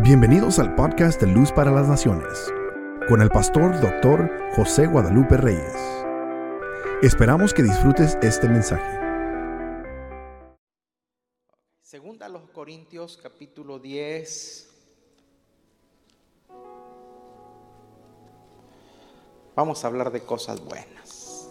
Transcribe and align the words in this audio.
Bienvenidos 0.00 0.58
al 0.58 0.74
podcast 0.74 1.18
de 1.22 1.26
Luz 1.26 1.50
para 1.50 1.70
las 1.70 1.88
Naciones, 1.88 2.52
con 3.08 3.22
el 3.22 3.30
pastor 3.30 3.80
doctor 3.80 4.30
José 4.54 4.86
Guadalupe 4.86 5.38
Reyes. 5.38 5.74
Esperamos 7.02 7.54
que 7.54 7.62
disfrutes 7.62 8.18
este 8.20 8.46
mensaje. 8.46 9.00
Segunda 11.80 12.28
los 12.28 12.42
Corintios 12.50 13.18
capítulo 13.20 13.78
10. 13.78 14.68
Vamos 19.56 19.82
a 19.82 19.86
hablar 19.86 20.12
de 20.12 20.20
cosas 20.20 20.62
buenas. 20.62 21.48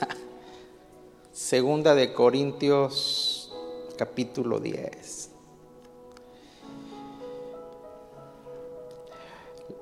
Segunda 1.32 1.94
de 1.94 2.12
Corintios 2.12 3.54
capítulo 3.96 4.58
10. 4.58 5.13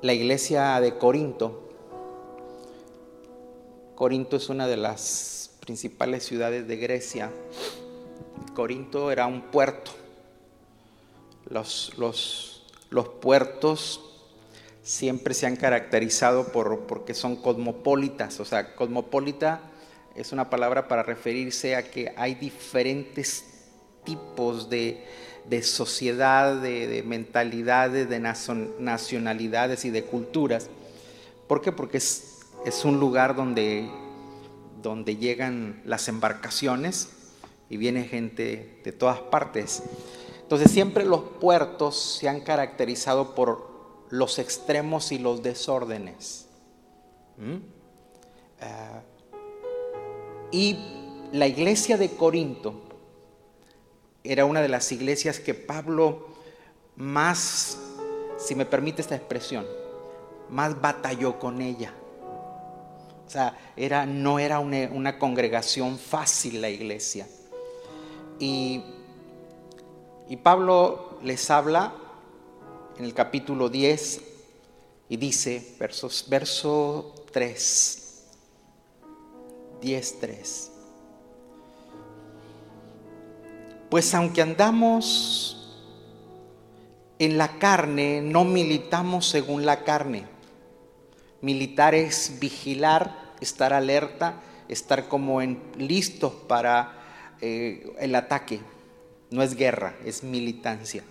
La 0.03 0.13
iglesia 0.13 0.81
de 0.81 0.99
Corinto. 0.99 1.63
Corinto 3.95 4.37
es 4.37 4.49
una 4.49 4.67
de 4.67 4.77
las 4.77 5.53
principales 5.61 6.25
ciudades 6.25 6.67
de 6.67 6.77
Grecia. 6.77 7.31
Corinto 8.53 9.13
era 9.13 9.27
un 9.27 9.43
puerto. 9.43 9.93
Los, 11.49 11.93
los, 11.99 12.67
los 12.91 13.11
puertos 13.11 14.01
siempre 14.83 15.35
se 15.35 15.47
han 15.47 15.55
caracterizado 15.55 16.51
por, 16.51 16.81
porque 16.89 17.15
son 17.15 17.37
cosmopolitas. 17.37 18.41
O 18.41 18.45
sea, 18.45 18.75
cosmopolita 18.75 19.61
es 20.17 20.33
una 20.33 20.51
palabra 20.51 20.89
para 20.89 21.05
referirse 21.05 21.77
a 21.77 21.89
que 21.89 22.13
hay 22.17 22.35
diferentes 22.35 23.45
tipos 24.03 24.69
de, 24.69 25.05
de 25.49 25.63
sociedad, 25.63 26.61
de, 26.61 26.87
de, 26.87 27.03
mentalidades, 27.03 28.09
de 28.09 28.21
nacionalidades 28.21 29.85
y 29.85 29.91
de 29.91 30.05
culturas. 30.05 30.69
¿Por 31.47 31.61
qué? 31.61 31.73
Porque 31.73 31.99
es, 31.99 32.41
es 32.65 32.85
un 32.85 33.01
lugar 33.01 33.35
donde, 33.35 33.91
donde 34.83 35.17
llegan 35.17 35.83
las 35.85 36.09
embarcaciones 36.09 37.11
y 37.69 37.77
viene 37.77 38.05
gente 38.05 38.81
de 38.85 38.93
todas 38.93 39.19
partes. 39.19 39.83
Entonces 40.43 40.71
siempre 40.71 41.05
los 41.05 41.23
puertos 41.41 42.19
se 42.21 42.29
han 42.29 42.41
caracterizado 42.41 43.35
por 43.35 43.73
los 44.11 44.39
extremos 44.39 45.11
y 45.11 45.19
los 45.19 45.43
desórdenes. 45.43 46.47
¿Mm? 47.39 47.55
Uh, 47.55 49.13
y 50.51 50.77
la 51.33 51.47
iglesia 51.47 51.97
de 51.97 52.11
Corinto 52.11 52.92
era 54.25 54.45
una 54.45 54.61
de 54.61 54.69
las 54.69 54.91
iglesias 54.93 55.41
que 55.41 55.55
Pablo 55.55 56.29
más, 56.97 57.79
si 58.39 58.55
me 58.55 58.67
permite 58.67 59.03
esta 59.03 59.17
expresión, 59.17 59.67
más 60.51 60.81
batalló 60.81 61.39
con 61.39 61.61
ella. 61.61 61.93
O 63.27 63.31
sea, 63.31 63.59
era, 63.77 64.05
no 64.05 64.39
era 64.39 64.59
una, 64.59 65.19
congregación 65.19 65.99
fácil 65.99 66.61
la 66.61 66.69
iglesia. 66.69 67.27
Y, 68.39 68.83
y 70.29 70.37
Pablo 70.37 71.19
les 71.23 71.51
habla 71.51 71.95
en 72.99 73.05
el 73.05 73.15
capítulo 73.15 73.69
10 73.69 74.21
y 75.09 75.17
dice, 75.17 75.75
versos, 75.79 76.27
verso 76.29 77.15
3, 77.33 78.25
10, 79.81 80.21
3. 80.21 80.72
Pues 83.93 84.15
aunque 84.15 84.41
andamos 84.41 85.59
en 87.19 87.37
la 87.37 87.59
carne, 87.59 88.23
no 88.23 88.43
militamos 88.43 89.29
según 89.29 89.67
la 89.67 89.85
carne. 89.85 90.25
Militar 91.43 91.95
es 91.95 92.39
vigilar, 92.41 93.35
estar 93.43 93.75
alerta, 93.75 94.41
estar 94.67 95.09
como 95.09 95.43
en, 95.43 95.63
listos 95.77 96.33
para 96.49 97.03
eh, 97.43 97.95
el 97.99 98.15
ataque. 98.15 98.61
No 99.31 99.43
es 99.43 99.57
guerra, 99.57 99.95
es 100.07 100.23
militancia. 100.23 101.05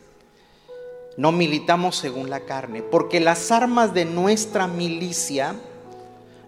No 1.17 1.31
militamos 1.31 1.97
según 1.97 2.31
la 2.31 2.39
carne, 2.45 2.81
porque 2.81 3.19
las 3.19 3.51
armas 3.51 3.94
de 3.94 4.05
nuestra 4.05 4.66
milicia 4.66 5.53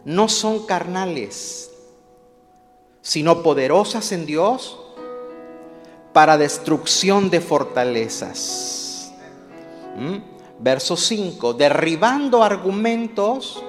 no 0.04 0.28
son 0.28 0.66
carnales, 0.66 1.70
sino 3.04 3.44
poderosas 3.44 4.12
en 4.12 4.26
Dios 4.26 4.80
para 6.14 6.38
destrucción 6.38 7.30
de 7.30 7.42
fortalezas. 7.42 9.12
¿Mm? 9.98 10.18
Verso 10.60 10.96
5, 10.96 11.56
derribando 11.56 12.44
argumentos 12.44 13.62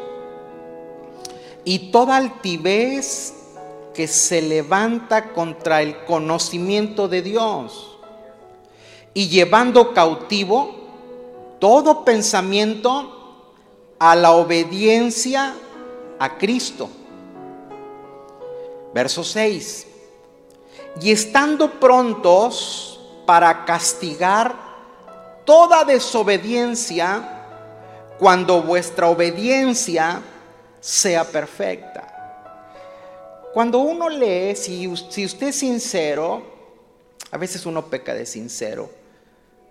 y 1.64 1.90
toda 1.90 2.16
altivez 2.16 3.34
que 3.94 4.06
se 4.06 4.42
levanta 4.42 5.32
contra 5.32 5.82
el 5.82 6.04
conocimiento 6.04 7.08
de 7.08 7.22
Dios 7.22 7.98
y 9.14 9.28
llevando 9.28 9.94
cautivo 9.94 10.84
todo 11.58 12.04
pensamiento 12.04 13.52
a 13.98 14.14
la 14.14 14.32
obediencia 14.32 15.54
a 16.18 16.36
Cristo. 16.36 16.90
Verso 18.92 19.24
6. 19.24 19.93
Y 21.00 21.10
estando 21.10 21.80
prontos 21.80 23.00
para 23.26 23.64
castigar 23.64 24.54
toda 25.44 25.84
desobediencia 25.84 27.30
cuando 28.18 28.62
vuestra 28.62 29.08
obediencia 29.08 30.22
sea 30.80 31.24
perfecta. 31.24 32.14
Cuando 33.52 33.78
uno 33.78 34.08
lee, 34.08 34.56
si, 34.56 34.88
usted 34.88 35.48
es 35.48 35.56
sincero, 35.56 36.42
a 37.30 37.38
veces 37.38 37.64
uno 37.66 37.86
peca 37.86 38.14
de 38.14 38.26
sincero. 38.26 38.90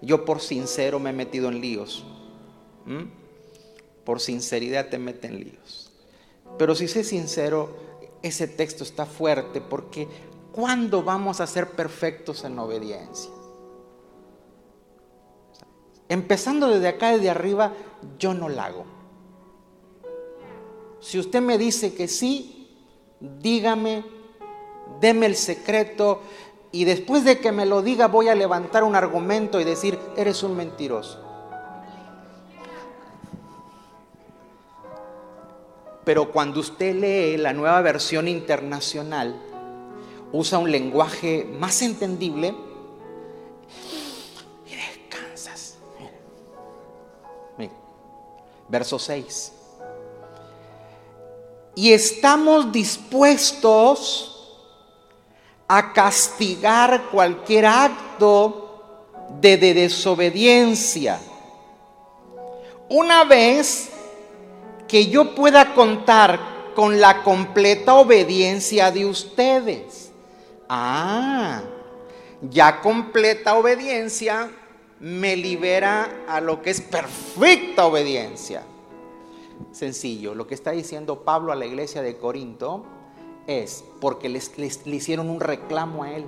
Yo 0.01 0.25
por 0.25 0.41
sincero 0.41 0.99
me 0.99 1.09
he 1.09 1.13
metido 1.13 1.49
en 1.49 1.61
líos. 1.61 2.05
Por 4.05 4.19
sinceridad 4.19 4.87
te 4.87 4.97
mete 4.97 5.27
en 5.27 5.39
líos. 5.39 5.91
Pero 6.57 6.75
si 6.75 6.87
sé 6.87 7.03
sincero, 7.03 7.75
ese 8.21 8.47
texto 8.47 8.83
está 8.83 9.05
fuerte 9.05 9.59
porque 9.61 10.07
¿cuándo 10.53 11.03
vamos 11.03 11.41
a 11.41 11.47
ser 11.47 11.71
perfectos 11.71 12.45
en 12.45 12.57
obediencia? 12.57 13.31
Empezando 16.07 16.69
desde 16.69 16.87
acá, 16.87 17.09
desde 17.09 17.29
arriba, 17.29 17.73
yo 18.17 18.33
no 18.33 18.47
la 18.47 18.65
hago. 18.65 18.85
Si 21.01 21.19
usted 21.19 21.41
me 21.41 21.57
dice 21.57 21.93
que 21.93 22.07
sí, 22.07 22.69
dígame, 23.19 24.05
deme 25.01 25.25
el 25.25 25.35
secreto 25.35 26.21
y 26.71 26.85
después 26.85 27.25
de 27.25 27.39
que 27.39 27.51
me 27.51 27.65
lo 27.65 27.81
diga 27.81 28.07
voy 28.07 28.29
a 28.29 28.35
levantar 28.35 28.83
un 28.83 28.95
argumento 28.95 29.59
y 29.59 29.63
decir, 29.63 29.99
eres 30.15 30.43
un 30.43 30.55
mentiroso. 30.55 31.19
Pero 36.03 36.31
cuando 36.31 36.59
usted 36.59 36.95
lee 36.95 37.37
la 37.37 37.53
nueva 37.53 37.81
versión 37.81 38.27
internacional, 38.27 39.52
usa 40.33 40.57
un 40.57 40.69
lenguaje 40.71 41.47
más 41.59 41.81
entendible 41.83 42.55
y 44.65 44.75
descansas. 44.75 45.75
Mira. 47.57 47.71
Verso 48.67 48.97
6. 48.97 49.53
Y 51.75 51.93
estamos 51.93 52.71
dispuestos 52.71 54.59
a 55.67 55.93
castigar 55.93 57.09
cualquier 57.11 57.67
acto 57.67 58.81
de, 59.39 59.57
de 59.57 59.73
desobediencia. 59.75 61.19
Una 62.89 63.23
vez 63.23 63.91
que 64.87 65.07
yo 65.07 65.35
pueda 65.35 65.73
contar 65.75 66.39
con 66.75 66.99
la 66.99 67.21
completa 67.23 67.93
obediencia 67.95 68.91
de 68.91 69.05
ustedes. 69.05 70.02
Ah, 70.69 71.61
ya 72.41 72.81
completa 72.81 73.55
obediencia 73.55 74.49
me 74.99 75.35
libera 75.35 76.23
a 76.27 76.39
lo 76.39 76.61
que 76.61 76.69
es 76.69 76.81
perfecta 76.81 77.85
obediencia. 77.85 78.63
Sencillo, 79.71 80.35
lo 80.35 80.47
que 80.47 80.55
está 80.55 80.71
diciendo 80.71 81.23
Pablo 81.23 81.51
a 81.51 81.55
la 81.55 81.65
iglesia 81.65 82.01
de 82.01 82.17
Corinto 82.17 82.85
es 83.47 83.83
porque 83.99 84.29
les, 84.29 84.57
les, 84.57 84.85
le 84.85 84.95
hicieron 84.95 85.29
un 85.29 85.39
reclamo 85.39 86.03
a 86.03 86.11
él. 86.11 86.25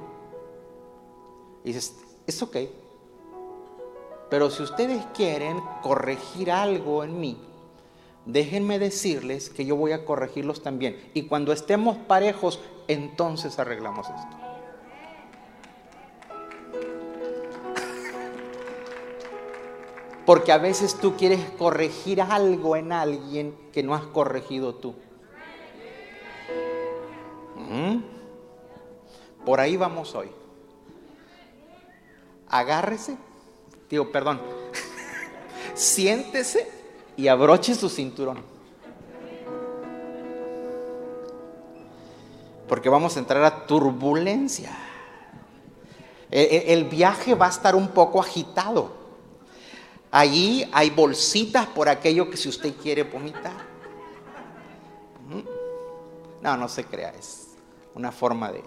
Y 1.63 1.69
dices, 1.69 1.95
es 2.27 2.41
ok. 2.41 2.57
Pero 4.29 4.49
si 4.49 4.63
ustedes 4.63 5.05
quieren 5.13 5.61
corregir 5.81 6.51
algo 6.51 7.03
en 7.03 7.19
mí, 7.19 7.37
déjenme 8.25 8.79
decirles 8.79 9.49
que 9.49 9.65
yo 9.65 9.75
voy 9.75 9.91
a 9.91 10.03
corregirlos 10.05 10.63
también. 10.63 10.99
Y 11.13 11.23
cuando 11.23 11.53
estemos 11.53 11.97
parejos, 11.97 12.59
entonces 12.87 13.57
arreglamos 13.59 14.07
esto. 14.09 14.45
Porque 20.25 20.51
a 20.51 20.57
veces 20.57 20.95
tú 20.99 21.15
quieres 21.15 21.39
corregir 21.51 22.21
algo 22.21 22.75
en 22.75 22.91
alguien 22.91 23.55
que 23.71 23.83
no 23.83 23.93
has 23.93 24.03
corregido 24.03 24.73
tú. 24.75 24.95
¿Mm? 27.69 27.97
Por 29.45 29.59
ahí 29.59 29.77
vamos 29.77 30.15
hoy. 30.15 30.31
Agárrese, 32.47 33.17
digo, 33.89 34.11
perdón, 34.11 34.41
siéntese 35.75 36.71
y 37.17 37.27
abroche 37.27 37.75
su 37.75 37.89
cinturón. 37.89 38.54
Porque 42.67 42.89
vamos 42.89 43.15
a 43.15 43.19
entrar 43.19 43.43
a 43.43 43.65
turbulencia. 43.67 44.75
El, 46.31 46.85
viaje 46.85 47.35
va 47.35 47.45
a 47.45 47.49
estar 47.49 47.75
un 47.75 47.89
poco 47.89 48.19
agitado. 48.19 48.91
Allí 50.11 50.67
hay 50.73 50.89
bolsitas 50.89 51.67
por 51.67 51.87
aquello 51.87 52.29
que 52.29 52.37
si 52.37 52.49
usted 52.49 52.73
quiere 52.75 53.03
vomitar. 53.03 53.75
No, 56.41 56.57
no 56.57 56.67
se 56.67 56.85
crea, 56.85 57.09
es 57.17 57.55
una 57.95 58.11
forma 58.11 58.51
de, 58.51 58.63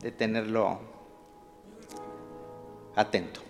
de 0.00 0.12
tenerlo 0.12 0.78
atento. 2.96 3.40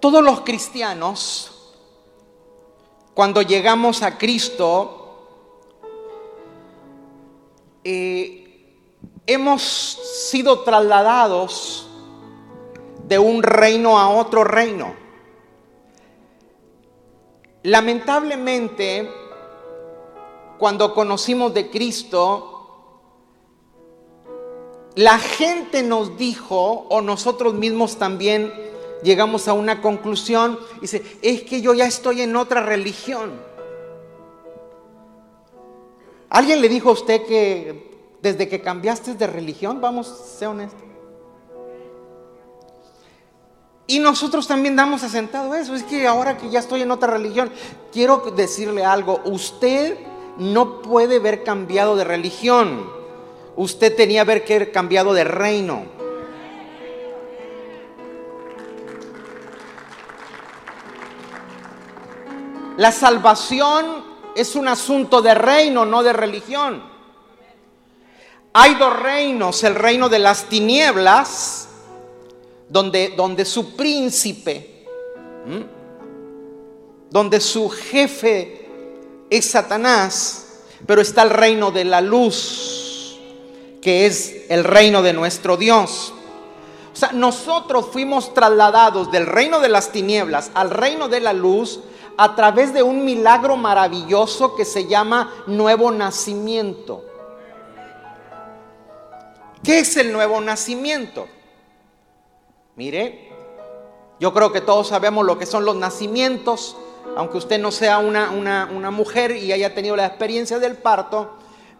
Todos 0.00 0.22
los 0.22 0.40
cristianos, 0.40 1.74
cuando 3.14 3.42
llegamos 3.42 4.02
a 4.02 4.18
Cristo, 4.18 5.01
eh, 7.84 8.76
hemos 9.26 9.62
sido 10.30 10.60
trasladados 10.60 11.88
de 13.08 13.18
un 13.18 13.42
reino 13.42 13.98
a 13.98 14.08
otro 14.08 14.44
reino. 14.44 14.94
Lamentablemente, 17.64 19.08
cuando 20.58 20.94
conocimos 20.94 21.54
de 21.54 21.70
Cristo, 21.70 22.52
la 24.94 25.18
gente 25.18 25.82
nos 25.82 26.16
dijo, 26.18 26.86
o 26.88 27.00
nosotros 27.00 27.54
mismos 27.54 27.96
también 27.98 28.52
llegamos 29.02 29.48
a 29.48 29.52
una 29.52 29.80
conclusión, 29.80 30.58
dice, 30.80 31.02
es 31.22 31.42
que 31.42 31.60
yo 31.60 31.74
ya 31.74 31.86
estoy 31.86 32.22
en 32.22 32.36
otra 32.36 32.62
religión. 32.62 33.51
¿Alguien 36.32 36.62
le 36.62 36.68
dijo 36.70 36.88
a 36.88 36.92
usted 36.92 37.26
que 37.26 38.16
desde 38.22 38.48
que 38.48 38.62
cambiaste 38.62 39.12
de 39.12 39.26
religión, 39.26 39.82
vamos, 39.82 40.06
sé 40.38 40.46
honesto? 40.46 40.82
Y 43.86 43.98
nosotros 43.98 44.48
también 44.48 44.74
damos 44.74 45.02
asentado 45.02 45.54
eso. 45.54 45.74
Es 45.74 45.82
que 45.82 46.06
ahora 46.06 46.38
que 46.38 46.48
ya 46.48 46.60
estoy 46.60 46.80
en 46.80 46.90
otra 46.90 47.12
religión, 47.12 47.52
quiero 47.92 48.32
decirle 48.34 48.82
algo. 48.82 49.20
Usted 49.26 49.98
no 50.38 50.80
puede 50.80 51.16
haber 51.16 51.44
cambiado 51.44 51.96
de 51.96 52.04
religión. 52.04 52.90
Usted 53.54 53.94
tenía 53.94 54.24
que 54.24 54.54
haber 54.54 54.72
cambiado 54.72 55.12
de 55.12 55.24
reino. 55.24 55.84
La 62.78 62.90
salvación 62.90 64.11
es 64.34 64.54
un 64.56 64.68
asunto 64.68 65.22
de 65.22 65.34
reino, 65.34 65.84
no 65.84 66.02
de 66.02 66.12
religión. 66.12 66.82
Hay 68.54 68.74
dos 68.74 68.98
reinos, 68.98 69.62
el 69.64 69.74
reino 69.74 70.08
de 70.08 70.18
las 70.18 70.44
tinieblas, 70.44 71.68
donde, 72.68 73.14
donde 73.16 73.44
su 73.44 73.74
príncipe, 73.76 74.86
donde 77.10 77.40
su 77.40 77.68
jefe 77.70 78.68
es 79.30 79.50
Satanás, 79.50 80.64
pero 80.86 81.00
está 81.00 81.22
el 81.22 81.30
reino 81.30 81.70
de 81.70 81.84
la 81.84 82.00
luz, 82.00 83.18
que 83.80 84.06
es 84.06 84.44
el 84.48 84.64
reino 84.64 85.02
de 85.02 85.12
nuestro 85.12 85.56
Dios. 85.56 86.12
O 86.92 86.96
sea, 86.96 87.12
nosotros 87.12 87.86
fuimos 87.90 88.34
trasladados 88.34 89.10
del 89.10 89.26
reino 89.26 89.60
de 89.60 89.70
las 89.70 89.92
tinieblas 89.92 90.50
al 90.54 90.70
reino 90.70 91.08
de 91.08 91.20
la 91.20 91.32
luz 91.32 91.80
a 92.16 92.34
través 92.34 92.72
de 92.72 92.82
un 92.82 93.04
milagro 93.04 93.56
maravilloso 93.56 94.54
que 94.54 94.64
se 94.64 94.86
llama 94.86 95.32
nuevo 95.46 95.90
nacimiento. 95.90 97.04
¿Qué 99.62 99.78
es 99.78 99.96
el 99.96 100.12
nuevo 100.12 100.40
nacimiento? 100.40 101.28
Mire, 102.74 103.30
yo 104.18 104.32
creo 104.32 104.52
que 104.52 104.60
todos 104.60 104.88
sabemos 104.88 105.24
lo 105.24 105.38
que 105.38 105.46
son 105.46 105.64
los 105.64 105.76
nacimientos, 105.76 106.76
aunque 107.16 107.38
usted 107.38 107.60
no 107.60 107.70
sea 107.70 107.98
una, 107.98 108.30
una, 108.30 108.90
mujer 108.90 109.36
y 109.36 109.52
haya 109.52 109.74
tenido 109.74 109.94
la 109.94 110.06
experiencia 110.06 110.58
del 110.58 110.76
parto, 110.76 111.32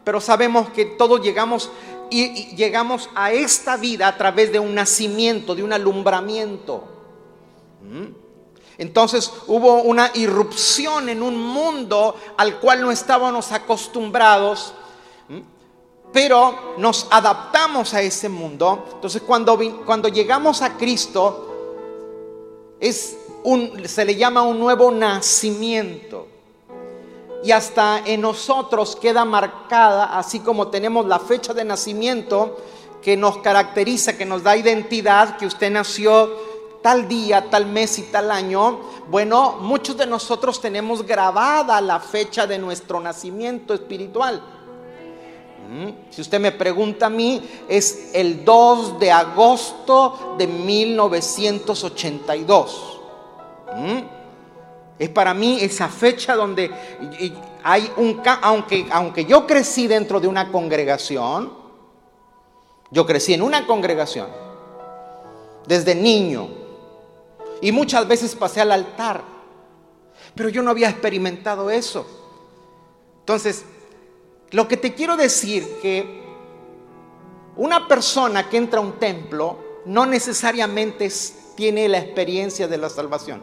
pero 0.05 0.20
sabemos 0.20 0.70
que 0.70 0.84
todos 0.84 1.23
llegamos 1.23 1.70
y, 2.11 2.55
llegamos 2.56 3.08
a 3.14 3.32
esta 3.32 3.76
vida 3.76 4.08
a 4.08 4.17
través 4.17 4.52
de 4.52 4.58
un 4.58 4.75
nacimiento, 4.75 5.55
de 5.55 5.62
un 5.62 5.73
alumbramiento. 5.73 6.84
¿Mm? 7.82 8.21
Entonces 8.82 9.32
hubo 9.46 9.82
una 9.82 10.11
irrupción 10.14 11.08
en 11.08 11.23
un 11.23 11.38
mundo 11.40 12.17
al 12.37 12.58
cual 12.58 12.82
no 12.82 12.90
estábamos 12.90 13.52
acostumbrados, 13.52 14.75
pero 16.12 16.75
nos 16.79 17.06
adaptamos 17.08 17.94
a 17.94 18.02
ese 18.02 18.29
mundo. 18.29 18.84
Entonces 18.94 19.23
cuando, 19.23 19.56
cuando 19.87 20.08
llegamos 20.08 20.62
a 20.62 20.76
Cristo, 20.76 21.49
es 22.81 23.19
se 23.87 24.05
le 24.05 24.17
llama 24.17 24.43
un 24.43 24.58
nuevo 24.58 24.90
nacimiento. 24.90 26.26
Y 27.44 27.52
hasta 27.52 28.02
en 28.05 28.20
nosotros 28.20 28.96
queda 28.96 29.25
marcada, 29.25 30.19
así 30.19 30.40
como 30.40 30.69
tenemos 30.69 31.06
la 31.06 31.20
fecha 31.20 31.55
de 31.55 31.64
nacimiento 31.64 32.58
que 33.00 33.17
nos 33.17 33.38
caracteriza, 33.38 34.19
que 34.19 34.25
nos 34.25 34.43
da 34.43 34.56
identidad, 34.56 35.37
que 35.37 35.46
usted 35.46 35.70
nació 35.70 36.51
tal 36.82 37.08
día, 37.08 37.49
tal 37.49 37.64
mes 37.67 37.99
y 37.99 38.02
tal 38.02 38.31
año, 38.31 38.81
bueno, 39.08 39.56
muchos 39.61 39.96
de 39.96 40.06
nosotros 40.06 40.61
tenemos 40.61 41.06
grabada 41.06 41.81
la 41.81 41.99
fecha 42.00 42.46
de 42.46 42.58
nuestro 42.58 43.00
nacimiento 43.00 43.73
espiritual. 43.73 44.43
Mm, 45.70 45.88
si 46.11 46.20
usted 46.20 46.38
me 46.40 46.52
pregunta 46.52 47.06
a 47.06 47.11
mí, 47.11 47.43
es 47.69 48.11
el 48.12 48.44
2 48.44 48.99
de 48.99 49.11
agosto 49.11 50.34
de 50.37 50.46
1982. 50.46 53.00
Mm, 53.75 54.00
es 54.98 55.08
para 55.08 55.32
mí 55.32 55.56
esa 55.60 55.89
fecha 55.89 56.36
donde 56.36 56.70
hay 57.62 57.91
un... 57.96 58.20
Aunque, 58.43 58.86
aunque 58.91 59.24
yo 59.24 59.46
crecí 59.46 59.86
dentro 59.86 60.20
de 60.20 60.29
una 60.29 60.53
congregación, 60.53 61.62
yo 62.91 63.06
crecí 63.06 63.32
en 63.32 63.41
una 63.43 63.67
congregación, 63.67 64.29
desde 65.67 65.94
niño, 65.94 66.61
y 67.62 67.70
muchas 67.70 68.06
veces 68.08 68.34
pasé 68.34 68.60
al 68.60 68.72
altar, 68.72 69.22
pero 70.34 70.48
yo 70.48 70.62
no 70.62 70.72
había 70.72 70.90
experimentado 70.90 71.70
eso. 71.70 72.04
Entonces, 73.20 73.64
lo 74.50 74.66
que 74.66 74.76
te 74.76 74.92
quiero 74.94 75.16
decir 75.16 75.78
que 75.81 76.22
una 77.56 77.86
persona 77.86 78.48
que 78.48 78.56
entra 78.56 78.81
a 78.81 78.82
un 78.82 78.98
templo 78.98 79.58
no 79.86 80.04
necesariamente 80.06 81.08
tiene 81.54 81.88
la 81.88 81.98
experiencia 81.98 82.66
de 82.66 82.78
la 82.78 82.88
salvación. 82.88 83.40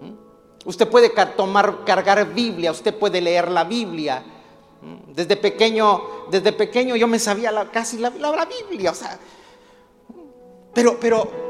¿Mm? 0.00 0.68
Usted 0.68 0.88
puede 0.88 1.10
tomar, 1.36 1.84
cargar 1.84 2.34
Biblia, 2.34 2.72
usted 2.72 2.92
puede 2.92 3.20
leer 3.20 3.52
la 3.52 3.62
Biblia. 3.62 4.24
¿Mm? 4.82 5.12
Desde 5.12 5.36
pequeño, 5.36 6.26
desde 6.28 6.52
pequeño 6.52 6.96
yo 6.96 7.06
me 7.06 7.20
sabía 7.20 7.52
casi 7.70 7.98
la, 7.98 8.10
la, 8.10 8.46
Biblia, 8.46 8.90
o 8.90 8.94
sea, 8.94 9.16
pero, 10.74 10.98
pero 10.98 11.45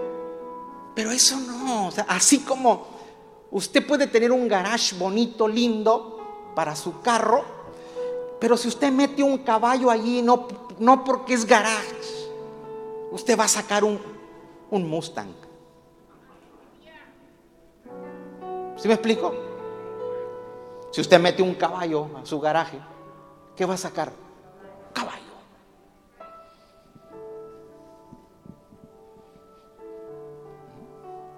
pero 0.97 1.11
eso 1.11 1.39
no, 1.39 1.91
así 2.09 2.41
como 2.41 2.87
usted 3.51 3.87
puede 3.87 4.07
tener 4.07 4.33
un 4.33 4.49
garage 4.49 4.97
bonito, 4.97 5.47
lindo 5.47 6.53
para 6.55 6.75
su 6.75 7.03
carro, 7.03 7.45
pero 8.41 8.57
si 8.57 8.69
usted 8.69 8.91
mete 8.91 9.23
un 9.23 9.37
caballo 9.37 9.91
allí, 9.91 10.23
no, 10.23 10.49
no 10.79 11.05
porque 11.05 11.35
es 11.35 11.45
garage, 11.45 12.31
usted 13.13 13.39
va 13.39 13.45
a 13.45 13.49
sacar 13.49 13.85
un, 13.85 14.01
un 14.71 14.89
Mustang. 14.89 15.35
¿Sí 18.79 18.89
me 18.89 18.95
explico? 18.95 19.35
Si 20.93 21.03
usted 21.03 21.21
mete 21.21 21.43
un 21.43 21.57
caballo 21.57 22.09
a 22.17 22.25
su 22.25 22.41
garaje, 22.41 22.79
¿qué 23.55 23.67
va 23.67 23.75
a 23.75 23.79
sacar? 23.79 24.13
Caballo. 24.95 25.26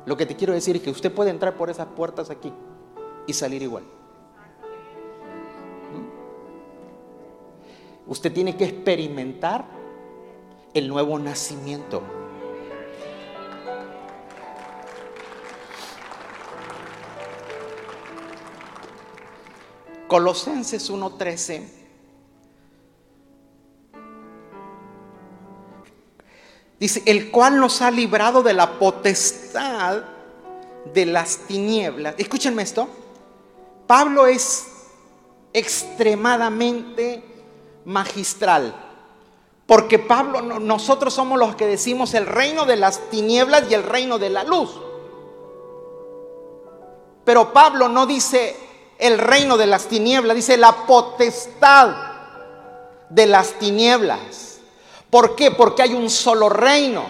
Lo 0.09 0.17
que 0.17 0.25
te 0.25 0.37
quiero 0.37 0.55
decir 0.55 0.75
es 0.75 0.81
que 0.81 0.89
usted 0.89 1.13
puede 1.13 1.29
entrar 1.29 1.55
por 1.55 1.69
esas 1.69 1.89
puertas 1.89 2.31
aquí 2.31 2.51
y 3.27 3.35
salir 3.35 3.61
igual. 3.61 3.85
¿Mm? 5.93 6.07
Usted 8.11 8.33
tiene 8.33 8.57
que 8.57 8.65
experimentar 8.65 9.67
el 10.73 10.89
nuevo 10.89 11.19
nacimiento. 11.19 12.01
Colosenses 20.07 20.91
1.13 20.91 21.78
Dice, 26.79 27.03
el 27.07 27.31
cual 27.31 27.59
nos 27.59 27.83
ha 27.83 27.91
librado 27.91 28.43
de 28.43 28.53
la 28.53 28.79
potestad 28.79 30.03
de 30.93 31.07
las 31.07 31.39
tinieblas. 31.39 32.15
Escúchenme 32.19 32.63
esto. 32.63 32.89
Pablo 33.87 34.27
es 34.27 34.69
extremadamente 35.53 37.23
magistral. 37.85 38.75
Porque 39.67 39.99
Pablo, 39.99 40.41
nosotros 40.41 41.13
somos 41.13 41.39
los 41.39 41.57
que 41.57 41.67
decimos 41.67 42.15
el 42.15 42.27
reino 42.27 42.65
de 42.65 42.77
las 42.77 43.11
tinieblas 43.11 43.65
y 43.71 43.75
el 43.75 43.83
reino 43.83 44.19
de 44.19 44.31
la 44.31 44.45
luz. 44.45 44.71
Pero 47.25 47.53
Pablo 47.53 47.89
no 47.89 48.07
dice 48.07 48.57
el 48.99 49.19
reino 49.19 49.59
de 49.59 49.67
las 49.67 49.87
tinieblas, 49.87 50.35
dice 50.35 50.57
la 50.57 50.87
potestad 50.87 51.95
de 53.11 53.27
las 53.27 53.53
tinieblas. 53.59 54.48
¿Por 55.11 55.35
qué? 55.35 55.51
Porque 55.51 55.83
hay 55.83 55.95
un 55.95 56.11
solo 56.11 56.49
reino, 56.49 57.05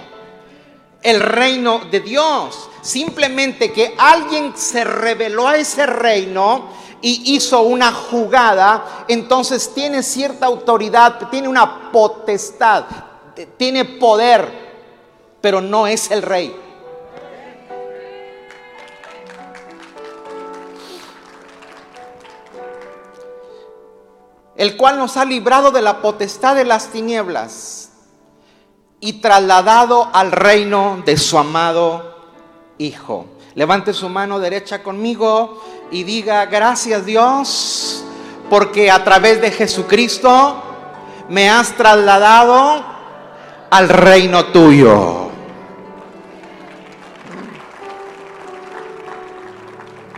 el 1.02 1.20
reino 1.20 1.80
de 1.90 2.00
Dios. 2.00 2.68
Simplemente 2.80 3.72
que 3.72 3.94
alguien 3.98 4.56
se 4.56 4.84
reveló 4.84 5.48
a 5.48 5.56
ese 5.56 5.84
reino 5.84 6.68
y 7.00 7.34
hizo 7.34 7.62
una 7.62 7.92
jugada, 7.92 9.04
entonces 9.08 9.72
tiene 9.74 10.02
cierta 10.02 10.46
autoridad, 10.46 11.28
tiene 11.28 11.48
una 11.48 11.90
potestad, 11.90 12.84
tiene 13.56 13.84
poder, 13.84 14.48
pero 15.40 15.60
no 15.60 15.86
es 15.86 16.10
el 16.10 16.22
rey. 16.22 16.54
el 24.58 24.76
cual 24.76 24.98
nos 24.98 25.16
ha 25.16 25.24
librado 25.24 25.70
de 25.70 25.80
la 25.80 26.02
potestad 26.02 26.56
de 26.56 26.64
las 26.64 26.88
tinieblas 26.88 27.87
y 29.00 29.14
trasladado 29.14 30.08
al 30.12 30.32
reino 30.32 31.02
de 31.04 31.16
su 31.16 31.38
amado 31.38 32.16
Hijo. 32.78 33.26
Levante 33.54 33.92
su 33.92 34.08
mano 34.08 34.38
derecha 34.38 34.82
conmigo 34.82 35.62
y 35.90 36.04
diga, 36.04 36.46
gracias 36.46 37.04
Dios, 37.04 38.04
porque 38.48 38.90
a 38.90 39.02
través 39.02 39.40
de 39.40 39.50
Jesucristo 39.50 40.62
me 41.28 41.50
has 41.50 41.72
trasladado 41.76 42.84
al 43.70 43.88
reino 43.88 44.46
tuyo. 44.46 45.28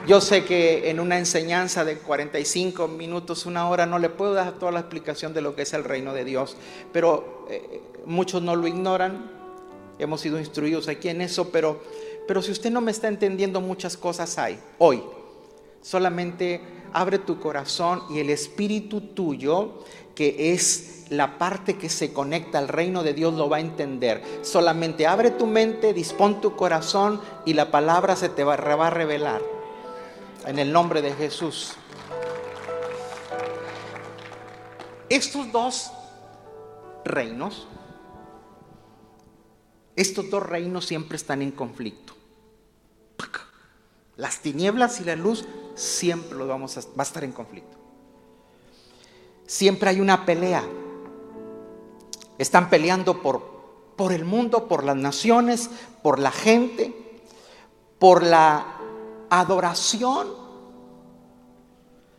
Yo 0.06 0.20
sé 0.20 0.44
que 0.44 0.90
en 0.90 0.98
una 0.98 1.18
enseñanza 1.18 1.84
de 1.84 1.98
45 1.98 2.88
minutos, 2.88 3.46
una 3.46 3.68
hora, 3.68 3.86
no 3.86 3.98
le 3.98 4.08
puedo 4.08 4.34
dar 4.34 4.52
toda 4.54 4.72
la 4.72 4.80
explicación 4.80 5.32
de 5.32 5.40
lo 5.40 5.54
que 5.54 5.62
es 5.62 5.72
el 5.72 5.84
reino 5.84 6.12
de 6.12 6.24
Dios, 6.24 6.56
pero 6.92 7.46
eh, 7.48 7.80
muchos 8.06 8.42
no 8.42 8.56
lo 8.56 8.66
ignoran, 8.66 9.30
hemos 9.98 10.20
sido 10.20 10.38
instruidos 10.38 10.88
aquí 10.88 11.08
en 11.08 11.20
eso, 11.20 11.50
pero, 11.50 11.80
pero 12.26 12.42
si 12.42 12.52
usted 12.52 12.70
no 12.70 12.80
me 12.80 12.90
está 12.90 13.08
entendiendo, 13.08 13.60
muchas 13.60 13.96
cosas 13.96 14.38
hay 14.38 14.58
hoy. 14.78 15.02
Solamente 15.82 16.60
abre 16.92 17.18
tu 17.18 17.38
corazón 17.40 18.02
y 18.10 18.18
el 18.18 18.30
espíritu 18.30 19.00
tuyo, 19.00 19.84
que 20.14 20.52
es 20.52 21.06
la 21.10 21.38
parte 21.38 21.76
que 21.76 21.88
se 21.88 22.12
conecta 22.12 22.58
al 22.58 22.68
reino 22.68 23.02
de 23.02 23.14
Dios, 23.14 23.34
lo 23.34 23.48
va 23.48 23.58
a 23.58 23.60
entender. 23.60 24.22
Solamente 24.42 25.06
abre 25.06 25.30
tu 25.30 25.46
mente, 25.46 25.92
dispón 25.92 26.40
tu 26.40 26.56
corazón 26.56 27.20
y 27.44 27.54
la 27.54 27.70
palabra 27.70 28.16
se 28.16 28.28
te 28.28 28.44
va 28.44 28.54
a 28.54 28.90
revelar 28.90 29.40
en 30.46 30.58
el 30.58 30.72
nombre 30.72 31.02
de 31.02 31.12
Jesús. 31.12 31.74
Estos 35.08 35.50
dos 35.50 35.90
reinos, 37.04 37.66
estos 40.00 40.30
dos 40.30 40.42
reinos 40.42 40.86
siempre 40.86 41.16
están 41.16 41.42
en 41.42 41.50
conflicto. 41.50 42.14
Las 44.16 44.40
tinieblas 44.40 45.00
y 45.00 45.04
la 45.04 45.14
luz 45.14 45.44
siempre 45.74 46.38
lo 46.38 46.46
vamos 46.46 46.76
a, 46.78 46.80
va 46.80 46.98
a 46.98 47.02
estar 47.02 47.22
en 47.22 47.32
conflicto. 47.32 47.76
Siempre 49.46 49.90
hay 49.90 50.00
una 50.00 50.24
pelea. 50.24 50.62
Están 52.38 52.70
peleando 52.70 53.20
por, 53.20 53.94
por 53.96 54.12
el 54.12 54.24
mundo, 54.24 54.68
por 54.68 54.84
las 54.84 54.96
naciones, 54.96 55.70
por 56.02 56.18
la 56.18 56.30
gente, 56.30 57.22
por 57.98 58.22
la 58.22 58.78
adoración. 59.28 60.28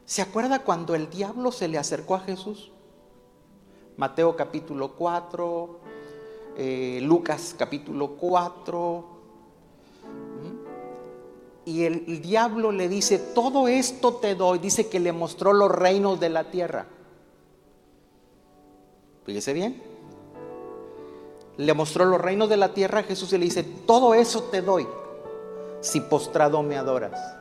¿Se 0.06 0.22
acuerda 0.22 0.60
cuando 0.60 0.94
el 0.94 1.10
diablo 1.10 1.52
se 1.52 1.68
le 1.68 1.80
acercó 1.80 2.14
a 2.14 2.20
Jesús? 2.20 2.72
Mateo 3.98 4.36
capítulo 4.36 4.94
4, 4.96 5.81
eh, 6.58 7.00
Lucas 7.02 7.56
capítulo 7.58 8.16
4. 8.16 9.06
Y 11.66 11.84
el, 11.84 12.04
el 12.08 12.22
diablo 12.22 12.72
le 12.72 12.90
dice, 12.90 13.20
todo 13.20 13.68
esto 13.68 14.16
te 14.16 14.36
doy. 14.36 14.60
Dice 14.60 14.90
que 14.90 15.00
le 15.00 15.12
mostró 15.12 15.54
los 15.54 15.72
reinos 15.72 16.20
de 16.20 16.30
la 16.30 16.46
tierra. 16.46 16.88
Fíjese 19.26 19.54
bien. 19.54 19.82
Le 21.58 21.74
mostró 21.74 22.06
los 22.06 22.20
reinos 22.20 22.50
de 22.50 22.58
la 22.58 22.74
tierra 22.74 23.00
a 23.00 23.04
Jesús 23.04 23.32
y 23.34 23.38
le 23.38 23.46
dice, 23.46 23.64
todo 23.64 24.14
eso 24.14 24.44
te 24.44 24.62
doy 24.62 24.88
si 25.82 26.00
postrado 26.00 26.62
me 26.64 26.78
adoras? 26.78 27.41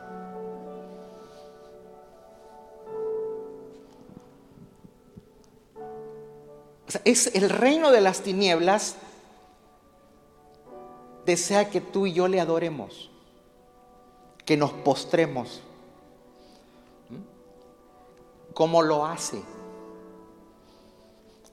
Es 7.04 7.34
el 7.34 7.50
reino 7.50 7.90
de 7.90 8.00
las 8.00 8.20
tinieblas 8.20 8.96
desea 11.24 11.70
que 11.70 11.80
tú 11.80 12.06
y 12.06 12.12
yo 12.12 12.28
le 12.28 12.40
adoremos, 12.40 13.10
que 14.44 14.56
nos 14.56 14.72
postremos. 14.72 15.62
¿Cómo 18.54 18.82
lo 18.82 19.06
hace? 19.06 19.42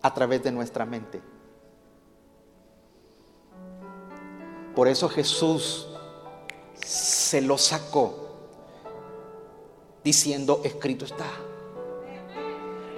A 0.02 0.14
través 0.14 0.44
de 0.44 0.52
nuestra 0.52 0.86
mente. 0.86 1.22
Por 4.76 4.88
eso 4.88 5.10
Jesús 5.10 5.88
se 6.76 7.42
lo 7.42 7.58
sacó 7.58 8.28
diciendo, 10.04 10.62
escrito 10.64 11.06
está, 11.06 11.30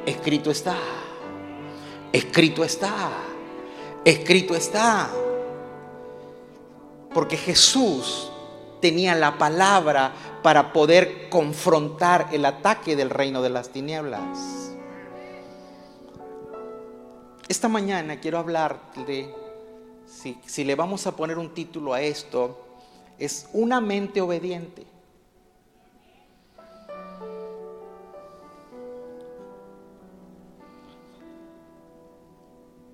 escrito 0.06 0.52
está, 0.52 0.78
escrito 2.12 2.64
está, 2.64 3.12
escrito 4.06 4.56
está. 4.56 5.10
Porque 7.14 7.38
Jesús 7.38 8.32
tenía 8.82 9.16
la 9.16 9.38
palabra 9.38 10.14
para 10.44 10.72
poder 10.72 11.30
confrontar 11.30 12.30
el 12.32 12.46
ataque 12.46 12.96
del 12.96 13.10
reino 13.10 13.42
de 13.42 13.50
las 13.50 13.70
tinieblas. 13.70 14.70
Esta 17.48 17.68
mañana 17.68 18.20
quiero 18.20 18.38
hablar 18.38 18.80
de, 19.08 19.34
si, 20.06 20.38
si 20.46 20.64
le 20.64 20.76
vamos 20.76 21.08
a 21.08 21.16
poner 21.16 21.40
un 21.40 21.54
título 21.54 21.94
a 21.94 22.02
esto, 22.02 22.60
es 23.18 23.50
una 23.54 23.82
mente 23.82 24.22
obediente. 24.22 24.86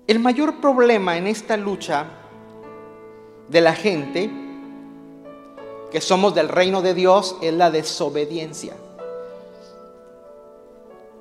El 0.06 0.20
mayor 0.20 0.60
problema 0.60 1.16
en 1.16 1.26
esta 1.26 1.56
lucha 1.56 2.06
de 3.48 3.60
la 3.60 3.74
gente 3.74 4.30
que 5.90 6.00
somos 6.00 6.34
del 6.34 6.48
reino 6.48 6.80
de 6.80 6.94
Dios 6.94 7.36
es 7.42 7.52
la 7.52 7.70
desobediencia. 7.70 8.74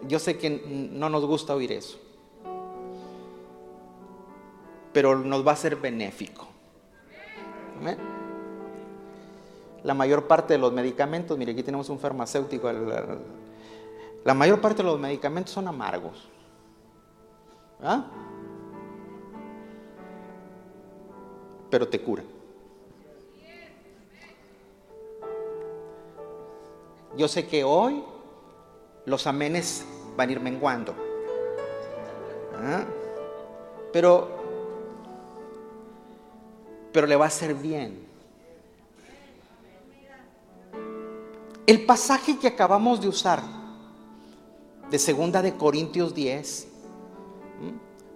Yo 0.07 0.19
sé 0.19 0.37
que 0.37 0.89
no 0.91 1.09
nos 1.09 1.25
gusta 1.25 1.55
oír 1.55 1.71
eso, 1.71 1.97
pero 4.93 5.17
nos 5.17 5.45
va 5.45 5.53
a 5.53 5.55
ser 5.55 5.77
benéfico. 5.77 6.47
La 9.83 9.95
mayor 9.95 10.27
parte 10.27 10.53
de 10.53 10.59
los 10.59 10.71
medicamentos, 10.71 11.35
mire, 11.39 11.53
aquí 11.53 11.63
tenemos 11.63 11.89
un 11.89 11.97
farmacéutico, 11.97 12.71
la 14.23 14.33
mayor 14.35 14.61
parte 14.61 14.83
de 14.83 14.89
los 14.89 14.99
medicamentos 14.99 15.53
son 15.53 15.67
amargos. 15.67 16.27
¿Ah? 17.81 18.05
Pero 21.75 21.89
te 21.89 21.99
cura. 21.99 22.23
Yo 27.17 27.27
sé 27.27 27.45
que 27.47 27.65
hoy 27.65 28.01
los 29.03 29.27
amenes 29.27 29.83
van 30.15 30.29
a 30.29 30.31
ir 30.31 30.39
menguando. 30.39 30.95
¿Ah? 32.55 32.85
Pero, 33.91 34.29
pero 36.93 37.07
le 37.07 37.17
va 37.17 37.25
a 37.25 37.27
hacer 37.27 37.53
bien. 37.55 38.07
El 41.67 41.85
pasaje 41.85 42.39
que 42.39 42.47
acabamos 42.47 43.01
de 43.01 43.09
usar 43.09 43.41
de 44.89 44.97
segunda 44.97 45.41
de 45.41 45.57
Corintios 45.57 46.15
10, 46.15 46.69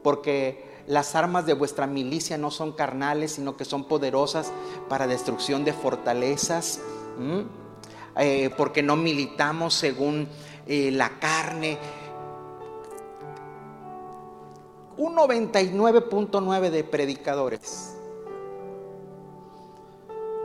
porque 0.02 0.69
las 0.90 1.14
armas 1.14 1.46
de 1.46 1.54
vuestra 1.54 1.86
milicia 1.86 2.40
no 2.40 2.50
son 2.50 2.72
carnales, 2.72 3.34
sino 3.34 3.56
que 3.56 3.64
son 3.64 3.84
poderosas 3.84 4.52
para 4.90 5.06
destrucción 5.06 5.64
de 5.64 5.72
fortalezas, 5.72 6.82
eh, 8.18 8.50
porque 8.58 8.82
no 8.82 8.96
militamos 8.96 9.76
según 9.76 10.28
eh, 10.66 10.90
la 10.90 11.20
carne. 11.20 11.78
Un 14.98 15.16
99.9 15.16 16.72
de 16.72 16.84
predicadores 16.84 17.96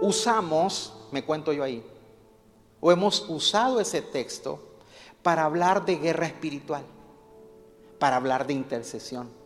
usamos, 0.02 0.92
me 1.10 1.24
cuento 1.24 1.54
yo 1.54 1.64
ahí, 1.64 1.82
o 2.82 2.92
hemos 2.92 3.24
usado 3.30 3.80
ese 3.80 4.02
texto 4.02 4.60
para 5.22 5.46
hablar 5.46 5.86
de 5.86 5.96
guerra 5.96 6.26
espiritual, 6.26 6.84
para 7.98 8.16
hablar 8.16 8.46
de 8.46 8.52
intercesión. 8.52 9.43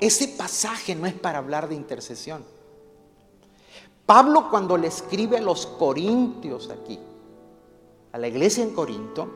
Ese 0.00 0.28
pasaje 0.28 0.94
no 0.94 1.06
es 1.06 1.14
para 1.14 1.38
hablar 1.38 1.68
de 1.68 1.74
intercesión. 1.74 2.44
Pablo 4.06 4.48
cuando 4.50 4.76
le 4.76 4.88
escribe 4.88 5.36
a 5.36 5.42
los 5.42 5.66
corintios 5.66 6.70
aquí, 6.70 6.98
a 8.12 8.18
la 8.18 8.26
iglesia 8.26 8.64
en 8.64 8.74
Corinto, 8.74 9.30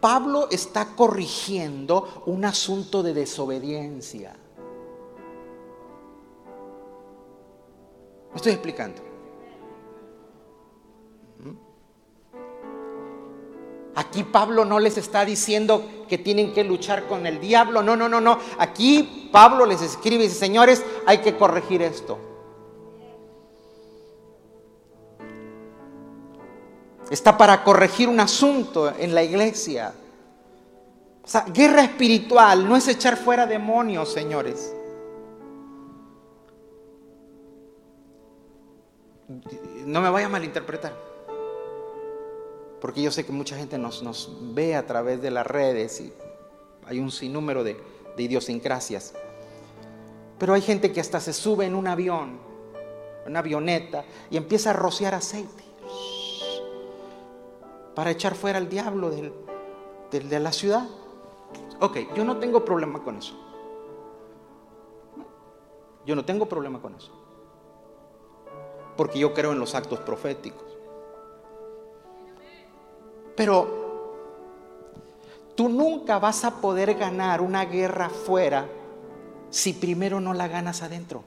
Pablo 0.00 0.48
está 0.50 0.96
corrigiendo 0.96 2.24
un 2.26 2.44
asunto 2.44 3.02
de 3.02 3.14
desobediencia. 3.14 4.34
¿Me 8.30 8.36
estoy 8.36 8.52
explicando? 8.52 9.12
Aquí 13.94 14.24
Pablo 14.24 14.64
no 14.64 14.80
les 14.80 14.96
está 14.96 15.24
diciendo 15.24 15.84
que 16.08 16.18
tienen 16.18 16.52
que 16.52 16.64
luchar 16.64 17.06
con 17.06 17.26
el 17.26 17.38
diablo. 17.38 17.82
No, 17.82 17.94
no, 17.94 18.08
no, 18.08 18.20
no. 18.20 18.38
Aquí 18.58 19.21
Pablo 19.32 19.66
les 19.66 19.82
escribe 19.82 20.24
y 20.24 20.28
dice, 20.28 20.38
señores, 20.38 20.84
hay 21.06 21.18
que 21.18 21.36
corregir 21.36 21.82
esto. 21.82 22.18
Está 27.10 27.36
para 27.36 27.64
corregir 27.64 28.08
un 28.08 28.20
asunto 28.20 28.92
en 28.96 29.14
la 29.14 29.22
iglesia. 29.22 29.92
O 31.24 31.28
sea, 31.28 31.44
guerra 31.48 31.82
espiritual 31.82 32.68
no 32.68 32.76
es 32.76 32.86
echar 32.88 33.16
fuera 33.16 33.46
demonios, 33.46 34.12
señores. 34.12 34.74
No 39.86 40.00
me 40.00 40.10
vaya 40.10 40.26
a 40.26 40.30
malinterpretar 40.30 41.12
porque 42.82 43.00
yo 43.00 43.12
sé 43.12 43.24
que 43.24 43.30
mucha 43.30 43.56
gente 43.56 43.78
nos, 43.78 44.28
ve 44.54 44.74
a 44.74 44.84
través 44.84 45.22
de 45.22 45.30
las 45.30 45.46
redes 45.46 46.00
y 46.00 46.12
hay 46.84 46.98
un 46.98 47.12
sinnúmero 47.12 47.62
de, 47.62 47.80
de 48.16 48.22
idiosincrasias. 48.22 49.14
Pero 50.38 50.54
hay 50.54 50.60
gente 50.60 50.92
que 50.92 51.00
hasta 51.00 51.20
se 51.20 51.32
sube 51.32 51.66
en 51.66 51.74
un 51.74 51.86
avión, 51.86 52.38
una 53.26 53.38
avioneta, 53.38 54.04
y 54.30 54.36
empieza 54.36 54.70
a 54.70 54.72
rociar 54.72 55.14
aceite 55.14 55.64
para 57.94 58.10
echar 58.10 58.34
fuera 58.34 58.58
al 58.58 58.68
diablo 58.68 59.10
de 59.10 60.40
la 60.40 60.52
ciudad. 60.52 60.88
Ok, 61.80 61.98
yo 62.14 62.24
no 62.24 62.38
tengo 62.38 62.64
problema 62.64 63.02
con 63.02 63.16
eso. 63.16 63.34
Yo 66.04 66.16
no 66.16 66.24
tengo 66.24 66.46
problema 66.46 66.80
con 66.80 66.94
eso. 66.94 67.12
Porque 68.96 69.18
yo 69.18 69.32
creo 69.32 69.52
en 69.52 69.58
los 69.58 69.74
actos 69.74 70.00
proféticos. 70.00 70.66
Pero 73.36 73.81
tú 75.54 75.68
nunca 75.68 76.18
vas 76.18 76.44
a 76.44 76.60
poder 76.60 76.94
ganar 76.94 77.40
una 77.40 77.64
guerra 77.64 78.08
fuera 78.08 78.68
si 79.50 79.72
primero 79.72 80.20
no 80.20 80.32
la 80.32 80.48
ganas 80.48 80.82
adentro. 80.82 81.24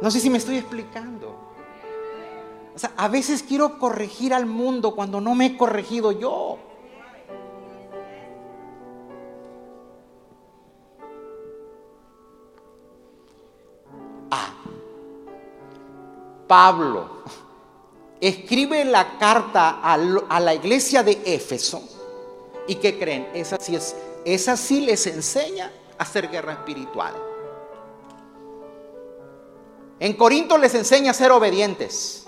No 0.00 0.10
sé 0.10 0.20
si 0.20 0.30
me 0.30 0.38
estoy 0.38 0.56
explicando. 0.56 1.34
O 2.74 2.78
sea, 2.78 2.92
a 2.96 3.08
veces 3.08 3.42
quiero 3.42 3.78
corregir 3.78 4.34
al 4.34 4.46
mundo 4.46 4.94
cuando 4.94 5.20
no 5.20 5.34
me 5.34 5.46
he 5.46 5.56
corregido 5.56 6.12
yo. 6.12 6.58
Pablo 16.46 17.16
escribe 18.20 18.84
la 18.84 19.18
carta 19.18 19.80
a 19.82 20.40
la 20.40 20.54
iglesia 20.54 21.02
de 21.02 21.20
Éfeso. 21.24 21.82
¿Y 22.66 22.76
qué 22.76 22.98
creen? 22.98 23.28
Esa 23.34 23.58
sí, 23.58 23.76
es, 23.76 23.94
esa 24.24 24.56
sí 24.56 24.80
les 24.80 25.06
enseña 25.06 25.70
a 25.98 26.02
hacer 26.02 26.28
guerra 26.28 26.52
espiritual. 26.52 27.14
En 29.98 30.12
Corinto 30.14 30.58
les 30.58 30.74
enseña 30.74 31.12
a 31.12 31.14
ser 31.14 31.30
obedientes. 31.30 32.26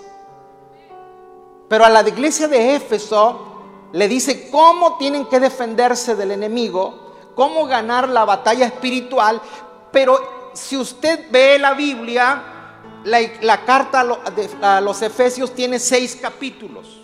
Pero 1.67 1.85
a 1.85 1.89
la 1.89 2.07
iglesia 2.07 2.47
de 2.47 2.75
Éfeso 2.75 3.45
le 3.91 4.07
dice 4.07 4.49
cómo 4.49 4.97
tienen 4.97 5.25
que 5.25 5.39
defenderse 5.39 6.15
del 6.15 6.31
enemigo, 6.31 7.13
cómo 7.35 7.65
ganar 7.65 8.09
la 8.09 8.25
batalla 8.25 8.65
espiritual. 8.65 9.41
Pero 9.91 10.51
si 10.53 10.77
usted 10.77 11.29
ve 11.29 11.59
la 11.59 11.73
Biblia, 11.73 12.58
la, 13.03 13.65
carta 13.65 14.05
a 14.61 14.81
los 14.81 15.01
Efesios 15.01 15.53
tiene 15.53 15.79
seis 15.79 16.17
capítulos. 16.21 16.97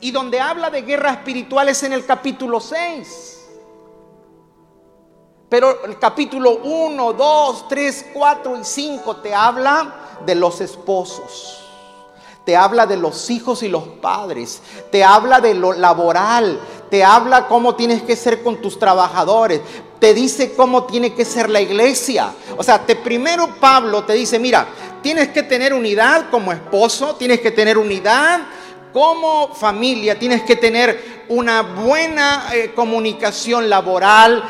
Y 0.00 0.10
donde 0.10 0.40
habla 0.40 0.70
de 0.70 0.82
guerra 0.82 1.10
espiritual 1.10 1.68
es 1.68 1.82
en 1.82 1.92
el 1.92 2.06
capítulo 2.06 2.60
6. 2.60 3.34
Pero 5.48 5.84
el 5.84 5.98
capítulo 5.98 6.58
1, 6.62 7.12
2, 7.14 7.68
3, 7.68 8.06
4 8.12 8.56
y 8.60 8.64
5 8.64 9.16
te 9.16 9.34
habla 9.34 9.94
de 10.24 10.34
los 10.34 10.60
esposos. 10.60 11.64
Te 12.44 12.56
habla 12.56 12.86
de 12.86 12.96
los 12.96 13.28
hijos 13.30 13.62
y 13.62 13.68
los 13.68 13.82
padres. 14.00 14.62
Te 14.90 15.02
habla 15.02 15.40
de 15.40 15.54
lo 15.54 15.72
laboral. 15.72 16.60
Te 16.90 17.02
habla 17.02 17.48
cómo 17.48 17.74
tienes 17.74 18.02
que 18.02 18.16
ser 18.16 18.42
con 18.42 18.60
tus 18.62 18.78
trabajadores 18.78 19.60
te 19.98 20.14
dice 20.14 20.54
cómo 20.54 20.84
tiene 20.84 21.14
que 21.14 21.24
ser 21.24 21.50
la 21.50 21.60
iglesia. 21.60 22.32
O 22.56 22.62
sea, 22.62 22.84
te 22.84 22.96
primero 22.96 23.56
Pablo 23.60 24.04
te 24.04 24.12
dice, 24.12 24.38
mira, 24.38 24.66
tienes 25.02 25.28
que 25.28 25.42
tener 25.42 25.74
unidad 25.74 26.30
como 26.30 26.52
esposo, 26.52 27.16
tienes 27.16 27.40
que 27.40 27.50
tener 27.50 27.78
unidad 27.78 28.40
como 28.92 29.54
familia, 29.54 30.18
tienes 30.18 30.42
que 30.42 30.56
tener 30.56 31.24
una 31.28 31.62
buena 31.62 32.48
eh, 32.52 32.72
comunicación 32.74 33.68
laboral, 33.68 34.42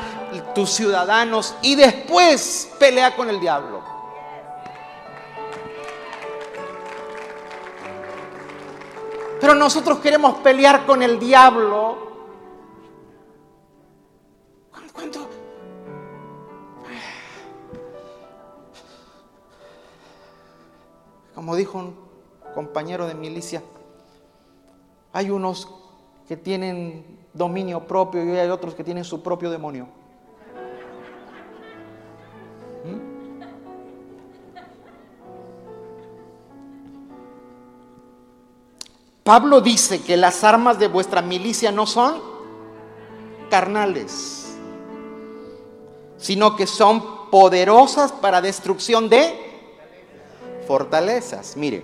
tus 0.54 0.70
ciudadanos, 0.70 1.54
y 1.62 1.74
después 1.74 2.70
pelea 2.78 3.16
con 3.16 3.28
el 3.28 3.40
diablo. 3.40 3.82
Pero 9.40 9.54
nosotros 9.54 9.98
queremos 9.98 10.38
pelear 10.38 10.84
con 10.84 11.02
el 11.02 11.18
diablo. 11.18 12.06
¿Cuánto, 14.92 15.28
Como 21.38 21.54
dijo 21.54 21.78
un 21.78 21.94
compañero 22.52 23.06
de 23.06 23.14
milicia, 23.14 23.62
hay 25.12 25.30
unos 25.30 25.68
que 26.26 26.36
tienen 26.36 27.04
dominio 27.32 27.86
propio 27.86 28.24
y 28.24 28.36
hay 28.36 28.50
otros 28.50 28.74
que 28.74 28.82
tienen 28.82 29.04
su 29.04 29.22
propio 29.22 29.48
demonio. 29.48 29.86
¿Mm? 32.84 32.98
Pablo 39.22 39.60
dice 39.60 40.02
que 40.02 40.16
las 40.16 40.42
armas 40.42 40.80
de 40.80 40.88
vuestra 40.88 41.22
milicia 41.22 41.70
no 41.70 41.86
son 41.86 42.20
carnales, 43.48 44.58
sino 46.16 46.56
que 46.56 46.66
son 46.66 47.30
poderosas 47.30 48.10
para 48.10 48.40
destrucción 48.40 49.08
de 49.08 49.47
fortalezas. 50.68 51.56
Mire, 51.56 51.82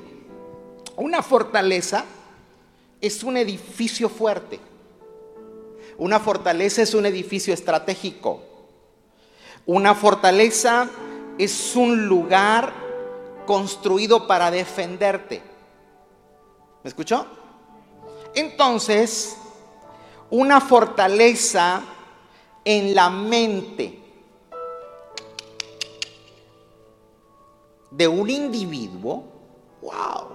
una 0.95 1.23
fortaleza 1.23 2.05
es 3.01 3.25
un 3.25 3.39
edificio 3.39 4.11
fuerte. 4.11 4.61
Una 5.97 6.21
fortaleza 6.21 6.83
es 6.83 6.93
un 6.93 7.07
edificio 7.07 7.55
estratégico. 7.55 8.43
Una 9.65 9.95
fortaleza 9.95 10.91
es 11.39 11.75
un 11.75 12.07
lugar 12.07 12.75
construido 13.47 14.27
para 14.27 14.51
defenderte. 14.51 15.41
¿Me 16.83 16.89
escuchó? 16.89 17.27
Entonces, 18.35 19.39
una 20.29 20.61
fortaleza 20.61 21.83
en 22.67 22.95
la 22.95 23.09
mente 23.09 24.04
de 27.97 28.09
un 28.09 28.29
individuo, 28.29 29.25
wow. 29.81 30.29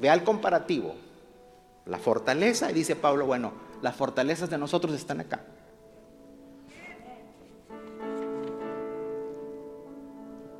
vea 0.00 0.14
el 0.14 0.24
comparativo. 0.24 0.94
La 1.86 1.98
fortaleza, 1.98 2.70
y 2.70 2.74
dice 2.74 2.96
Pablo, 2.96 3.26
bueno, 3.26 3.52
las 3.80 3.96
fortalezas 3.96 4.50
de 4.50 4.58
nosotros 4.58 4.92
están 4.92 5.20
acá. 5.20 5.42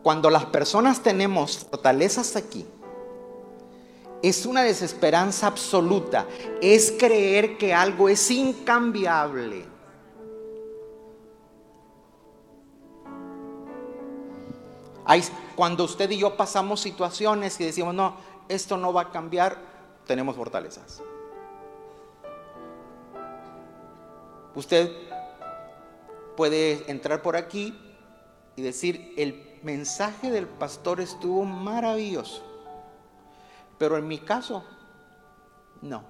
Cuando 0.02 0.30
las 0.30 0.46
personas 0.46 1.02
tenemos 1.02 1.58
fortalezas 1.58 2.34
aquí, 2.36 2.64
es 4.22 4.46
una 4.46 4.62
desesperanza 4.62 5.48
absoluta, 5.48 6.26
es 6.62 6.92
creer 6.92 7.58
que 7.58 7.74
algo 7.74 8.08
es 8.08 8.30
incambiable. 8.30 9.77
Cuando 15.56 15.84
usted 15.84 16.10
y 16.10 16.18
yo 16.18 16.36
pasamos 16.36 16.80
situaciones 16.80 17.58
y 17.60 17.64
decimos, 17.64 17.94
no, 17.94 18.16
esto 18.48 18.76
no 18.76 18.92
va 18.92 19.02
a 19.02 19.10
cambiar, 19.10 19.56
tenemos 20.06 20.36
fortalezas. 20.36 21.02
Usted 24.54 24.92
puede 26.36 26.90
entrar 26.90 27.22
por 27.22 27.36
aquí 27.36 27.78
y 28.56 28.62
decir, 28.62 29.14
el 29.16 29.58
mensaje 29.62 30.30
del 30.30 30.46
pastor 30.46 31.00
estuvo 31.00 31.44
maravilloso, 31.44 32.42
pero 33.78 33.96
en 33.96 34.06
mi 34.06 34.18
caso, 34.18 34.64
no. 35.80 36.02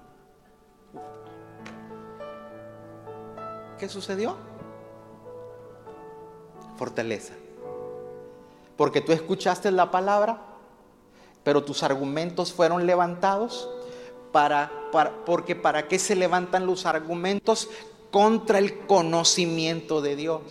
¿Qué 3.77 3.87
sucedió? 3.87 4.35
Fortaleza. 6.75 7.33
Porque 8.79 9.01
tú 9.01 9.11
escuchaste 9.11 9.71
la 9.71 9.91
palabra, 9.91 10.39
pero 11.43 11.65
tus 11.65 11.83
argumentos 11.83 12.53
fueron 12.53 12.85
levantados. 12.85 13.69
Para, 14.31 14.71
para, 14.93 15.25
porque 15.25 15.53
para 15.53 15.89
qué 15.89 15.99
se 15.99 16.15
levantan 16.15 16.65
los 16.65 16.85
argumentos 16.85 17.67
contra 18.09 18.57
el 18.57 18.87
conocimiento 18.87 19.99
de 20.01 20.15
Dios. 20.15 20.41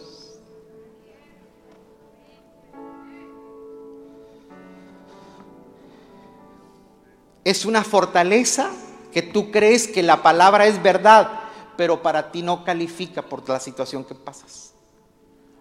Es 7.45 7.65
una 7.65 7.83
fortaleza 7.83 8.71
que 9.11 9.23
tú 9.23 9.51
crees 9.51 9.89
que 9.89 10.03
la 10.03 10.23
palabra 10.23 10.67
es 10.67 10.83
verdad, 10.83 11.31
pero 11.79 12.03
para 12.03 12.31
ti 12.31 12.43
no 12.43 12.63
califica 12.63 13.23
por 13.23 13.49
la 13.49 13.59
situación 13.59 14.05
que 14.05 14.15
pasas. 14.15 14.75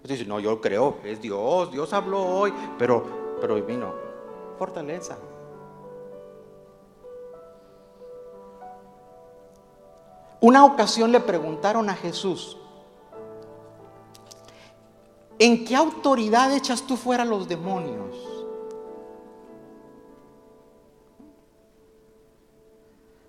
Dices, 0.07 0.25
no, 0.25 0.39
yo 0.39 0.61
creo, 0.61 0.99
es 1.03 1.21
Dios, 1.21 1.69
Dios 1.69 1.91
habló 1.91 2.23
hoy, 2.23 2.53
pero, 2.79 3.37
pero 3.41 3.61
vino, 3.65 3.93
fortaleza. 4.57 5.17
Una 10.39 10.63
ocasión 10.63 11.11
le 11.11 11.19
preguntaron 11.19 11.89
a 11.89 11.95
Jesús, 11.95 12.57
¿en 15.39 15.65
qué 15.65 15.75
autoridad 15.75 16.53
echas 16.53 16.83
tú 16.83 16.95
fuera 16.95 17.25
los 17.25 17.49
demonios? 17.49 18.15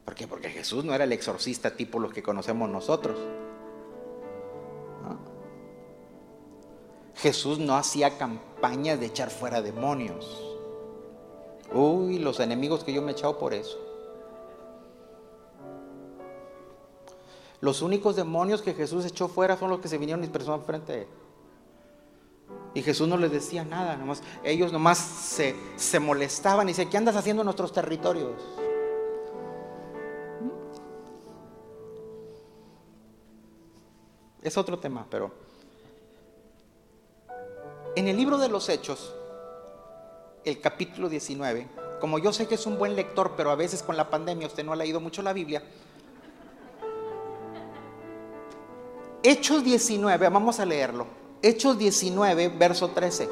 ¿Por 0.05 0.15
qué? 0.15 0.29
Porque 0.29 0.49
Jesús 0.49 0.85
no 0.85 0.95
era 0.95 1.05
el 1.05 1.13
exorcista 1.13 1.75
tipo 1.75 1.99
los 1.99 2.13
que 2.13 2.23
conocemos 2.23 2.71
nosotros. 2.71 3.19
Jesús 7.19 7.59
no 7.59 7.77
hacía 7.77 8.17
campañas 8.17 9.01
de 9.01 9.07
echar 9.07 9.31
fuera 9.31 9.61
demonios. 9.61 10.57
Uy, 11.73 12.19
los 12.19 12.39
enemigos 12.39 12.85
que 12.85 12.93
yo 12.93 13.03
me 13.03 13.11
he 13.11 13.15
echado 13.15 13.39
por 13.39 13.55
eso. 13.55 13.77
Los 17.61 17.83
únicos 17.83 18.15
demonios 18.15 18.63
que 18.63 18.73
Jesús 18.73 19.05
echó 19.05 19.27
fuera 19.27 19.57
son 19.57 19.71
los 19.71 19.81
que 19.81 19.89
se 19.89 19.99
vinieron 19.99 20.23
y 20.23 20.29
personas 20.29 20.65
frente 20.65 20.93
a 20.93 20.97
él. 20.99 21.07
Y 22.75 22.83
Jesús 22.83 23.09
no 23.09 23.17
les 23.17 23.33
decía 23.33 23.65
nada, 23.65 23.97
nomás, 23.97 24.23
ellos 24.45 24.73
nomás 24.73 24.99
se, 24.99 25.57
se 25.75 25.99
molestaban 25.99 26.69
y 26.69 26.73
decían, 26.73 26.89
¿qué 26.89 26.99
andas 26.99 27.17
haciendo 27.17 27.43
en 27.43 27.47
nuestros 27.47 27.73
territorios? 27.73 28.41
Es 34.41 34.57
otro 34.57 34.79
tema, 34.79 35.05
pero 35.11 35.48
en 37.99 38.07
el 38.07 38.17
libro 38.17 38.39
de 38.39 38.49
los 38.49 38.69
Hechos, 38.69 39.13
el 40.45 40.61
capítulo 40.61 41.09
19, 41.09 41.67
como 42.01 42.21
yo 42.21 42.33
sé 42.33 42.47
que 42.47 42.55
es 42.55 42.65
un 42.65 42.79
buen 42.79 42.95
lector, 42.95 43.33
pero 43.37 43.51
a 43.51 43.57
veces 43.57 43.83
con 43.83 43.97
la 43.97 44.09
pandemia 44.09 44.47
usted 44.47 44.65
no 44.65 44.73
ha 44.73 44.77
leído 44.77 45.01
mucho 45.01 45.21
la 45.21 45.33
Biblia, 45.33 45.65
Hechos 49.21 49.65
19, 49.65 50.29
vamos 50.29 50.61
a 50.61 50.65
leerlo. 50.65 51.09
Hechos 51.43 51.77
19, 51.77 52.51
verso 52.51 52.91
13. 52.91 53.29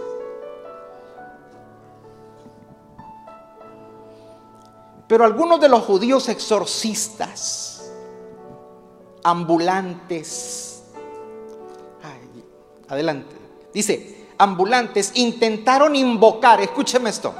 Pero 5.06 5.24
algunos 5.24 5.60
de 5.60 5.68
los 5.68 5.84
judíos 5.84 6.28
exorcistas, 6.28 7.88
ambulantes, 9.22 10.82
adelante, 12.88 13.36
dice, 13.72 14.15
ambulantes, 14.38 15.12
intentaron 15.14 15.96
invocar, 15.96 16.60
escúcheme 16.60 17.10
esto, 17.10 17.34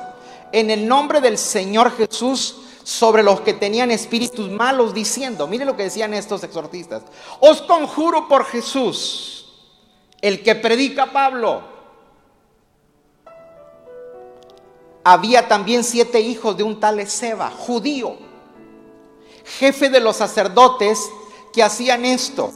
en 0.53 0.71
el 0.71 0.87
nombre 0.87 1.21
del 1.21 1.39
Señor 1.39 1.93
Jesús 1.97 2.57
sobre 2.83 3.23
los 3.23 3.41
que 3.41 3.53
tenían 3.53 3.91
espíritus 3.91 4.49
malos, 4.49 4.95
diciendo, 4.95 5.47
mire 5.49 5.65
lo 5.65 5.77
que 5.77 5.83
decían 5.85 6.15
estos 6.15 6.45
exorcistas, 6.45 7.03
os 7.41 7.61
conjuro 7.63 8.29
por 8.29 8.45
Jesús, 8.45 9.55
el 10.21 10.43
que 10.43 10.55
predica 10.55 11.13
Pablo. 11.13 11.63
Había 15.03 15.47
también 15.47 15.85
siete 15.85 16.21
hijos 16.21 16.57
de 16.57 16.63
un 16.63 16.81
tal 16.81 17.01
Ezeba, 17.01 17.51
judío, 17.51 18.17
jefe 19.59 19.89
de 19.89 20.01
los 20.01 20.17
sacerdotes 20.17 21.11
que 21.53 21.63
hacían 21.63 22.05
esto. 22.05 22.53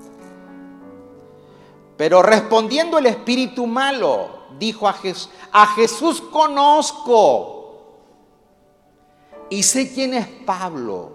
Pero 2.01 2.23
respondiendo 2.23 2.97
el 2.97 3.05
espíritu 3.05 3.67
malo, 3.67 4.31
dijo 4.59 4.89
a 4.89 4.95
Jesús, 4.95 5.29
a 5.53 5.67
Jesús 5.67 6.23
conozco 6.23 7.75
y 9.51 9.63
sé 9.63 9.93
quién 9.93 10.15
es 10.15 10.27
Pablo. 10.27 11.11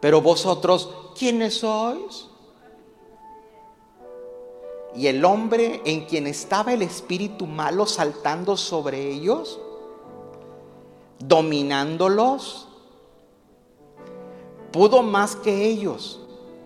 Pero 0.00 0.20
vosotros, 0.20 0.90
¿quiénes 1.18 1.60
sois? 1.60 2.26
Y 4.94 5.06
el 5.06 5.24
hombre 5.24 5.80
en 5.86 6.04
quien 6.04 6.26
estaba 6.26 6.74
el 6.74 6.82
espíritu 6.82 7.46
malo 7.46 7.86
saltando 7.86 8.54
sobre 8.54 9.12
ellos, 9.12 9.58
dominándolos, 11.20 12.68
pudo 14.72 15.02
más 15.02 15.36
que 15.36 15.64
ellos, 15.64 16.20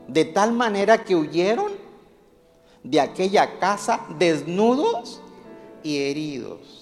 de 0.09 0.25
tal 0.25 0.51
manera 0.51 1.05
que 1.05 1.15
huyeron 1.15 1.80
de 2.83 3.01
aquella 3.01 3.59
casa 3.59 4.07
desnudos 4.19 5.21
y 5.83 5.99
heridos. 5.99 6.81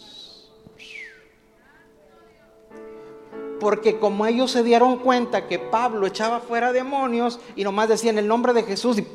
Porque 3.60 3.98
como 3.98 4.24
ellos 4.26 4.52
se 4.52 4.62
dieron 4.62 4.98
cuenta 4.98 5.48
que 5.48 5.58
Pablo 5.58 6.06
echaba 6.06 6.40
fuera 6.40 6.72
demonios 6.72 7.40
y 7.56 7.64
nomás 7.64 7.88
decían 7.88 8.18
el 8.18 8.28
nombre 8.28 8.52
de 8.52 8.62
Jesús 8.62 8.98
y, 8.98 9.06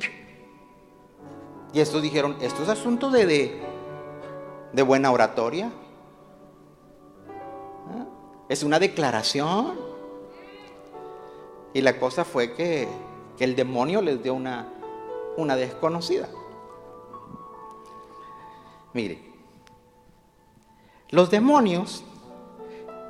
y 1.73 1.79
estos 1.79 2.01
dijeron, 2.01 2.35
esto 2.41 2.63
es 2.63 2.69
asunto 2.69 3.09
de, 3.09 3.61
de, 4.73 4.81
buena 4.81 5.11
oratoria. 5.11 5.71
¿Ah? 7.89 8.05
Es 8.49 8.63
una 8.63 8.79
declaración. 8.79 9.79
Y 11.73 11.81
la 11.81 11.97
cosa 11.97 12.25
fue 12.25 12.53
que, 12.53 12.87
que 13.37 13.45
el 13.45 13.55
demonio 13.55 14.01
les 14.01 14.21
dio 14.21 14.33
una, 14.33 14.67
una 15.37 15.55
desconocida. 15.55 16.27
Mire, 18.93 19.19
los 21.09 21.29
demonios 21.29 22.03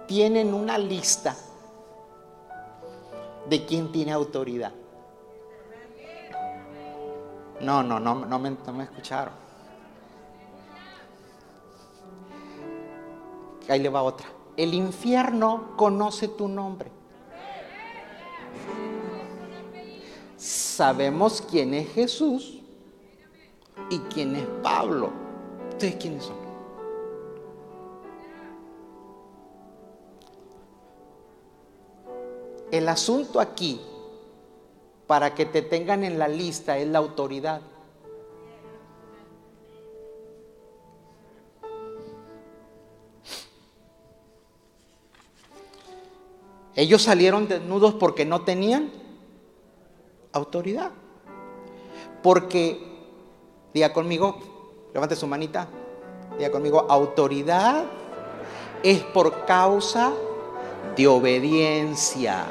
tienen 0.08 0.54
una 0.54 0.78
lista 0.78 1.36
de 3.50 3.66
quién 3.66 3.92
tiene 3.92 4.12
autoridad. 4.12 4.72
No, 7.60 7.84
no, 7.84 8.00
no, 8.00 8.26
no 8.26 8.40
me, 8.40 8.52
no 8.52 8.74
me 8.74 8.84
escucharon. 8.84 9.34
Ahí 13.70 13.80
le 13.80 13.90
va 13.90 14.04
otra. 14.04 14.28
El 14.58 14.74
infierno 14.74 15.76
conoce 15.78 16.28
tu 16.28 16.48
nombre. 16.48 16.92
Sabemos 20.38 21.42
quién 21.42 21.74
es 21.74 21.90
Jesús 21.94 22.60
y 23.90 24.00
quién 24.00 24.36
es 24.36 24.46
Pablo. 24.62 25.23
¿Ustedes 25.74 25.96
quiénes 25.96 26.24
son? 26.24 26.38
El 32.72 32.88
asunto 32.90 33.40
aquí, 33.40 33.82
para 35.08 35.36
que 35.36 35.46
te 35.46 35.62
tengan 35.62 36.04
en 36.04 36.18
la 36.18 36.28
lista, 36.28 36.78
es 36.78 36.88
la 36.88 37.00
autoridad. 37.00 37.62
Ellos 46.76 47.02
salieron 47.04 47.48
desnudos 47.48 47.94
porque 47.96 48.26
no 48.26 48.44
tenían 48.44 48.92
autoridad. 50.32 50.92
Porque, 52.24 52.80
diga 53.74 53.94
conmigo, 53.94 54.53
levante 54.94 55.16
su 55.16 55.28
manita, 55.28 55.68
diga 56.38 56.52
conmigo, 56.52 56.86
autoridad 56.90 57.86
es 58.84 59.02
por 59.02 59.46
causa 59.46 60.14
de 60.96 61.08
obediencia. 61.08 62.46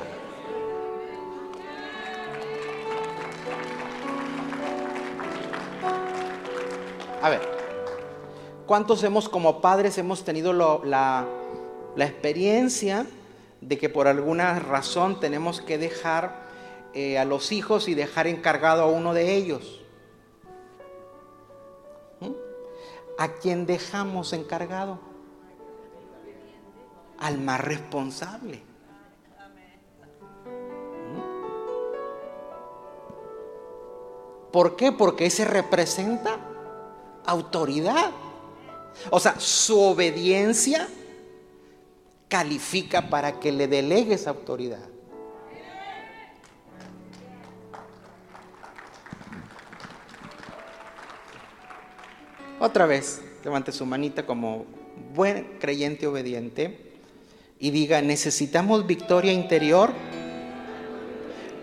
A 7.23 7.31
ver, 7.31 7.41
¿cuántos 8.67 9.05
hemos 9.05 9.29
como 9.29 9.61
padres 9.61 9.97
hemos 9.99 10.25
tenido 10.25 10.53
la, 10.83 11.27
experiencia 11.97 13.07
de 13.61 13.79
que 13.79 13.89
por 13.89 14.09
alguna 14.09 14.59
razón 14.59 15.21
tenemos 15.21 15.61
que 15.61 15.79
dejar 15.79 16.43
eh, 16.95 17.19
a 17.19 17.25
los 17.25 17.53
hijos 17.53 17.87
y 17.87 17.95
dejar 17.95 18.27
encargado 18.27 18.83
a 18.83 18.87
uno 18.87 19.15
de 19.15 19.37
ellos. 19.37 19.82
¿A 23.19 23.29
quién 23.35 23.67
dejamos 23.67 24.33
encargado? 24.33 24.99
Al 27.19 27.39
más 27.39 27.61
responsable. 27.61 28.63
¿Por 34.53 34.77
qué? 34.77 34.93
Porque 34.93 35.27
ese 35.27 35.45
representa 35.45 36.39
autoridad. 37.25 38.11
O 39.11 39.19
sea, 39.19 39.41
su 39.41 39.81
obediencia 39.81 40.89
califica 42.29 43.09
para 43.09 43.41
que 43.41 43.51
le 43.53 43.67
delegues 43.67 44.27
autoridad. 44.27 44.92
Otra 52.65 52.87
vez, 52.87 53.21
levante 53.43 53.73
su 53.73 53.85
manita 53.85 54.25
como 54.25 54.67
buen 55.17 55.59
creyente 55.59 56.07
obediente 56.07 56.93
y 57.59 57.73
diga, 57.73 58.01
necesitamos 58.03 58.87
victoria 58.87 59.33
interior 59.33 59.91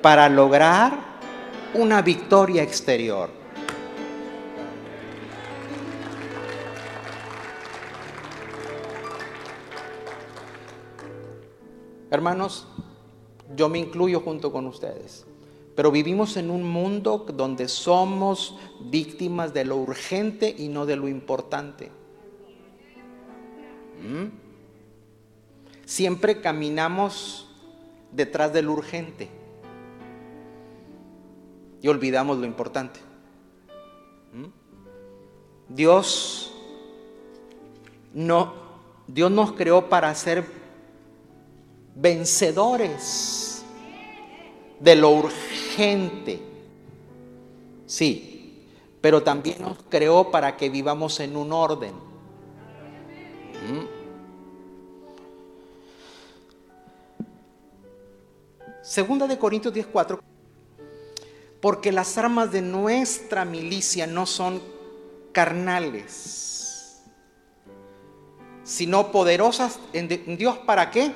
para 0.02 0.28
lograr 0.28 1.00
una 1.74 2.02
victoria 2.02 2.64
exterior. 2.64 3.30
Hermanos, 12.12 12.68
yo 13.56 13.70
me 13.70 13.80
incluyo 13.80 14.20
junto 14.20 14.52
con 14.52 14.68
ustedes, 14.68 15.26
pero 15.80 15.92
vivimos 15.92 16.36
en 16.36 16.52
un 16.52 16.70
mundo 16.70 17.26
donde 17.34 17.70
somos 17.70 18.58
víctimas 18.82 19.54
de 19.54 19.64
lo 19.64 19.78
urgente 19.78 20.54
y 20.58 20.68
no 20.68 20.86
de 20.86 20.98
lo 20.98 21.08
importante. 21.08 21.90
¿Mm? 24.02 24.26
Siempre 25.86 26.42
caminamos 26.42 27.50
detrás 28.12 28.52
de 28.52 28.62
lo 28.62 28.74
urgente 28.74 29.30
y 31.82 31.88
olvidamos 31.88 32.40
lo 32.40 32.46
importante. 32.46 33.00
¿Mm? 34.34 35.74
Dios 35.74 36.52
no, 38.14 38.52
Dios 39.08 39.32
nos 39.32 39.54
creó 39.54 39.88
para 39.88 40.14
ser 40.14 40.44
vencedores 41.96 43.49
de 44.80 44.96
lo 44.96 45.12
urgente. 45.12 46.40
Sí, 47.86 48.66
pero 49.02 49.24
también 49.24 49.62
nos 49.62 49.78
creó 49.90 50.32
para 50.32 50.56
que 50.58 50.70
vivamos 50.70 51.20
en 51.20 51.36
un 51.36 51.52
orden. 51.52 51.94
¿Mm? 53.70 54.00
Segunda 58.82 59.28
de 59.28 59.38
Corintios 59.38 59.74
10:4 59.74 60.20
porque 61.62 61.92
las 61.92 62.18
armas 62.18 62.52
de 62.54 62.62
nuestra 62.62 63.44
milicia 63.44 64.08
no 64.08 64.26
son 64.26 64.62
carnales, 65.34 67.04
sino 68.64 69.12
poderosas 69.12 69.78
en 69.92 70.38
Dios 70.38 70.58
para 70.60 70.90
qué? 70.90 71.12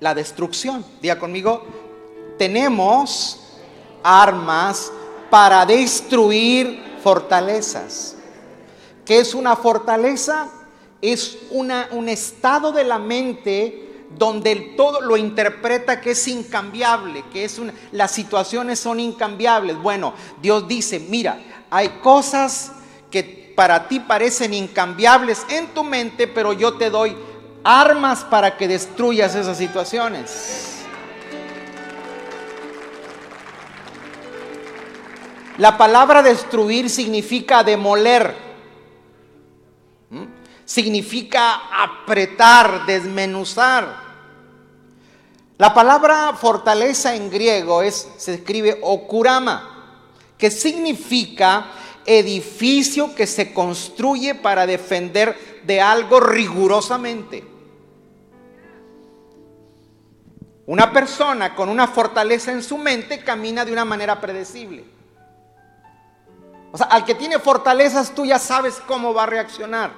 la 0.00 0.14
destrucción. 0.14 0.84
Diga 1.00 1.18
conmigo, 1.18 1.64
tenemos 2.38 3.40
armas 4.02 4.92
para 5.30 5.66
destruir 5.66 6.82
fortalezas. 7.02 8.16
¿Qué 9.04 9.18
es 9.18 9.34
una 9.34 9.56
fortaleza? 9.56 10.48
Es 11.00 11.38
una, 11.50 11.88
un 11.92 12.08
estado 12.08 12.72
de 12.72 12.84
la 12.84 12.98
mente 12.98 14.04
donde 14.16 14.52
el 14.52 14.76
todo 14.76 15.00
lo 15.00 15.16
interpreta 15.16 16.00
que 16.00 16.12
es 16.12 16.28
incambiable, 16.28 17.24
que 17.32 17.44
es 17.44 17.58
una, 17.58 17.74
las 17.92 18.12
situaciones 18.12 18.80
son 18.80 19.00
incambiables. 19.00 19.76
Bueno, 19.78 20.14
Dios 20.40 20.66
dice, 20.66 20.98
mira, 21.00 21.38
hay 21.70 21.88
cosas 22.02 22.72
que 23.10 23.52
para 23.56 23.88
ti 23.88 24.00
parecen 24.00 24.54
incambiables 24.54 25.44
en 25.48 25.68
tu 25.68 25.84
mente, 25.84 26.26
pero 26.26 26.52
yo 26.52 26.74
te 26.74 26.90
doy 26.90 27.16
armas 27.64 28.24
para 28.24 28.56
que 28.56 28.68
destruyas 28.68 29.34
esas 29.34 29.58
situaciones. 29.58 30.75
La 35.58 35.78
palabra 35.78 36.22
destruir 36.22 36.90
significa 36.90 37.64
demoler. 37.64 38.34
¿Mm? 40.10 40.24
Significa 40.64 41.82
apretar, 41.82 42.84
desmenuzar. 42.86 44.04
La 45.58 45.72
palabra 45.72 46.34
fortaleza 46.34 47.14
en 47.14 47.30
griego 47.30 47.82
es, 47.82 48.08
se 48.18 48.34
escribe 48.34 48.78
okurama, 48.82 50.02
que 50.36 50.50
significa 50.50 51.68
edificio 52.04 53.14
que 53.14 53.26
se 53.26 53.54
construye 53.54 54.34
para 54.34 54.66
defender 54.66 55.62
de 55.64 55.80
algo 55.80 56.20
rigurosamente. 56.20 57.44
Una 60.66 60.92
persona 60.92 61.54
con 61.54 61.68
una 61.68 61.86
fortaleza 61.86 62.52
en 62.52 62.62
su 62.62 62.76
mente 62.76 63.20
camina 63.20 63.64
de 63.64 63.72
una 63.72 63.84
manera 63.84 64.20
predecible. 64.20 64.95
O 66.76 66.78
sea, 66.78 66.88
al 66.88 67.06
que 67.06 67.14
tiene 67.14 67.38
fortalezas 67.38 68.14
tú 68.14 68.26
ya 68.26 68.38
sabes 68.38 68.82
cómo 68.86 69.14
va 69.14 69.22
a 69.22 69.26
reaccionar. 69.26 69.92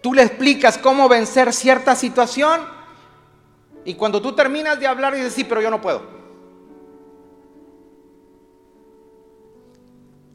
Tú 0.00 0.14
le 0.14 0.22
explicas 0.22 0.78
cómo 0.78 1.06
vencer 1.06 1.52
cierta 1.52 1.94
situación 1.94 2.62
y 3.84 3.92
cuando 3.92 4.22
tú 4.22 4.34
terminas 4.34 4.80
de 4.80 4.86
hablar 4.86 5.14
dices, 5.14 5.34
sí, 5.34 5.44
pero 5.44 5.60
yo 5.60 5.70
no 5.70 5.82
puedo. 5.82 6.00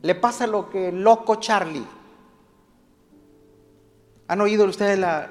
Le 0.04 0.14
pasa 0.14 0.46
lo 0.46 0.70
que 0.70 0.92
loco 0.92 1.38
Charlie. 1.38 1.88
¿Han 4.28 4.42
oído 4.42 4.66
ustedes 4.66 5.00
la, 5.00 5.28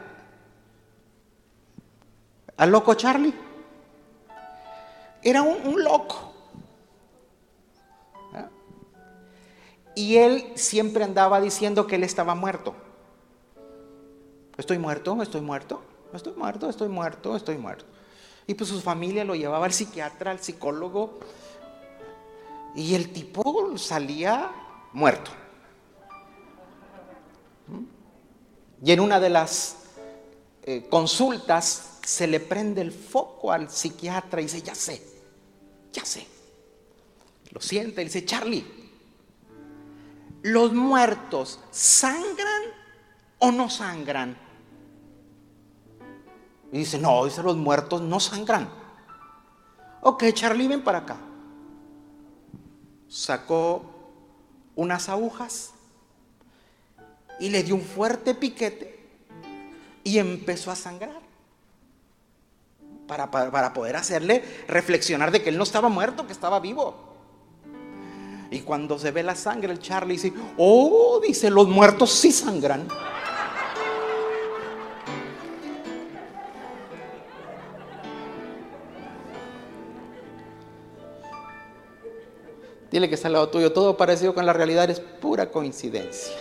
al 2.57 2.69
loco 2.73 2.95
Charlie? 2.95 3.52
Era 5.23 5.43
un, 5.43 5.83
loco. 5.83 6.33
¿Ah? 8.33 8.49
Y 9.95 10.17
él 10.17 10.53
siempre 10.57 11.05
andaba 11.05 11.41
diciendo 11.41 11.87
que 11.87 11.97
él 11.97 12.05
estaba 12.05 12.35
muerto. 12.35 12.75
Estoy 14.57 14.79
muerto, 14.79 15.23
estoy 15.23 15.41
muerto, 15.41 15.83
estoy 16.13 16.35
muerto, 16.35 16.69
estoy 16.69 16.89
muerto, 16.89 17.37
estoy 17.37 17.57
muerto. 17.57 17.85
Y 18.47 18.55
pues 18.55 18.71
su 18.71 18.81
familia 18.81 19.25
lo 19.25 19.35
llevaba 19.35 19.67
al 19.67 19.73
psiquiatra, 19.73 20.33
al 20.33 20.41
psicólogo. 20.41 21.21
Y 22.75 22.95
el 22.95 23.13
tipo 23.13 23.77
salía 23.79 24.51
muerto. 24.93 25.31
Y 28.85 28.91
en 28.91 29.01
una 29.01 29.21
de 29.21 29.31
las 29.31 29.77
eh, 30.65 30.87
consultas 30.91 31.99
se 32.05 32.27
le 32.27 32.41
prende 32.41 32.81
el 32.81 32.91
foco 32.93 33.53
al 33.53 33.71
psiquiatra 33.71 34.41
y 34.41 34.45
dice, 34.45 34.63
ya 34.63 34.75
sé, 34.75 35.12
ya 35.93 36.05
sé. 36.05 36.27
Lo 37.51 37.61
siente 37.61 38.03
dice, 38.03 38.25
Charlie, 38.25 38.65
¿los 40.43 40.73
muertos 40.73 41.61
sangran 41.71 42.63
o 43.39 43.53
no 43.53 43.69
sangran? 43.69 44.37
Y 46.73 46.79
dice, 46.79 46.99
no, 46.99 47.25
dice, 47.27 47.43
los 47.43 47.57
muertos 47.57 48.01
no 48.01 48.19
sangran. 48.19 48.69
Ok, 50.01 50.25
Charlie, 50.33 50.69
ven 50.69 50.83
para 50.83 50.99
acá. 50.99 51.17
Sacó 53.09 53.85
unas 54.75 55.09
agujas 55.11 55.73
y 57.39 57.51
le 57.51 57.63
dio 57.63 57.75
un 57.75 57.83
fuerte 57.83 58.35
piquete 58.35 59.07
y 60.03 60.19
empezó 60.19 60.71
a 60.71 60.77
sangrar. 60.77 61.22
Para, 63.13 63.31
para, 63.31 63.75
poder 63.75 63.95
hacerle 63.97 64.43
reflexionar 64.69 65.31
de 65.31 65.43
que 65.43 65.51
él 65.51 65.59
no 65.59 65.65
estaba 65.65 65.91
muerto, 65.91 66.27
que 66.27 66.33
estaba 66.33 66.61
vivo. 66.61 66.95
Y 68.51 68.61
cuando 68.61 68.99
se 68.99 69.11
ve 69.11 69.23
la 69.23 69.35
sangre, 69.35 69.71
el 69.71 69.81
Charlie 69.81 70.15
dice, 70.15 70.33
oh, 70.57 71.21
dice, 71.23 71.51
los 71.51 71.69
muertos 71.69 72.11
sí 72.11 72.33
sangran. 72.33 72.89
Dile 82.91 83.11
que 83.11 83.15
está 83.15 83.29
al 83.29 83.35
lado 83.35 83.51
tuyo. 83.51 83.75
Todo 83.75 83.95
parecido 83.99 84.35
con 84.35 84.47
la 84.47 84.55
realidad 84.55 84.89
es 84.89 85.01
pura 85.01 85.51
coincidencia. 85.51 86.33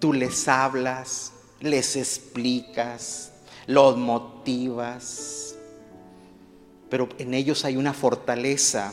Tú 0.00 0.14
les 0.14 0.48
hablas, 0.48 1.32
les 1.60 1.96
explicas, 1.96 3.32
los 3.66 3.96
motivas, 3.96 5.56
pero 6.88 7.08
en 7.18 7.34
ellos 7.34 7.64
hay 7.64 7.76
una 7.76 7.92
fortaleza. 7.92 8.92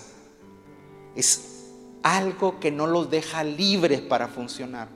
Es 1.15 1.71
algo 2.03 2.59
que 2.59 2.71
no 2.71 2.85
los 2.85 3.09
deja 3.09 3.43
libres 3.43 4.01
para 4.01 4.27
funcionar. 4.27 4.87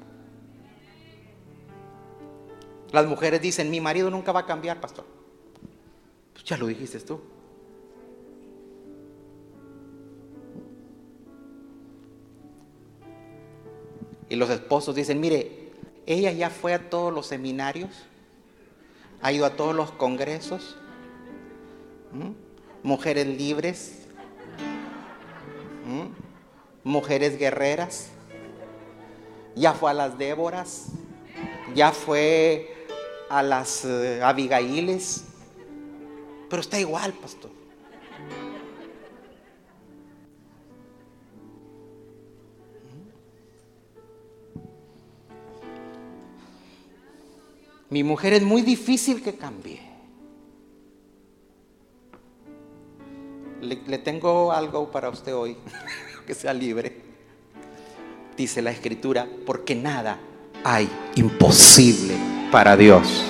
Las 2.91 3.07
mujeres 3.07 3.41
dicen, 3.41 3.71
mi 3.71 3.79
marido 3.79 4.09
nunca 4.11 4.31
va 4.31 4.41
a 4.41 4.45
cambiar, 4.45 4.79
pastor. 4.79 5.05
Pues 6.33 6.43
ya 6.43 6.57
lo 6.57 6.67
dijiste 6.67 6.99
tú. 6.99 7.21
Y 14.29 14.35
los 14.35 14.49
esposos 14.49 14.95
dicen, 14.95 15.19
mire, 15.19 15.60
ella 16.05 16.31
ya 16.31 16.49
fue 16.49 16.73
a 16.73 16.89
todos 16.89 17.13
los 17.13 17.27
seminarios, 17.27 17.89
ha 19.21 19.31
ido 19.31 19.45
a 19.45 19.51
todos 19.51 19.75
los 19.75 19.91
congresos, 19.91 20.77
mujeres 22.83 23.27
libres, 23.27 24.07
mujeres 26.83 27.37
guerreras, 27.37 28.09
ya 29.55 29.73
fue 29.73 29.91
a 29.91 29.93
las 29.93 30.17
Déboras, 30.17 30.87
ya 31.75 31.91
fue 31.91 32.87
a 33.29 33.43
las 33.43 33.85
uh, 33.85 34.23
Abigailes, 34.23 35.25
pero 36.49 36.61
está 36.61 36.79
igual, 36.79 37.13
pastor. 37.13 37.51
Mi 47.91 48.05
mujer 48.05 48.31
es 48.31 48.41
muy 48.41 48.61
difícil 48.61 49.21
que 49.21 49.35
cambie. 49.35 49.81
Le, 53.61 53.97
tengo 53.97 54.53
algo 54.53 54.89
para 54.89 55.09
usted 55.09 55.35
hoy, 55.35 55.57
que 56.25 56.33
sea 56.33 56.53
libre. 56.53 57.01
Dice 58.37 58.61
la 58.61 58.71
escritura, 58.71 59.27
porque 59.45 59.75
nada 59.75 60.17
hay 60.63 60.89
imposible 61.15 62.15
para 62.49 62.77
Dios. 62.77 63.25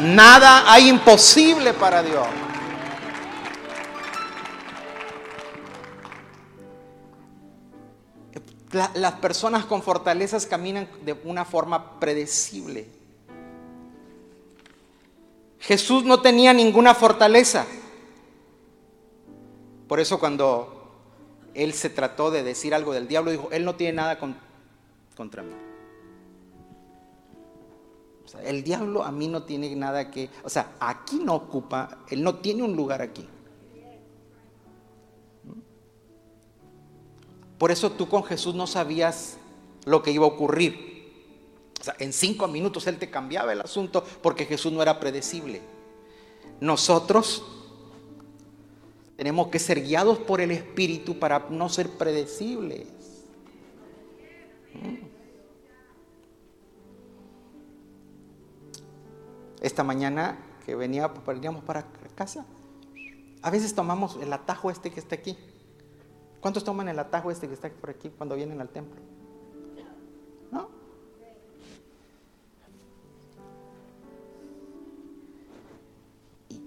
Nada 0.00 0.70
hay 0.70 0.90
imposible 0.90 1.72
para 1.72 2.02
Dios. 2.02 2.26
Las 8.72 9.14
personas 9.14 9.64
con 9.64 9.82
fortalezas 9.82 10.46
caminan 10.46 10.88
de 11.04 11.14
una 11.24 11.44
forma 11.44 11.98
predecible. 11.98 12.86
Jesús 15.60 16.04
no 16.04 16.20
tenía 16.20 16.52
ninguna 16.52 16.94
fortaleza. 16.94 17.66
Por 19.86 20.00
eso 20.00 20.18
cuando 20.18 20.78
él 21.54 21.72
se 21.72 21.90
trató 21.90 22.30
de 22.30 22.42
decir 22.42 22.74
algo 22.74 22.92
del 22.92 23.08
diablo, 23.08 23.30
dijo, 23.30 23.48
él 23.50 23.64
no 23.64 23.74
tiene 23.74 23.94
nada 23.94 24.18
contra 25.16 25.42
mí. 25.42 25.52
el 28.44 28.62
diablo 28.62 29.02
a 29.02 29.10
mí 29.10 29.26
no 29.26 29.42
tiene 29.44 29.74
nada 29.74 30.10
que, 30.10 30.28
o 30.44 30.50
sea, 30.50 30.72
aquí 30.78 31.18
no 31.24 31.34
ocupa, 31.34 31.98
él 32.10 32.22
no 32.22 32.36
tiene 32.36 32.62
un 32.62 32.76
lugar 32.76 33.00
aquí. 33.00 33.26
Por 37.58 37.70
eso 37.70 37.90
tú 37.90 38.08
con 38.08 38.24
Jesús 38.24 38.54
no 38.54 38.66
sabías 38.66 39.36
lo 39.84 40.02
que 40.02 40.12
iba 40.12 40.24
a 40.24 40.28
ocurrir. 40.28 40.88
O 41.80 41.84
sea, 41.84 41.94
en 41.98 42.12
cinco 42.12 42.46
minutos 42.48 42.86
Él 42.86 42.98
te 42.98 43.10
cambiaba 43.10 43.52
el 43.52 43.60
asunto 43.60 44.04
porque 44.22 44.46
Jesús 44.46 44.72
no 44.72 44.80
era 44.82 45.00
predecible. 45.00 45.60
Nosotros 46.60 47.44
tenemos 49.16 49.48
que 49.48 49.58
ser 49.58 49.82
guiados 49.82 50.18
por 50.18 50.40
el 50.40 50.52
Espíritu 50.52 51.18
para 51.18 51.46
no 51.50 51.68
ser 51.68 51.90
predecibles. 51.90 52.86
Esta 59.60 59.82
mañana 59.82 60.38
que 60.64 60.76
venía, 60.76 61.08
veníamos 61.08 61.64
para 61.64 61.86
casa, 62.14 62.46
a 63.42 63.50
veces 63.50 63.74
tomamos 63.74 64.16
el 64.22 64.32
atajo 64.32 64.70
este 64.70 64.90
que 64.92 65.00
está 65.00 65.16
aquí. 65.16 65.36
¿Cuántos 66.40 66.62
toman 66.64 66.88
el 66.88 66.98
atajo 66.98 67.30
este 67.30 67.48
que 67.48 67.54
está 67.54 67.68
por 67.68 67.90
aquí 67.90 68.10
cuando 68.10 68.36
vienen 68.36 68.60
al 68.60 68.68
templo? 68.68 69.00
¿No? 70.52 70.68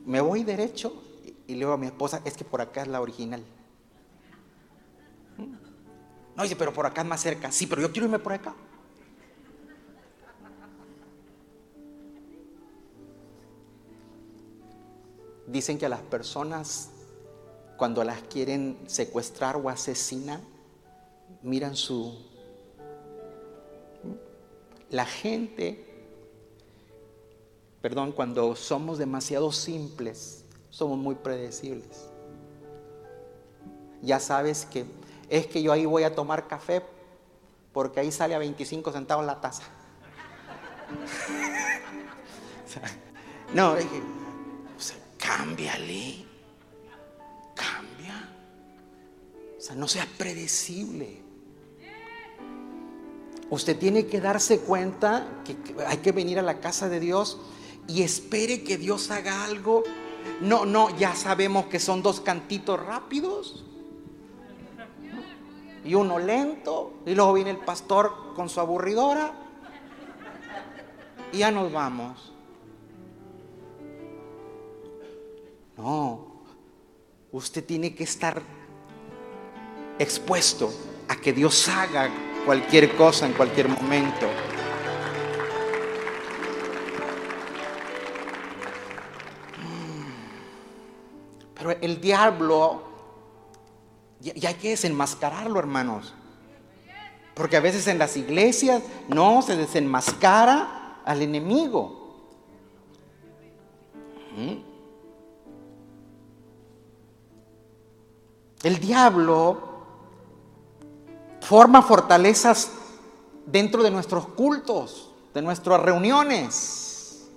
me 0.05 0.19
voy 0.19 0.43
derecho 0.43 1.01
y, 1.47 1.53
le 1.53 1.59
digo 1.59 1.71
a 1.71 1.77
mi 1.77 1.87
esposa, 1.87 2.21
es 2.25 2.35
que 2.35 2.43
por 2.43 2.61
acá 2.61 2.81
es 2.81 2.87
la 2.87 3.01
original. 3.01 3.43
No, 6.35 6.43
dice, 6.43 6.55
pero 6.55 6.73
por 6.73 6.85
acá 6.85 7.01
es 7.01 7.07
más 7.07 7.21
cerca. 7.21 7.51
Sí, 7.51 7.67
pero 7.67 7.81
yo 7.81 7.91
quiero 7.91 8.05
irme 8.07 8.19
por 8.19 8.33
acá. 8.33 8.55
Dicen 15.47 15.77
que 15.77 15.85
a 15.85 15.89
las 15.89 16.01
personas 16.01 16.90
cuando 17.81 18.03
las 18.03 18.21
quieren 18.21 18.77
secuestrar 18.85 19.55
o 19.55 19.67
asesinar, 19.67 20.39
miran 21.41 21.75
su... 21.75 22.15
La 24.91 25.03
gente, 25.03 25.83
perdón, 27.81 28.11
cuando 28.11 28.55
somos 28.55 28.99
demasiado 28.99 29.51
simples, 29.51 30.45
somos 30.69 30.99
muy 30.99 31.15
predecibles. 31.15 32.07
Ya 34.03 34.19
sabes 34.19 34.67
que 34.67 34.85
es 35.27 35.47
que 35.47 35.63
yo 35.63 35.71
ahí 35.71 35.87
voy 35.87 36.03
a 36.03 36.13
tomar 36.13 36.47
café 36.47 36.83
porque 37.73 37.99
ahí 37.99 38.11
sale 38.11 38.35
a 38.35 38.37
25 38.37 38.91
centavos 38.91 39.25
la 39.25 39.41
taza. 39.41 39.63
no, 43.55 43.75
cámbiale. 45.17 46.30
O 49.61 49.63
sea, 49.63 49.75
no 49.75 49.87
sea 49.87 50.07
predecible. 50.17 51.21
Usted 53.51 53.77
tiene 53.77 54.07
que 54.07 54.19
darse 54.19 54.61
cuenta 54.61 55.43
que 55.45 55.55
hay 55.85 55.97
que 55.97 56.11
venir 56.11 56.39
a 56.39 56.41
la 56.41 56.59
casa 56.59 56.89
de 56.89 56.99
Dios 56.99 57.39
y 57.87 58.01
espere 58.01 58.63
que 58.63 58.79
Dios 58.79 59.11
haga 59.11 59.45
algo. 59.45 59.83
No, 60.39 60.65
no, 60.65 60.97
ya 60.97 61.13
sabemos 61.13 61.67
que 61.67 61.79
son 61.79 62.01
dos 62.01 62.21
cantitos 62.21 62.83
rápidos 62.83 63.63
y 65.85 65.93
uno 65.93 66.17
lento 66.17 66.93
y 67.05 67.13
luego 67.13 67.33
viene 67.33 67.51
el 67.51 67.57
pastor 67.57 68.33
con 68.35 68.49
su 68.49 68.59
aburridora 68.59 69.31
y 71.31 71.37
ya 71.37 71.51
nos 71.51 71.71
vamos. 71.71 72.33
No, 75.77 76.45
usted 77.31 77.63
tiene 77.63 77.93
que 77.93 78.05
estar 78.05 78.41
expuesto 80.01 80.73
a 81.07 81.15
que 81.15 81.33
Dios 81.33 81.67
haga 81.67 82.09
cualquier 82.45 82.95
cosa 82.95 83.25
en 83.25 83.33
cualquier 83.33 83.67
momento. 83.67 84.27
Pero 91.55 91.71
el 91.79 92.01
diablo, 92.01 92.81
ya, 94.19 94.49
hay 94.49 94.55
que 94.55 94.69
desenmascararlo, 94.69 95.59
hermanos. 95.59 96.13
Porque 97.35 97.57
a 97.57 97.59
veces 97.59 97.87
en 97.87 97.99
las 97.99 98.17
iglesias 98.17 98.81
no 99.07 99.41
se 99.41 99.55
desenmascara 99.55 101.01
al 101.05 101.21
enemigo. 101.21 102.27
¿Mm? 104.35 104.71
El 108.63 108.79
diablo 108.79 109.70
forma 111.41 111.81
fortalezas 111.81 112.71
dentro 113.45 113.83
de 113.83 113.91
nuestros 113.91 114.27
cultos, 114.29 115.11
de 115.33 115.41
nuestras 115.41 115.81
reuniones. 115.81 117.29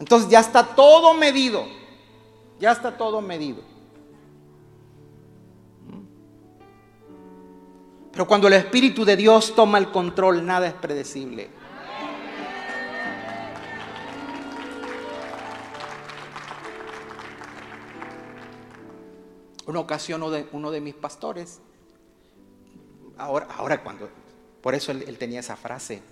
Entonces 0.00 0.28
ya 0.28 0.40
está 0.40 0.74
todo 0.74 1.14
medido, 1.14 1.64
ya 2.58 2.72
está 2.72 2.96
todo 2.96 3.20
medido. 3.20 3.62
Pero 8.10 8.26
cuando 8.26 8.46
el 8.46 8.54
Espíritu 8.54 9.04
de 9.04 9.16
Dios 9.16 9.54
toma 9.54 9.78
el 9.78 9.90
control, 9.90 10.46
nada 10.46 10.68
es 10.68 10.74
predecible. 10.74 11.50
Una 19.66 19.80
ocasión 19.80 20.22
uno 20.22 20.30
de, 20.30 20.46
uno 20.52 20.70
de 20.70 20.80
mis 20.80 20.94
pastores, 20.94 21.60
ahora, 23.18 23.46
ahora 23.56 23.82
cuando, 23.82 24.08
por 24.62 24.74
eso 24.74 24.92
él, 24.92 25.18
tenía 25.18 25.40
esa 25.40 25.56
frase, 25.56 26.02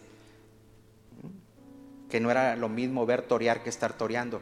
que 2.09 2.21
no 2.21 2.31
era 2.31 2.57
lo 2.57 2.69
mismo 2.69 3.07
ver 3.07 3.23
torear 3.23 3.63
que 3.63 3.71
estar 3.71 3.97
toreando. 3.97 4.41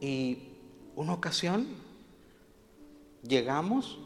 Y 0.00 0.50
una 0.96 1.14
ocasión 1.14 1.66
llegamos 3.22 3.98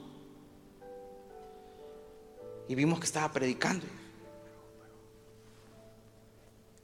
y 2.68 2.74
vimos 2.74 3.00
que 3.00 3.06
estaba 3.06 3.32
predicando. 3.32 3.84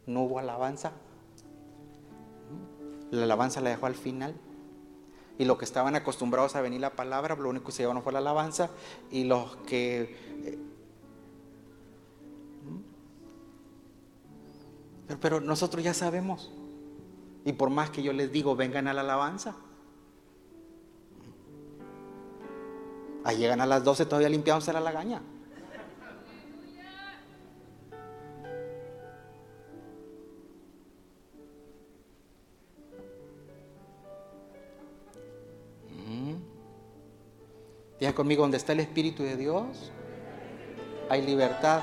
No 0.07 0.23
hubo 0.23 0.39
alabanza. 0.39 0.93
La 3.11 3.25
alabanza 3.25 3.61
la 3.61 3.71
dejó 3.71 3.87
al 3.87 3.95
final. 3.95 4.35
Y 5.39 5.45
los 5.45 5.59
que 5.59 5.65
estaban 5.65 5.97
acostumbrados 5.97 6.55
a 6.55 6.61
venir 6.61 6.81
la 6.81 6.91
palabra, 6.91 7.35
lo 7.35 7.49
único 7.49 7.67
que 7.67 7.73
se 7.73 7.83
llevaron 7.83 8.03
fue 8.03 8.13
la 8.13 8.21
alabanza. 8.21 8.71
Y 9.11 9.25
los 9.25 9.57
que... 9.67 10.17
Eh, 10.45 10.59
pero, 15.09 15.21
pero 15.21 15.41
nosotros 15.41 15.83
ya 15.83 15.95
sabemos. 15.95 16.53
Y 17.45 17.53
por 17.53 17.71
más 17.71 17.91
que 17.91 18.03
yo 18.03 18.13
les 18.13 18.31
digo, 18.33 18.57
vengan 18.57 18.89
a 18.89 18.95
la 18.95 19.01
alabanza. 19.01 19.57
Ahí 23.25 23.39
llegan 23.39 23.61
a 23.61 23.67
las 23.67 23.83
12 23.83 24.07
todavía 24.07 24.29
limpiándose 24.29 24.73
la 24.73 24.81
lagaña. 24.81 25.23
Diga 38.05 38.15
conmigo, 38.15 38.43
donde 38.43 38.59
está 38.59 38.75
el 38.75 38.81
Espíritu 38.81 39.23
de 39.23 39.35
Dios, 39.35 39.91
hay 41.09 41.23
libertad. 41.23 41.81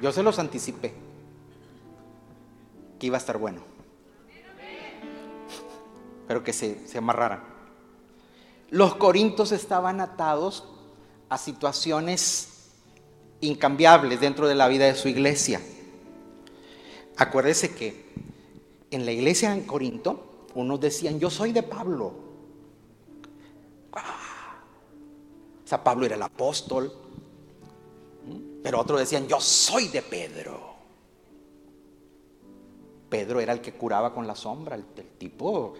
Yo 0.00 0.12
se 0.12 0.22
los 0.22 0.38
anticipé 0.38 0.94
que 3.00 3.06
iba 3.08 3.16
a 3.16 3.18
estar 3.18 3.38
bueno. 3.38 3.62
Pero 6.28 6.44
que 6.44 6.52
se, 6.52 6.86
se 6.86 6.98
amarraran. 6.98 7.42
Los 8.70 8.94
corintos 8.94 9.50
estaban 9.50 10.00
atados 10.00 10.62
a 11.28 11.36
situaciones 11.38 12.70
incambiables 13.40 14.20
dentro 14.20 14.46
de 14.46 14.54
la 14.54 14.68
vida 14.68 14.84
de 14.84 14.94
su 14.94 15.08
iglesia. 15.08 15.60
Acuérdese 17.18 17.74
que 17.74 18.04
en 18.90 19.04
la 19.04 19.10
iglesia 19.10 19.52
en 19.52 19.64
Corinto, 19.64 20.46
unos 20.54 20.80
decían, 20.80 21.18
yo 21.18 21.30
soy 21.30 21.52
de 21.52 21.64
Pablo. 21.64 22.12
O 23.92 25.68
sea, 25.68 25.82
Pablo 25.82 26.06
era 26.06 26.14
el 26.14 26.22
apóstol. 26.22 26.92
Pero 28.62 28.80
otros 28.80 29.00
decían, 29.00 29.26
yo 29.26 29.40
soy 29.40 29.88
de 29.88 30.00
Pedro. 30.02 30.68
Pedro 33.08 33.40
era 33.40 33.52
el 33.52 33.60
que 33.60 33.72
curaba 33.72 34.14
con 34.14 34.26
la 34.26 34.36
sombra, 34.36 34.76
el, 34.76 34.84
tipo 34.84 35.74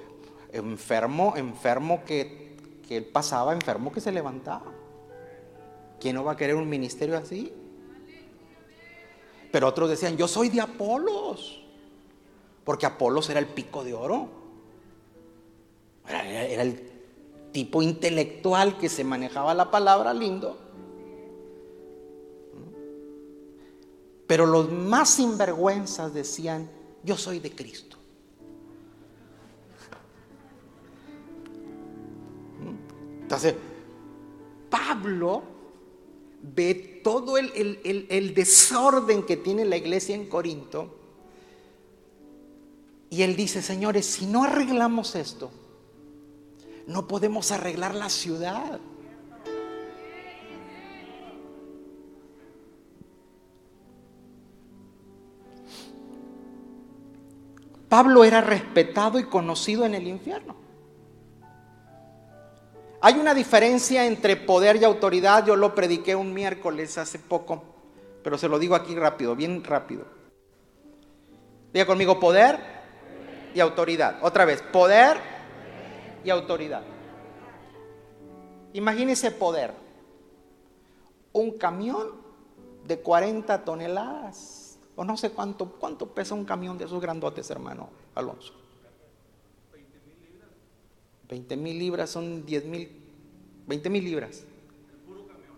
enfermo, 0.52 1.34
enfermo 1.36 2.02
que, 2.04 2.56
que 2.86 2.96
él 2.96 3.04
pasaba, 3.04 3.52
enfermo 3.52 3.92
que 3.92 4.00
se 4.00 4.10
levantaba. 4.10 4.72
¿Quién 6.00 6.16
no 6.16 6.24
va 6.24 6.32
a 6.32 6.36
querer 6.36 6.56
un 6.56 6.68
ministerio 6.68 7.16
así? 7.16 7.52
Pero 9.50 9.68
otros 9.68 9.88
decían, 9.88 10.16
yo 10.16 10.28
soy 10.28 10.48
de 10.48 10.60
Apolos, 10.60 11.62
porque 12.64 12.86
Apolos 12.86 13.30
era 13.30 13.40
el 13.40 13.46
pico 13.46 13.82
de 13.82 13.94
oro. 13.94 14.28
Era, 16.06 16.62
el 16.62 16.90
tipo 17.52 17.82
intelectual 17.82 18.78
que 18.78 18.88
se 18.88 19.04
manejaba 19.04 19.54
la 19.54 19.70
palabra 19.70 20.12
lindo. 20.12 20.58
Pero 24.26 24.44
los 24.44 24.70
más 24.70 25.08
sinvergüenzas 25.10 26.12
decían, 26.12 26.70
yo 27.02 27.16
soy 27.16 27.40
de 27.40 27.54
Cristo. 27.54 27.96
Entonces, 33.22 33.54
Pablo 34.70 35.57
ve 36.42 37.00
todo 37.02 37.36
el, 37.38 38.34
desorden 38.34 39.24
que 39.24 39.36
tiene 39.36 39.64
la 39.64 39.76
iglesia 39.76 40.14
en 40.14 40.26
Corinto. 40.26 40.94
Y 43.10 43.22
él 43.22 43.36
dice, 43.36 43.62
señores, 43.62 44.06
si 44.06 44.26
no 44.26 44.44
arreglamos 44.44 45.14
esto, 45.14 45.50
no 46.86 47.08
podemos 47.08 47.50
arreglar 47.52 47.94
la 47.94 48.10
ciudad. 48.10 48.80
Pablo 57.88 58.24
era 58.24 58.42
respetado 58.42 59.18
y 59.18 59.24
conocido 59.24 59.86
en 59.86 59.94
el 59.94 60.06
infierno. 60.06 60.67
Hay 63.00 63.14
una 63.14 63.32
diferencia 63.32 64.04
entre 64.06 64.36
poder 64.36 64.76
y 64.76 64.84
autoridad. 64.84 65.46
Yo 65.46 65.54
lo 65.54 65.74
prediqué 65.74 66.16
un 66.16 66.34
miércoles 66.34 66.98
hace 66.98 67.18
poco, 67.18 67.62
pero 68.24 68.36
se 68.36 68.48
lo 68.48 68.58
digo 68.58 68.74
aquí 68.74 68.96
rápido, 68.96 69.36
bien 69.36 69.62
rápido. 69.62 70.04
Diga 71.72 71.86
conmigo, 71.86 72.18
poder 72.18 72.58
y 73.54 73.60
autoridad. 73.60 74.18
Otra 74.22 74.44
vez, 74.44 74.62
poder 74.62 75.18
y 76.24 76.30
autoridad. 76.30 76.82
Imagínese 78.72 79.30
poder. 79.30 79.72
Un 81.32 81.56
camión 81.56 82.08
de 82.84 82.98
40 82.98 83.64
toneladas. 83.64 84.78
O 84.96 85.04
no 85.04 85.16
sé 85.16 85.30
cuánto, 85.30 85.70
cuánto 85.78 86.06
pesa 86.06 86.34
un 86.34 86.44
camión 86.44 86.76
de 86.76 86.86
esos 86.86 87.00
grandotes, 87.00 87.48
hermano 87.50 87.90
Alonso. 88.16 88.52
20 91.28 91.56
mil 91.56 91.78
libras 91.78 92.10
son 92.10 92.46
10 92.46 92.64
mil, 92.64 92.88
20 93.66 93.90
mil 93.90 94.04
libras. 94.04 94.44
El 94.90 94.96
puro 95.00 95.26
camión. 95.26 95.56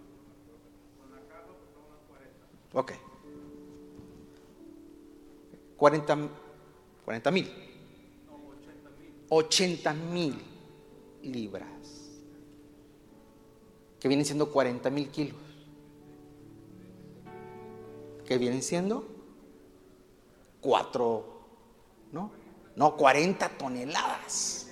Con 1.01 1.11
la 1.11 1.21
caja 1.29 1.47
son 1.73 1.85
unas 1.87 2.01
40. 2.09 2.47
Ok. 2.75 2.93
40, 5.77 6.29
40 7.05 7.31
mil. 7.31 7.49
No, 8.27 8.35
80 8.49 8.91
mil. 8.99 9.13
80 9.29 9.95
mil 9.95 10.35
libras. 11.23 11.67
Que 14.01 14.09
vienen 14.09 14.27
siendo 14.27 14.51
40 14.51 14.91
mil 14.91 15.09
kilos. 15.09 15.37
Que 18.27 18.39
vienen 18.39 18.63
siendo 18.63 19.07
4, 20.61 21.25
¿no? 22.13 22.31
No, 22.77 22.97
40 22.97 23.49
toneladas. 23.51 24.70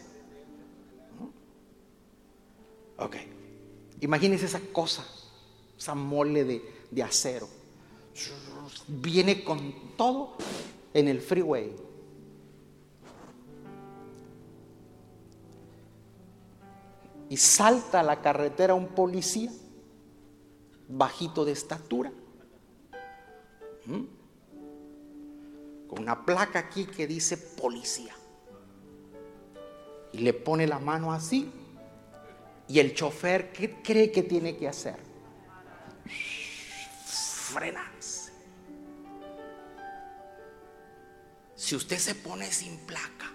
Ok. 2.99 3.17
Imagínense 4.01 4.47
esa 4.47 4.61
cosa, 4.73 5.05
esa 5.77 5.95
mole 5.95 6.45
de, 6.45 7.03
acero. 7.03 7.49
Viene 8.87 9.45
con 9.45 9.97
todo 9.97 10.37
en 10.95 11.09
el 11.09 11.21
freeway. 11.21 11.75
Y 17.31 17.37
salta 17.37 18.01
a 18.01 18.03
la 18.03 18.23
carretera 18.23 18.75
un 18.75 18.89
policía, 18.89 19.51
bajito 20.89 21.45
de 21.45 21.53
estatura. 21.53 22.13
¿Mm? 23.87 24.19
con 25.89 26.01
una 26.01 26.25
placa 26.25 26.59
aquí 26.59 26.85
que 26.85 27.07
dice 27.07 27.37
policía. 27.37 28.15
Y 30.13 30.19
le 30.19 30.35
pone 30.35 30.67
la 30.67 30.79
mano 30.79 31.13
así. 31.13 31.51
Y 32.69 32.81
el 32.81 32.95
chofer, 32.95 33.51
¿qué 33.51 33.77
cree 33.83 34.12
que 34.12 34.23
tiene 34.23 34.57
que 34.57 34.69
hacer? 34.69 34.97
Frenarse. 37.07 38.31
Si 41.57 41.75
usted 41.75 41.99
se 41.99 42.14
pone 42.14 42.53
sin 42.53 42.77
placa, 42.79 43.33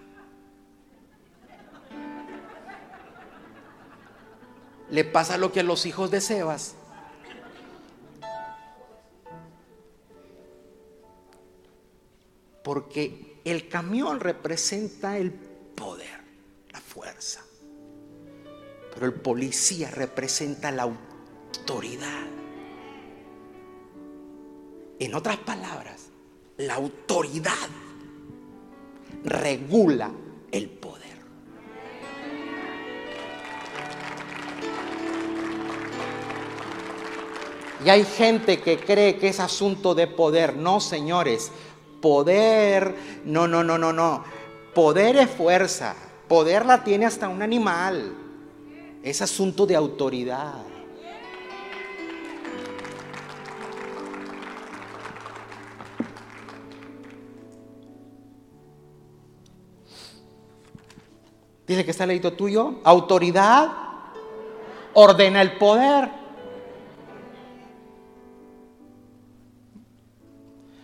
le 4.91 5.03
pasa 5.03 5.38
lo 5.38 5.51
que 5.51 5.61
a 5.61 5.63
los 5.63 5.88
hijos 5.88 6.11
de 6.11 6.21
Sebas. 6.21 6.75
Porque 12.63 13.41
el 13.43 13.67
camión 13.67 14.19
representa 14.19 15.17
el 15.17 15.31
poder, 15.31 16.21
la 16.71 16.79
fuerza. 16.79 17.43
Pero 18.93 19.05
el 19.05 19.13
policía 19.13 19.89
representa 19.91 20.71
la 20.71 20.83
autoridad. 20.83 22.27
En 24.99 25.15
otras 25.15 25.37
palabras, 25.37 26.09
la 26.57 26.75
autoridad 26.75 27.53
regula 29.23 30.11
el 30.51 30.69
poder. 30.69 31.03
Y 37.83 37.89
hay 37.89 38.05
gente 38.05 38.61
que 38.61 38.77
cree 38.77 39.17
que 39.17 39.29
es 39.29 39.39
asunto 39.39 39.93
de 39.93 40.07
poder. 40.07 40.55
No, 40.55 40.79
señores. 40.79 41.51
Poder, 42.01 42.95
no, 43.25 43.47
no, 43.47 43.63
no, 43.63 43.77
no, 43.77 43.91
no. 43.91 44.23
Poder 44.73 45.17
es 45.17 45.29
fuerza. 45.29 45.95
Poder 46.27 46.65
la 46.65 46.83
tiene 46.83 47.05
hasta 47.05 47.27
un 47.27 47.41
animal. 47.41 48.22
Es 49.03 49.21
asunto 49.21 49.65
de 49.65 49.75
autoridad. 49.75 50.63
Dice 61.67 61.83
que 61.83 61.91
está 61.91 62.05
leído 62.05 62.31
tuyo. 62.33 62.79
Autoridad 62.85 63.69
ordena 64.93 65.41
el 65.41 65.57
poder. 65.57 66.09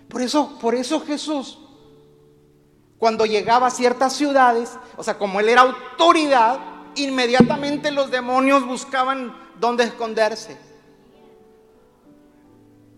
Por 0.10 0.22
eso, 0.22 0.58
por 0.60 0.76
eso 0.76 1.00
Jesús, 1.02 1.60
cuando 2.98 3.26
llegaba 3.26 3.68
a 3.68 3.72
ciertas 3.72 4.14
ciudades, 4.14 4.78
o 4.98 5.04
sea, 5.04 5.18
como 5.18 5.40
él 5.40 5.48
era 5.48 5.62
autoridad, 5.62 6.60
inmediatamente 6.96 7.92
los 7.92 8.12
demonios 8.12 8.66
buscaban 8.66 9.36
dónde 9.60 9.84
esconderse. 9.86 10.58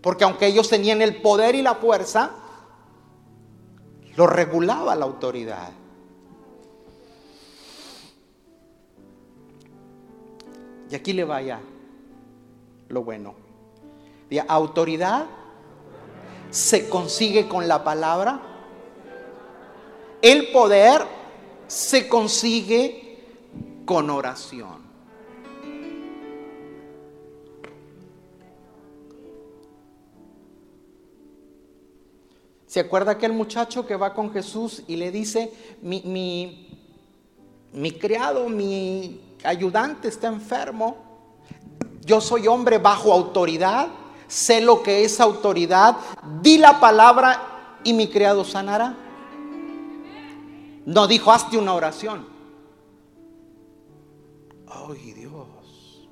Porque 0.00 0.24
aunque 0.24 0.46
ellos 0.46 0.68
tenían 0.68 1.00
el 1.00 1.22
poder 1.22 1.54
y 1.54 1.62
la 1.62 1.76
fuerza, 1.76 2.30
lo 4.16 4.26
regulaba 4.26 4.94
la 4.94 5.04
autoridad. 5.04 5.70
Y 10.90 10.94
aquí 10.94 11.12
le 11.12 11.24
vaya 11.24 11.60
lo 12.88 13.02
bueno. 13.02 13.34
De 14.28 14.40
autoridad 14.46 15.26
se 16.50 16.88
consigue 16.88 17.48
con 17.48 17.66
la 17.66 17.82
palabra. 17.82 18.40
El 20.20 20.52
poder 20.52 21.02
se 21.66 22.08
consigue 22.08 23.01
con 23.92 24.08
oración. 24.08 24.78
¿Se 32.66 32.80
acuerda 32.80 33.12
aquel 33.12 33.34
muchacho 33.34 33.84
que 33.84 33.94
va 33.96 34.14
con 34.14 34.32
Jesús 34.32 34.82
y 34.88 34.96
le 34.96 35.10
dice, 35.10 35.52
mi, 35.82 36.00
mi, 36.06 36.70
mi 37.74 37.92
criado, 37.92 38.48
mi 38.48 39.20
ayudante 39.44 40.08
está 40.08 40.28
enfermo, 40.28 40.96
yo 42.00 42.22
soy 42.22 42.46
hombre 42.46 42.78
bajo 42.78 43.12
autoridad, 43.12 43.88
sé 44.26 44.62
lo 44.62 44.82
que 44.82 45.04
es 45.04 45.20
autoridad, 45.20 45.98
di 46.40 46.56
la 46.56 46.80
palabra 46.80 47.80
y 47.84 47.92
mi 47.92 48.08
criado 48.08 48.42
sanará. 48.42 48.96
No 50.86 51.06
dijo, 51.06 51.30
hazte 51.30 51.58
una 51.58 51.74
oración. 51.74 52.31
Ay, 54.74 55.12
Dios. 55.12 56.08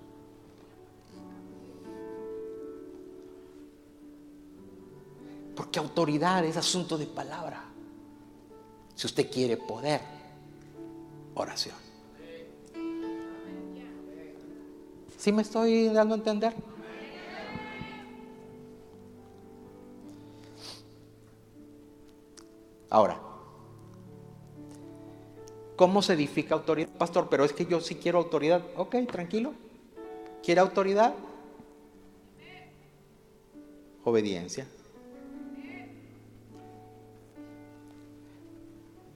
Porque 5.57 5.79
autoridad 5.79 6.45
es 6.45 6.57
asunto 6.57 6.99
de 6.99 7.07
palabra. 7.07 7.65
Si 8.95 9.07
usted 9.07 9.31
quiere 9.31 9.57
poder, 9.57 10.01
oración. 11.35 11.77
¿Sí 15.17 15.33
me 15.33 15.43
estoy 15.43 15.89
dando 15.89 16.15
a 16.15 16.19
entender? 16.19 16.55
Ahora, 22.89 23.30
¿cómo 25.81 26.03
se 26.03 26.13
edifica 26.13 26.55
autoridad? 26.55 26.91
Pastor, 26.91 27.29
pero 27.31 27.43
es 27.43 27.55
que 27.55 27.65
yo 27.65 27.81
sí 27.81 27.95
quiero 27.95 28.19
autoridad. 28.19 28.63
Ok, 28.77 28.97
tranquilo. 29.11 29.55
¿Quiere 30.43 30.61
autoridad? 30.61 31.15
Obediencia. 34.05 34.67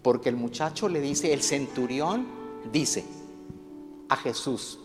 Porque 0.01 0.31
el 0.31 0.37
muchacho 0.37 0.89
le 0.89 1.03
dice, 1.03 1.35
el 1.35 1.43
centurión 1.43 2.27
dice 2.73 3.05
a 4.09 4.17
Jesús, 4.17 4.79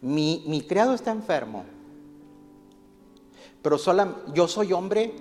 mi, 0.00 0.44
mi 0.46 0.62
criado 0.62 0.94
está 0.94 1.10
enfermo, 1.10 1.64
pero 3.60 3.76
solo, 3.76 4.24
yo 4.34 4.46
soy 4.46 4.72
hombre 4.72 5.12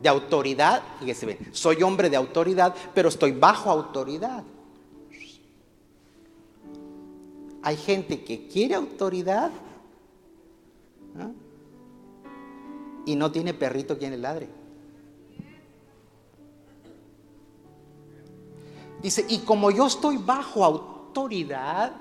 de 0.00 0.08
autoridad, 0.08 0.80
fíjese 1.00 1.26
bien, 1.26 1.38
soy 1.50 1.82
hombre 1.82 2.08
de 2.08 2.16
autoridad, 2.16 2.72
pero 2.94 3.08
estoy 3.08 3.32
bajo 3.32 3.68
autoridad. 3.68 4.44
Hay 7.66 7.76
gente 7.76 8.22
que 8.22 8.46
quiere 8.46 8.76
autoridad 8.76 9.50
y 13.04 13.16
no 13.16 13.32
tiene 13.32 13.54
perrito 13.54 13.98
quien 13.98 14.12
le 14.12 14.18
ladre. 14.18 14.48
Dice, 19.02 19.26
y 19.28 19.38
como 19.38 19.72
yo 19.72 19.88
estoy 19.88 20.16
bajo 20.16 20.64
autoridad 20.64 21.92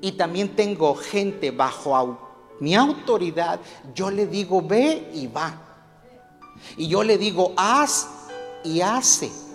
y 0.00 0.10
también 0.10 0.56
tengo 0.56 0.96
gente 0.96 1.52
bajo 1.52 2.18
mi 2.58 2.74
autoridad, 2.74 3.60
yo 3.94 4.10
le 4.10 4.26
digo, 4.26 4.62
ve 4.62 5.12
y 5.14 5.28
va. 5.28 5.54
Y 6.76 6.88
yo 6.88 7.04
le 7.04 7.16
digo, 7.16 7.54
haz 7.56 8.08
y 8.64 8.80
hace. 8.80 9.45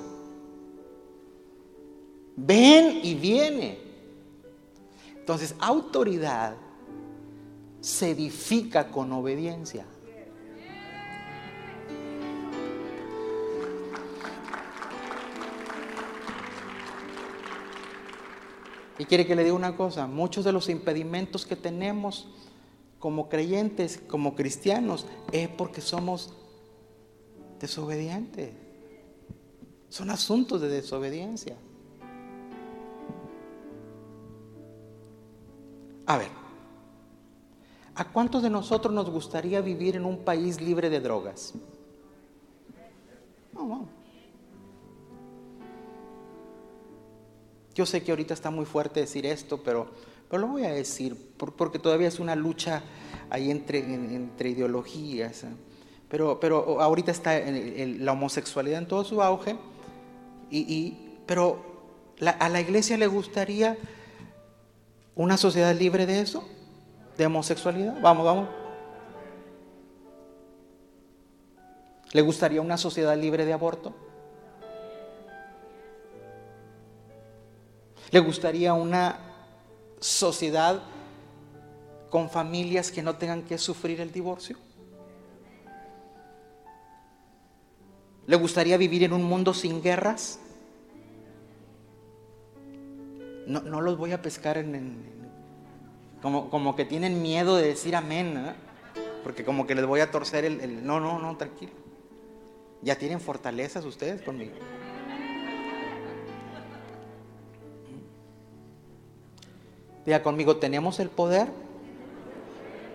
Ven 2.35 2.99
y 3.03 3.15
viene. 3.15 3.79
Entonces, 5.15 5.55
autoridad 5.59 6.55
se 7.81 8.11
edifica 8.11 8.89
con 8.89 9.11
obediencia. 9.11 9.85
Y 18.97 19.05
quiere 19.05 19.25
que 19.25 19.35
le 19.35 19.43
diga 19.43 19.55
una 19.55 19.75
cosa, 19.75 20.05
muchos 20.05 20.45
de 20.45 20.51
los 20.51 20.69
impedimentos 20.69 21.45
que 21.45 21.55
tenemos 21.55 22.27
como 22.99 23.29
creyentes, 23.29 23.99
como 24.07 24.35
cristianos, 24.35 25.07
es 25.31 25.49
porque 25.49 25.81
somos 25.81 26.35
desobedientes. 27.59 28.51
Son 29.89 30.11
asuntos 30.11 30.61
de 30.61 30.67
desobediencia. 30.69 31.55
A 36.11 36.17
ver, 36.17 36.27
¿a 37.95 38.03
cuántos 38.03 38.43
de 38.43 38.49
nosotros 38.49 38.93
nos 38.93 39.09
gustaría 39.09 39.61
vivir 39.61 39.95
en 39.95 40.05
un 40.05 40.25
país 40.25 40.59
libre 40.59 40.89
de 40.89 40.99
drogas? 40.99 41.53
No, 43.53 43.65
no. 43.65 43.87
Yo 47.73 47.85
sé 47.85 48.03
que 48.03 48.11
ahorita 48.11 48.33
está 48.33 48.51
muy 48.51 48.65
fuerte 48.65 48.99
decir 48.99 49.25
esto, 49.25 49.63
pero 49.63 49.89
pero 50.31 50.43
lo 50.43 50.47
voy 50.47 50.63
a 50.63 50.71
decir 50.71 51.17
porque 51.35 51.77
todavía 51.77 52.07
es 52.07 52.17
una 52.17 52.37
lucha 52.37 52.81
ahí 53.29 53.51
entre, 53.51 53.79
entre 53.79 54.51
ideologías. 54.51 55.43
¿eh? 55.43 55.49
Pero, 56.07 56.39
pero 56.39 56.79
ahorita 56.79 57.11
está 57.11 57.37
la 57.41 58.13
homosexualidad 58.13 58.79
en 58.79 58.87
todo 58.87 59.03
su 59.03 59.21
auge. 59.21 59.57
Y, 60.49 60.95
pero 61.25 61.61
a 62.39 62.47
la 62.47 62.61
iglesia 62.61 62.97
le 62.97 63.07
gustaría 63.07 63.77
una 65.21 65.37
sociedad 65.37 65.75
libre 65.75 66.07
de 66.07 66.19
eso, 66.19 66.43
de 67.15 67.27
homosexualidad. 67.27 68.01
Vamos, 68.01 68.25
vamos. 68.25 68.49
¿Le 72.11 72.21
gustaría 72.21 72.59
una 72.59 72.77
sociedad 72.77 73.15
libre 73.15 73.45
de 73.45 73.53
aborto? 73.53 73.93
¿Le 78.09 78.19
gustaría 78.19 78.73
una 78.73 79.19
sociedad 79.99 80.81
con 82.09 82.29
familias 82.29 82.91
que 82.91 83.03
no 83.03 83.15
tengan 83.15 83.43
que 83.43 83.59
sufrir 83.59 84.01
el 84.01 84.11
divorcio? 84.11 84.57
¿Le 88.25 88.35
gustaría 88.37 88.75
vivir 88.75 89.03
en 89.03 89.13
un 89.13 89.23
mundo 89.23 89.53
sin 89.53 89.83
guerras? 89.83 90.39
No, 93.47 93.81
los 93.81 93.97
voy 93.97 94.11
a 94.11 94.21
pescar 94.21 94.57
en, 94.57 95.03
como, 96.21 96.49
como, 96.49 96.75
que 96.75 96.85
tienen 96.85 97.21
miedo 97.21 97.55
de 97.55 97.67
decir 97.67 97.95
amén, 97.95 98.37
¿eh? 98.37 98.53
porque 99.23 99.43
como 99.43 99.65
que 99.65 99.75
les 99.75 99.85
voy 99.85 99.99
a 99.99 100.11
torcer 100.11 100.45
el. 100.45 100.85
No, 100.85 100.99
no, 100.99 101.19
no, 101.19 101.35
tranquilo. 101.37 101.73
Ya 102.81 102.97
tienen 102.97 103.19
fortalezas 103.19 103.85
ustedes 103.85 104.21
conmigo. 104.21 104.53
Diga 110.05 110.23
conmigo, 110.23 110.57
¿tenemos 110.57 110.99
el 110.99 111.09
poder 111.09 111.47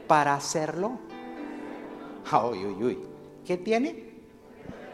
para 0.09 0.34
hacerlo? 0.34 0.99
Uy, 2.51 2.64
uy, 2.64 2.84
uy. 2.84 2.99
¿Qué 3.44 3.57
tiene? 3.57 4.05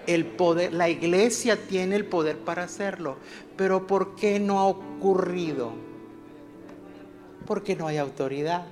El 0.07 0.27
poder, 0.27 0.73
la 0.73 0.89
iglesia 0.89 1.67
tiene 1.67 1.97
el 1.97 2.05
poder 2.05 2.39
para 2.39 2.65
hacerlo. 2.65 3.17
Pero 3.57 3.87
¿por 3.87 4.17
qué 4.17 4.41
no 4.41 4.59
ha 4.59 4.67
ocurrido? 4.67 5.73
Porque 7.47 7.77
no 7.77 7.87
hay 7.87 7.99
autoridad. 7.99 8.67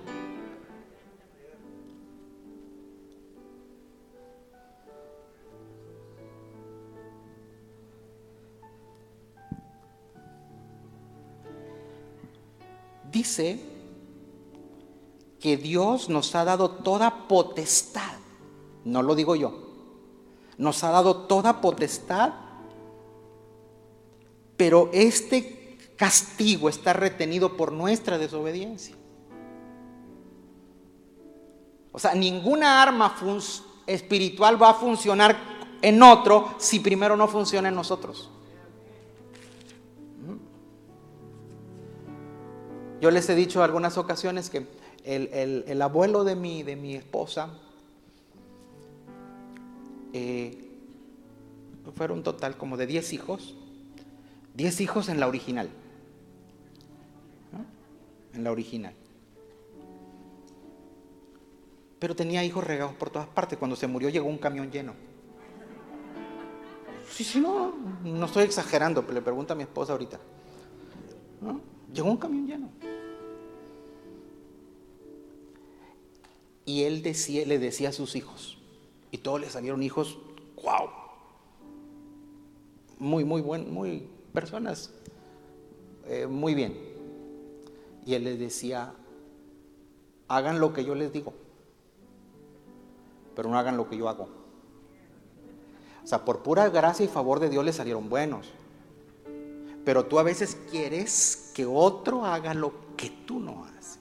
dice 13.10 13.60
que 15.40 15.56
Dios 15.56 16.08
nos 16.08 16.34
ha 16.34 16.44
dado 16.44 16.70
toda 16.70 17.28
potestad. 17.28 18.12
No 18.84 19.02
lo 19.02 19.14
digo 19.14 19.36
yo. 19.36 19.69
Nos 20.60 20.84
ha 20.84 20.90
dado 20.90 21.16
toda 21.22 21.62
potestad, 21.62 22.34
pero 24.58 24.90
este 24.92 25.78
castigo 25.96 26.68
está 26.68 26.92
retenido 26.92 27.56
por 27.56 27.72
nuestra 27.72 28.18
desobediencia. 28.18 28.94
O 31.92 31.98
sea, 31.98 32.14
ninguna 32.14 32.82
arma 32.82 33.16
espiritual 33.86 34.62
va 34.62 34.68
a 34.68 34.74
funcionar 34.74 35.34
en 35.80 36.02
otro 36.02 36.54
si 36.58 36.78
primero 36.80 37.16
no 37.16 37.26
funciona 37.26 37.70
en 37.70 37.74
nosotros. 37.74 38.28
Yo 43.00 43.10
les 43.10 43.26
he 43.30 43.34
dicho 43.34 43.62
algunas 43.62 43.96
ocasiones 43.96 44.50
que 44.50 44.66
el, 45.04 45.80
abuelo 45.80 46.22
de 46.22 46.36
mi, 46.36 46.62
de 46.62 46.76
mi 46.76 46.96
esposa 46.96 47.48
eh, 50.12 50.70
fueron 51.94 52.22
total 52.22 52.56
como 52.56 52.76
de 52.76 52.86
10 52.86 53.12
hijos, 53.12 53.54
10 54.54 54.80
hijos 54.80 55.08
en 55.08 55.20
la 55.20 55.28
original, 55.28 55.70
en 58.34 58.44
la 58.44 58.52
original. 58.52 58.94
Pero 61.98 62.16
tenía 62.16 62.42
hijos 62.44 62.64
regados 62.64 62.94
por 62.94 63.10
todas 63.10 63.28
partes. 63.28 63.58
Cuando 63.58 63.76
se 63.76 63.86
murió 63.86 64.08
llegó 64.08 64.26
un 64.26 64.38
camión 64.38 64.70
lleno. 64.70 64.94
Sí, 67.10 67.24
sí, 67.24 67.40
no, 67.40 67.74
no 68.02 68.26
estoy 68.26 68.44
exagerando, 68.44 69.02
pero 69.02 69.14
le 69.14 69.22
pregunto 69.22 69.52
a 69.52 69.56
mi 69.56 69.64
esposa 69.64 69.92
ahorita. 69.92 70.18
Llegó 71.92 72.10
un 72.10 72.16
camión 72.16 72.46
lleno. 72.46 72.70
Y 76.64 76.84
él 76.84 77.02
decía, 77.02 77.44
le 77.46 77.58
decía 77.58 77.88
a 77.88 77.92
sus 77.92 78.14
hijos, 78.16 78.59
y 79.10 79.18
todos 79.18 79.40
le 79.40 79.50
salieron 79.50 79.82
hijos, 79.82 80.18
wow, 80.62 80.88
muy, 82.98 83.24
muy 83.24 83.40
buen, 83.40 83.72
muy 83.72 84.08
personas, 84.32 84.92
eh, 86.06 86.26
muy 86.26 86.54
bien. 86.54 86.76
Y 88.04 88.14
él 88.14 88.24
les 88.24 88.38
decía, 88.38 88.94
hagan 90.28 90.60
lo 90.60 90.72
que 90.72 90.84
yo 90.84 90.94
les 90.94 91.12
digo, 91.12 91.32
pero 93.36 93.48
no 93.48 93.58
hagan 93.58 93.76
lo 93.76 93.88
que 93.88 93.96
yo 93.96 94.08
hago. 94.08 94.28
O 96.02 96.06
sea, 96.06 96.24
por 96.24 96.42
pura 96.42 96.68
gracia 96.68 97.04
y 97.04 97.08
favor 97.08 97.40
de 97.40 97.50
Dios 97.50 97.64
les 97.64 97.76
salieron 97.76 98.08
buenos. 98.08 98.48
Pero 99.84 100.06
tú 100.06 100.18
a 100.18 100.22
veces 100.22 100.58
quieres 100.70 101.52
que 101.54 101.66
otro 101.66 102.24
haga 102.24 102.52
lo 102.54 102.72
que 102.96 103.10
tú 103.10 103.38
no 103.40 103.64
haces. 103.64 103.99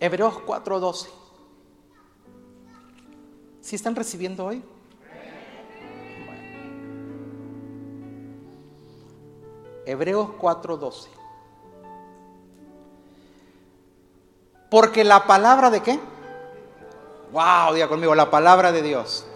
Hebreos 0.00 0.38
4:12. 0.46 1.08
¿Sí 3.60 3.76
están 3.76 3.94
recibiendo 3.94 4.46
hoy? 4.46 4.62
Hebreos 9.84 10.30
4:12. 10.40 11.08
Porque 14.70 15.04
la 15.04 15.26
palabra 15.26 15.68
de 15.68 15.82
qué? 15.82 16.00
Wow, 17.32 17.74
diga 17.74 17.88
conmigo, 17.88 18.14
la 18.14 18.30
palabra 18.30 18.72
de 18.72 18.82
Dios 18.82 19.26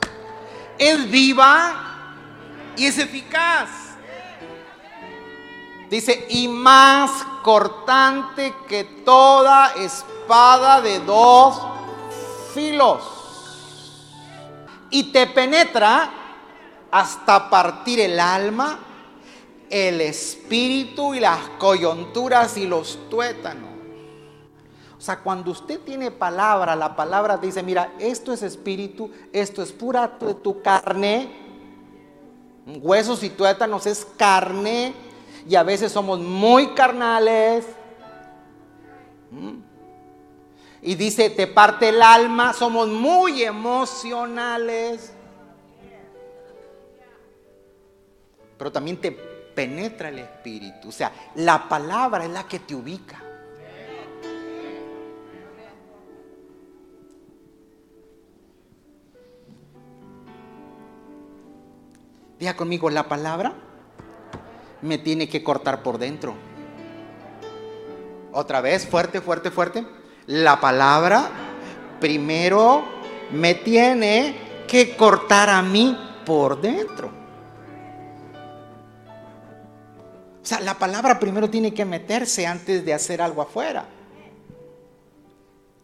es 0.79 1.11
viva 1.11 2.07
y 2.77 2.87
es 2.87 2.99
eficaz. 2.99 3.69
Dice, 5.91 6.27
y 6.31 6.49
más 6.49 7.11
cortante 7.43 8.55
que 8.67 8.85
toda 9.05 9.75
espada 9.75 10.14
espada 10.25 10.81
de 10.81 11.01
dos 11.01 11.61
filos 12.55 13.03
y 14.89 15.13
te 15.13 15.27
penetra 15.27 16.11
hasta 16.91 17.51
partir 17.51 18.01
el 18.01 18.19
alma, 18.19 18.79
el 19.69 20.01
espíritu 20.01 21.13
y 21.13 21.21
las 21.21 21.41
coyunturas 21.59 22.57
y 22.57 22.67
los 22.67 22.99
tuétanos. 23.11 23.71
O 24.97 25.01
sea, 25.01 25.19
cuando 25.19 25.51
usted 25.51 25.81
tiene 25.81 26.11
palabra, 26.11 26.75
la 26.75 26.97
palabra 26.97 27.37
dice, 27.37 27.63
mira, 27.63 27.93
esto 27.99 28.33
es 28.33 28.43
espíritu, 28.43 29.11
esto 29.31 29.63
es 29.63 29.73
pura 29.73 30.19
tu, 30.19 30.63
carne, 30.63 31.29
huesos 32.81 33.23
y 33.25 33.29
tuétanos 33.29 33.87
es 33.87 34.07
carne, 34.17 34.95
y 35.47 35.55
a 35.55 35.63
veces 35.63 35.93
somos 35.93 36.19
muy 36.21 36.69
carnales. 36.69 37.67
¿Mm? 39.31 39.64
Y 40.87 40.97
dice, 40.97 41.31
te 41.31 41.47
parte 41.47 41.89
el 41.89 42.03
alma, 42.03 42.53
somos 42.53 42.89
muy 42.89 43.43
emocionales. 43.43 45.15
Pero 48.59 48.71
también 48.71 49.01
te 49.01 49.11
penetra 49.11 50.11
el 50.11 50.19
espíritu. 50.19 50.91
O 50.91 50.93
sea, 50.93 51.11
la 51.37 51.71
palabra 51.71 52.27
es 52.27 52.31
la 52.31 52.47
que 52.47 52.59
te 52.59 52.75
ubica. 52.75 53.19
Diga 62.39 62.55
conmigo, 62.55 62.91
la 62.91 63.09
palabra 63.09 63.55
me 64.83 64.99
tiene 64.99 65.31
que 65.31 65.43
cortar 65.43 65.83
por 65.83 65.97
dentro. 65.97 66.35
Otra 68.33 68.61
vez, 68.61 68.87
fuerte, 68.87 69.23
fuerte, 69.23 69.51
fuerte 69.51 70.04
la 70.27 70.61
palabra, 70.61 71.29
primero 72.01 72.85
me 73.33 73.55
tiene 73.55 74.65
que 74.67 74.97
cortar 74.97 75.51
a 75.51 75.63
mí 75.63 75.97
por 76.25 76.61
dentro. 76.61 77.11
O 80.43 80.47
sea, 80.47 80.61
la 80.61 80.75
palabra 80.75 81.19
primero 81.19 81.49
tiene 81.49 81.73
que 81.73 81.85
meterse 81.85 82.47
antes 82.47 82.85
de 82.85 82.93
hacer 82.93 83.23
algo 83.23 83.43
afuera. 83.43 83.87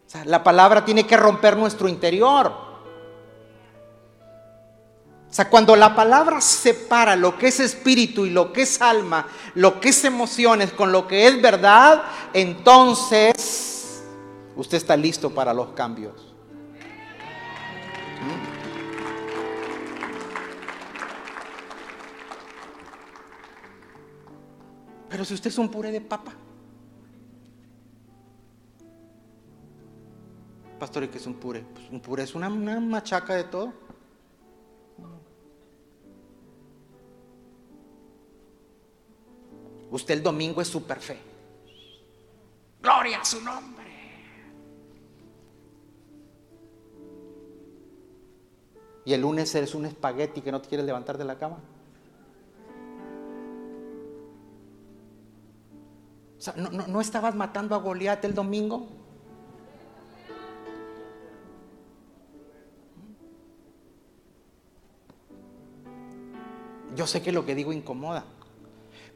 O 0.06 0.10
sea, 0.10 0.24
la 0.24 0.42
palabra 0.42 0.84
tiene 0.84 1.06
que 1.06 1.16
romper 1.16 1.56
nuestro 1.56 1.88
interior. 1.88 2.52
O 5.30 5.32
sea, 5.32 5.48
cuando 5.48 5.76
la 5.76 5.94
palabra 5.94 6.40
separa 6.40 7.14
lo 7.14 7.38
que 7.38 7.48
es 7.48 7.60
espíritu 7.60 8.26
y 8.26 8.30
lo 8.30 8.52
que 8.52 8.62
es 8.62 8.82
alma, 8.82 9.28
lo 9.54 9.80
que 9.80 9.90
es 9.90 10.04
emociones 10.04 10.72
con 10.72 10.90
lo 10.90 11.06
que 11.06 11.28
es 11.28 11.40
verdad, 11.40 12.02
entonces 12.34 13.69
usted 14.56 14.76
está 14.76 14.96
listo 14.96 15.30
para 15.30 15.54
los 15.54 15.68
cambios. 15.68 16.34
¿Mm? 18.20 18.60
Pero 25.08 25.24
si 25.24 25.34
usted 25.34 25.50
es 25.50 25.58
un 25.58 25.68
puré 25.68 25.90
de 25.90 26.00
papa. 26.00 26.32
Pastor, 30.78 31.04
¿y 31.04 31.08
qué 31.08 31.18
es 31.18 31.26
un 31.26 31.34
puré? 31.34 31.60
Pues 31.60 31.90
un 31.90 32.00
puré 32.00 32.22
es 32.22 32.34
una, 32.34 32.48
una 32.48 32.80
machaca 32.80 33.34
de 33.34 33.44
todo. 33.44 33.72
Usted 39.90 40.14
el 40.14 40.22
domingo 40.22 40.62
es 40.62 40.68
super 40.68 41.00
fe. 41.00 41.18
Gloria 42.80 43.20
a 43.20 43.24
su 43.24 43.42
nombre. 43.42 43.79
Y 49.04 49.12
el 49.14 49.22
lunes 49.22 49.54
eres 49.54 49.74
un 49.74 49.86
espagueti 49.86 50.40
que 50.42 50.52
no 50.52 50.60
te 50.60 50.68
quieres 50.68 50.86
levantar 50.86 51.16
de 51.18 51.24
la 51.24 51.38
cama. 51.38 51.58
O 56.38 56.40
sea, 56.42 56.54
¿no, 56.56 56.70
no, 56.70 56.86
no 56.86 57.00
estabas 57.00 57.34
matando 57.34 57.74
a 57.74 57.78
Goliat 57.78 58.24
el 58.24 58.34
domingo? 58.34 58.88
Yo 66.96 67.06
sé 67.06 67.22
que 67.22 67.32
lo 67.32 67.46
que 67.46 67.54
digo 67.54 67.72
incomoda. 67.72 68.24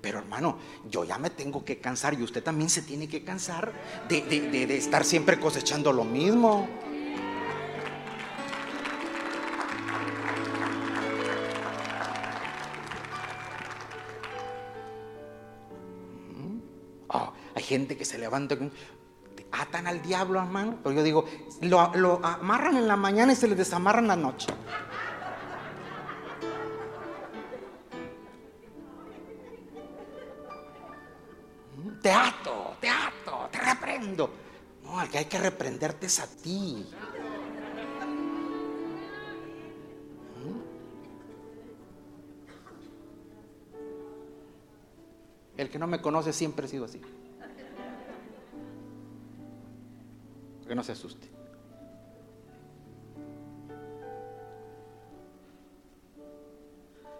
Pero 0.01 0.18
hermano, 0.18 0.59
yo 0.91 1.05
ya 1.05 1.18
me 1.18 1.30
tengo 1.30 1.64
que 1.64 1.78
cansar 1.80 2.14
y 2.14 2.22
usted 2.22 2.43
también 2.43 2.68
se 2.68 2.82
tiene 2.82 3.09
que 3.09 3.24
cansar 3.24 3.72
de, 4.09 4.20
de- 4.22 4.66
de 4.66 4.76
estar 4.76 5.03
siempre 5.05 5.41
cosechando 5.41 5.93
lo 5.93 6.05
mismo. 6.05 6.68
Gente 17.65 17.97
que 17.97 18.05
se 18.05 18.19
levanta 18.19 18.57
con... 18.57 18.71
Atan 19.51 19.87
al 19.87 20.03
diablo, 20.03 20.41
hermano. 20.41 20.79
Pero 20.83 20.97
yo 20.97 21.03
digo, 21.03 21.25
lo, 21.62 21.81
amarran 22.25 22.77
en 22.77 22.89
la 22.89 22.97
mañana 22.97 23.33
y 23.33 23.37
se 23.37 23.49
les 23.49 23.57
desamarran 23.57 24.07
la 24.07 24.17
noche. 24.17 24.49
Te 32.03 32.12
ato, 32.12 32.77
te 32.81 32.89
ato, 32.89 33.49
te 33.51 33.59
reprendo. 33.61 34.31
No, 34.83 34.99
al 34.99 35.09
que 35.09 35.19
hay 35.19 35.25
que 35.25 35.39
reprenderte 35.39 36.07
es 36.07 36.21
a 36.21 36.27
ti. 36.27 36.87
El 45.57 45.71
que 45.71 45.79
no 45.79 45.87
me 45.87 46.01
conoce 46.03 46.33
siempre 46.33 46.67
he 46.67 46.69
sido 46.69 46.85
así. 46.85 47.01
Que 50.67 50.75
no 50.75 50.83
se 50.83 50.93
asuste. 50.93 51.29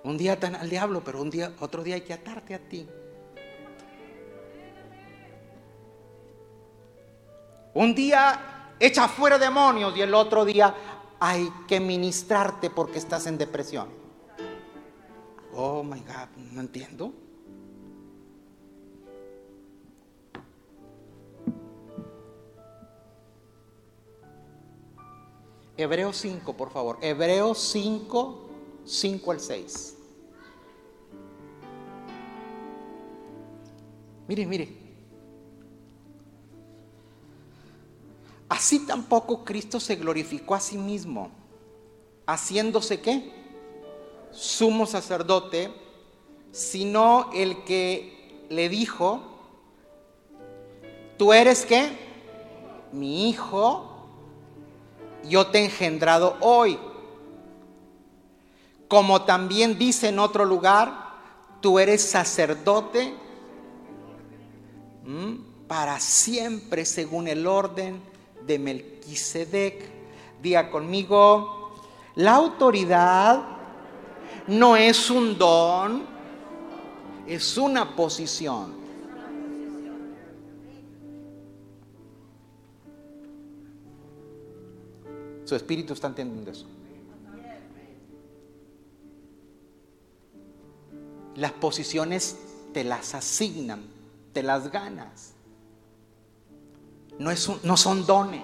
Un 0.05 0.19
día 0.19 0.35
atan 0.35 0.55
al 0.55 0.69
diablo, 0.69 1.03
pero 1.03 1.23
un 1.23 1.31
día, 1.31 1.53
otro 1.61 1.83
día 1.83 1.95
hay 1.95 2.03
que 2.03 2.13
atarte 2.13 2.55
a 2.55 2.59
ti. 2.59 2.87
Un 7.73 7.95
día 7.95 8.75
echa 8.79 9.09
fuera 9.09 9.39
demonios 9.39 9.97
y 9.97 10.03
el 10.03 10.15
otro 10.15 10.45
día 10.45 10.75
hay 11.19 11.51
que 11.67 11.81
ministrarte 11.81 12.71
porque 12.71 12.99
estás 12.99 13.27
en 13.27 13.39
depresión. 13.39 13.89
Oh 15.55 15.83
my 15.83 16.01
God, 16.01 16.37
no 16.53 16.61
entiendo. 16.61 17.24
Hebreos 25.77 26.17
5, 26.19 26.53
por 26.57 26.71
favor. 26.71 26.99
Hebreos 27.01 27.59
5, 27.59 28.49
5 28.85 29.31
al 29.33 29.41
6. 29.41 29.97
Mire, 34.29 34.47
mire. 34.47 34.85
Así 38.49 38.87
tampoco 38.87 39.45
Cristo 39.45 39.81
se 39.81 39.97
glorificó 39.97 40.55
a 40.55 40.61
sí 40.61 40.79
mismo, 40.79 41.31
haciéndose 42.27 43.01
qué? 43.01 43.33
Sumo 44.31 44.87
sacerdote, 44.87 45.73
sino 46.53 47.31
el 47.33 47.65
que 47.65 48.47
le 48.49 48.69
dijo, 48.69 49.23
tú 51.19 51.33
eres 51.33 51.67
qué? 51.67 51.91
Mi 52.93 53.29
hijo, 53.29 53.94
yo 55.29 55.47
te 55.49 55.59
he 55.59 55.65
engendrado 55.65 56.37
hoy. 56.41 56.79
Como 58.89 59.23
también 59.23 59.79
dice 59.79 60.09
en 60.09 60.19
otro 60.19 60.45
lugar, 60.45 60.93
tú 61.61 61.79
eres 61.79 62.03
sacerdote 62.03 63.15
para 65.67 65.99
siempre 66.01 66.85
según 66.85 67.29
el 67.29 67.47
orden 67.47 68.01
de 68.47 68.59
Melquisedec. 68.59 69.91
Diga 70.43 70.71
conmigo, 70.71 71.75
la 72.15 72.35
autoridad 72.35 73.43
no 74.47 74.77
es 74.77 75.11
un 75.11 75.39
don, 75.39 76.05
es 77.27 77.57
una 77.57 77.97
posición. 77.97 78.84
Su 85.45 85.55
espíritu 85.57 85.93
está 85.93 86.07
entendiendo 86.09 86.51
eso. 86.51 86.67
Las 91.37 91.53
posiciones 91.53 92.39
te 92.73 92.85
las 92.85 93.15
asignan, 93.15 93.83
te 94.33 94.43
las 94.43 94.71
ganas. 94.71 95.33
No, 97.19 97.31
es 97.31 97.47
un- 97.49 97.61
no 97.63 97.77
son 97.77 98.07
dones. 98.07 98.43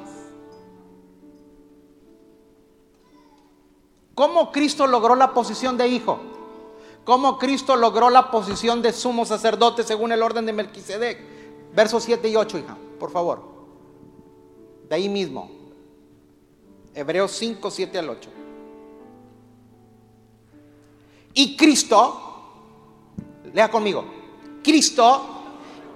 ¿Cómo 4.15 4.53
Cristo 4.53 4.87
logró 4.87 5.15
la 5.15 5.33
posición 5.33 5.77
de 5.79 5.89
hijo? 5.89 6.19
¿Cómo 7.05 7.39
Cristo 7.39 7.77
logró 7.77 8.11
la 8.11 8.31
posición 8.31 8.83
de 8.83 8.93
sumo 8.93 9.25
sacerdote 9.25 9.83
según 9.83 10.13
el 10.13 10.23
orden 10.23 10.45
de 10.47 10.53
Melquisedec? 10.53 11.19
Versos 11.75 12.03
7 12.05 12.29
y 12.29 12.37
8, 12.37 12.59
hija, 12.59 12.77
por 12.99 13.11
favor. 13.11 13.43
De 14.89 14.97
ahí 14.97 15.09
mismo. 15.09 15.60
Hebreos 16.95 17.33
5, 17.33 17.71
7 17.71 17.99
al 17.99 18.11
8. 18.11 18.31
Y 21.35 21.57
Cristo, 21.57 22.21
lea 23.53 23.71
conmigo, 23.71 24.05
Cristo 24.63 25.41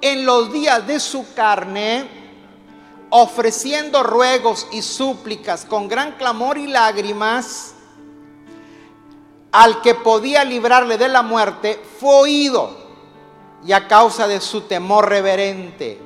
en 0.00 0.24
los 0.24 0.52
días 0.52 0.86
de 0.86 1.00
su 1.00 1.34
carne, 1.34 2.06
ofreciendo 3.10 4.02
ruegos 4.02 4.66
y 4.70 4.82
súplicas 4.82 5.64
con 5.64 5.88
gran 5.88 6.12
clamor 6.12 6.58
y 6.58 6.66
lágrimas, 6.66 7.74
al 9.50 9.80
que 9.82 9.94
podía 9.94 10.44
librarle 10.44 10.98
de 10.98 11.08
la 11.08 11.22
muerte, 11.22 11.80
fue 11.98 12.14
oído 12.14 12.76
y 13.64 13.72
a 13.72 13.88
causa 13.88 14.28
de 14.28 14.40
su 14.40 14.62
temor 14.62 15.08
reverente. 15.08 15.98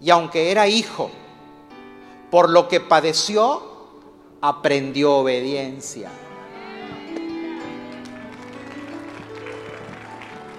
Y 0.00 0.10
aunque 0.10 0.50
era 0.50 0.66
hijo, 0.66 1.10
por 2.32 2.48
lo 2.48 2.66
que 2.66 2.80
padeció, 2.80 3.60
aprendió 4.40 5.16
obediencia. 5.16 6.10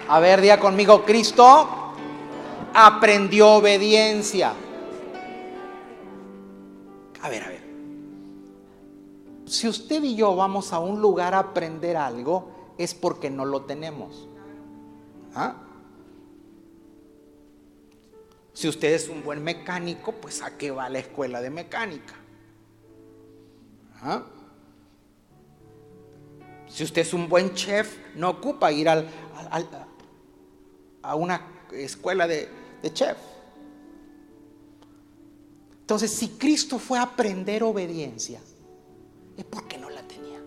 A 0.06 0.20
ver, 0.20 0.40
día 0.40 0.60
conmigo, 0.60 1.04
Cristo 1.04 1.68
aprendió 2.72 3.54
obediencia. 3.54 4.52
A 7.20 7.28
ver, 7.28 7.42
a 7.42 7.48
ver. 7.48 7.64
Si 9.46 9.66
usted 9.66 10.00
y 10.04 10.14
yo 10.14 10.36
vamos 10.36 10.72
a 10.72 10.78
un 10.78 11.00
lugar 11.00 11.34
a 11.34 11.40
aprender 11.40 11.96
algo, 11.96 12.52
es 12.78 12.94
porque 12.94 13.30
no 13.30 13.44
lo 13.44 13.62
tenemos. 13.62 14.28
¿Ah? 15.34 15.56
Si 18.54 18.68
usted 18.68 18.94
es 18.94 19.08
un 19.08 19.24
buen 19.24 19.42
mecánico, 19.42 20.12
pues 20.12 20.40
a 20.40 20.56
qué 20.56 20.70
va 20.70 20.88
la 20.88 21.00
escuela 21.00 21.42
de 21.42 21.50
mecánica. 21.50 22.14
¿Ah? 24.00 24.24
Si 26.68 26.84
usted 26.84 27.02
es 27.02 27.12
un 27.12 27.28
buen 27.28 27.52
chef, 27.54 27.98
no 28.14 28.30
ocupa 28.30 28.70
ir 28.70 28.88
al, 28.88 29.08
a 31.02 31.14
una 31.16 31.64
escuela 31.72 32.28
de, 32.28 32.48
de 32.80 32.92
chef. 32.92 33.18
Entonces, 35.80 36.12
si 36.12 36.28
Cristo 36.30 36.78
fue 36.78 36.98
a 36.98 37.02
aprender 37.02 37.62
obediencia, 37.64 38.40
es 39.36 39.44
porque 39.44 39.78
no 39.78 39.90
la 39.90 40.02
tenía. 40.06 40.40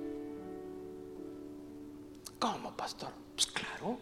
¿Cómo, 2.39 2.75
pastor? 2.75 3.11
Pues 3.35 3.47
claro. 3.47 3.99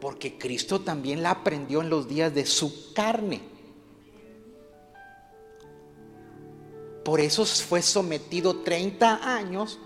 Porque 0.00 0.38
Cristo 0.38 0.80
también 0.80 1.22
la 1.22 1.32
aprendió 1.32 1.82
en 1.82 1.90
los 1.90 2.08
días 2.08 2.34
de 2.34 2.46
su 2.46 2.92
carne. 2.94 3.40
Por 7.04 7.20
eso 7.20 7.44
fue 7.44 7.82
sometido 7.82 8.60
30 8.60 9.36
años 9.36 9.78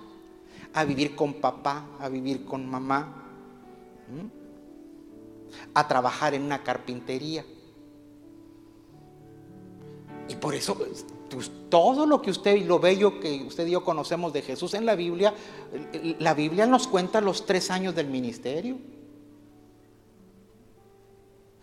a 0.73 0.85
vivir 0.85 1.15
con 1.15 1.35
papá, 1.35 1.87
a 2.01 2.09
vivir 2.09 2.45
con 2.45 2.69
mamá, 2.69 3.23
a 5.73 5.89
trabajar 5.89 6.35
en 6.35 6.43
una 6.43 6.63
carpintería. 6.63 7.45
Y 10.29 10.37
por 10.37 10.55
eso 10.55 10.77
pues, 11.31 11.51
todo 11.69 12.07
lo 12.07 12.23
que 12.23 12.31
usted 12.31 12.57
y 12.57 12.65
lo 12.65 12.79
bello 12.79 13.21
que 13.21 13.45
usted 13.45 13.67
y 13.67 13.73
yo 13.73 13.85
conocemos 13.85 14.33
de 14.33 14.43
Jesús 14.43 14.75
en 14.75 14.87
la 14.87 14.95
Biblia, 14.95 15.35
la 16.19 16.35
Biblia 16.35 16.67
nos 16.67 16.89
cuenta 16.89 17.21
los 17.21 17.47
tres 17.47 17.71
años 17.71 17.95
del 17.95 18.09
ministerio. 18.09 18.79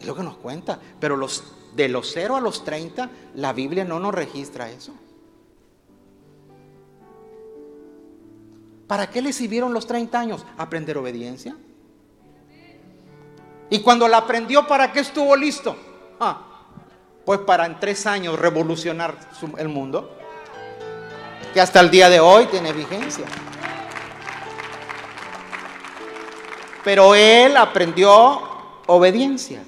Es 0.01 0.07
lo 0.07 0.15
que 0.15 0.23
nos 0.23 0.35
cuenta. 0.37 0.79
Pero 0.99 1.15
los, 1.15 1.43
de 1.75 1.87
los 1.87 2.11
0 2.11 2.35
a 2.35 2.41
los 2.41 2.65
30, 2.65 3.09
la 3.35 3.53
Biblia 3.53 3.85
no 3.85 3.99
nos 3.99 4.13
registra 4.13 4.69
eso. 4.69 4.93
¿Para 8.87 9.09
qué 9.09 9.21
le 9.21 9.31
sirvieron 9.31 9.73
los 9.73 9.87
30 9.87 10.19
años? 10.19 10.45
Aprender 10.57 10.97
obediencia. 10.97 11.55
Y 13.69 13.79
cuando 13.79 14.07
la 14.07 14.17
aprendió, 14.17 14.67
¿para 14.67 14.91
qué 14.91 14.99
estuvo 14.99 15.33
listo? 15.35 15.77
Ah, 16.19 16.65
pues 17.23 17.39
para 17.39 17.65
en 17.67 17.79
tres 17.79 18.05
años 18.05 18.37
revolucionar 18.37 19.17
el 19.57 19.69
mundo, 19.69 20.17
que 21.53 21.61
hasta 21.61 21.79
el 21.79 21.89
día 21.89 22.09
de 22.09 22.19
hoy 22.19 22.47
tiene 22.47 22.73
vigencia. 22.73 23.25
Pero 26.83 27.15
él 27.15 27.55
aprendió 27.55 28.41
obediencia. 28.87 29.63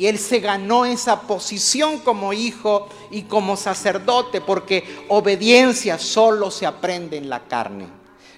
Y 0.00 0.06
él 0.06 0.18
se 0.18 0.40
ganó 0.40 0.86
esa 0.86 1.20
posición 1.20 1.98
como 1.98 2.32
hijo 2.32 2.88
y 3.10 3.24
como 3.24 3.54
sacerdote, 3.54 4.40
porque 4.40 4.82
obediencia 5.08 5.98
solo 5.98 6.50
se 6.50 6.64
aprende 6.64 7.18
en 7.18 7.28
la 7.28 7.46
carne. 7.46 7.86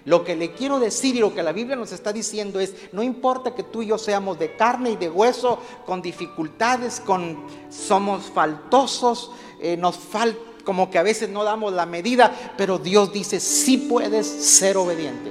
Lo 0.05 0.25
que 0.25 0.35
le 0.35 0.55
quiero 0.55 0.81
decir 0.81 1.15
y 1.15 1.21
lo 1.21 1.33
que 1.33 1.45
la 1.45 1.53
Biblia 1.53 1.77
nos 1.77 1.93
está 1.93 2.13
diciendo 2.13 2.59
es, 2.59 2.75
no 2.91 3.05
importa 3.05 3.55
que 3.55 3.63
tú 3.63 3.81
y 3.81 3.87
yo 3.87 3.97
seamos 3.97 4.41
de 4.41 4.57
carne 4.57 4.91
y 4.91 4.97
de 4.97 5.09
hueso, 5.09 5.61
con 5.87 6.03
dificultades, 6.03 6.99
con 6.99 7.47
somos 7.71 8.25
faltosos, 8.25 9.31
eh, 9.61 9.77
nos 9.77 9.97
falta 9.97 10.41
como 10.65 10.91
que 10.91 10.99
a 10.99 11.05
veces 11.05 11.29
no 11.29 11.45
damos 11.45 11.73
la 11.73 11.87
medida, 11.87 12.55
pero 12.57 12.79
Dios 12.79 13.13
dice, 13.13 13.39
sí 13.39 13.79
puedes 13.79 14.27
ser 14.27 14.77
obediente. 14.77 15.31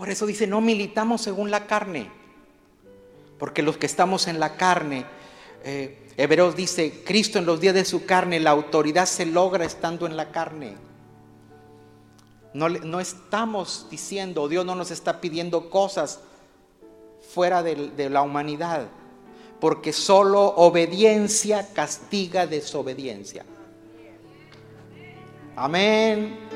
Por 0.00 0.08
eso 0.08 0.24
dice, 0.24 0.46
no 0.46 0.62
militamos 0.62 1.20
según 1.20 1.50
la 1.50 1.66
carne, 1.66 2.10
porque 3.38 3.60
los 3.60 3.76
que 3.76 3.84
estamos 3.84 4.28
en 4.28 4.40
la 4.40 4.56
carne, 4.56 5.04
eh, 5.62 6.08
Hebreos 6.16 6.56
dice, 6.56 7.02
Cristo 7.04 7.38
en 7.38 7.44
los 7.44 7.60
días 7.60 7.74
de 7.74 7.84
su 7.84 8.06
carne, 8.06 8.40
la 8.40 8.48
autoridad 8.48 9.04
se 9.04 9.26
logra 9.26 9.66
estando 9.66 10.06
en 10.06 10.16
la 10.16 10.30
carne. 10.30 10.78
No, 12.54 12.70
no 12.70 12.98
estamos 12.98 13.88
diciendo, 13.90 14.48
Dios 14.48 14.64
no 14.64 14.74
nos 14.74 14.90
está 14.90 15.20
pidiendo 15.20 15.68
cosas 15.68 16.20
fuera 17.34 17.62
de, 17.62 17.90
de 17.90 18.08
la 18.08 18.22
humanidad, 18.22 18.86
porque 19.60 19.92
solo 19.92 20.40
obediencia 20.56 21.74
castiga 21.74 22.46
desobediencia. 22.46 23.44
Amén. 25.56 26.49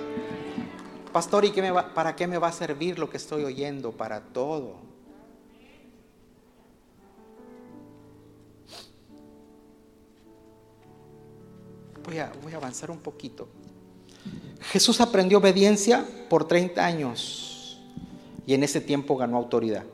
Pastor, 1.14 1.44
¿y 1.44 1.52
qué 1.52 1.62
me 1.62 1.70
va, 1.70 1.94
para 1.94 2.16
qué 2.16 2.26
me 2.26 2.38
va 2.38 2.48
a 2.48 2.52
servir 2.52 2.98
lo 2.98 3.08
que 3.08 3.18
estoy 3.18 3.44
oyendo? 3.44 3.92
Para 3.92 4.20
todo. 4.20 4.78
voy 12.04 12.18
a, 12.18 12.56
avanzar 12.56 12.90
un 12.90 12.98
poquito. 12.98 13.46
Jesús 14.72 15.00
aprendió 15.00 15.38
obediencia 15.38 16.04
por 16.28 16.48
30 16.48 16.84
años 16.84 17.80
y 18.44 18.54
en 18.54 18.64
ese 18.64 18.80
tiempo 18.80 19.16
ganó 19.16 19.36
autoridad. 19.36 19.84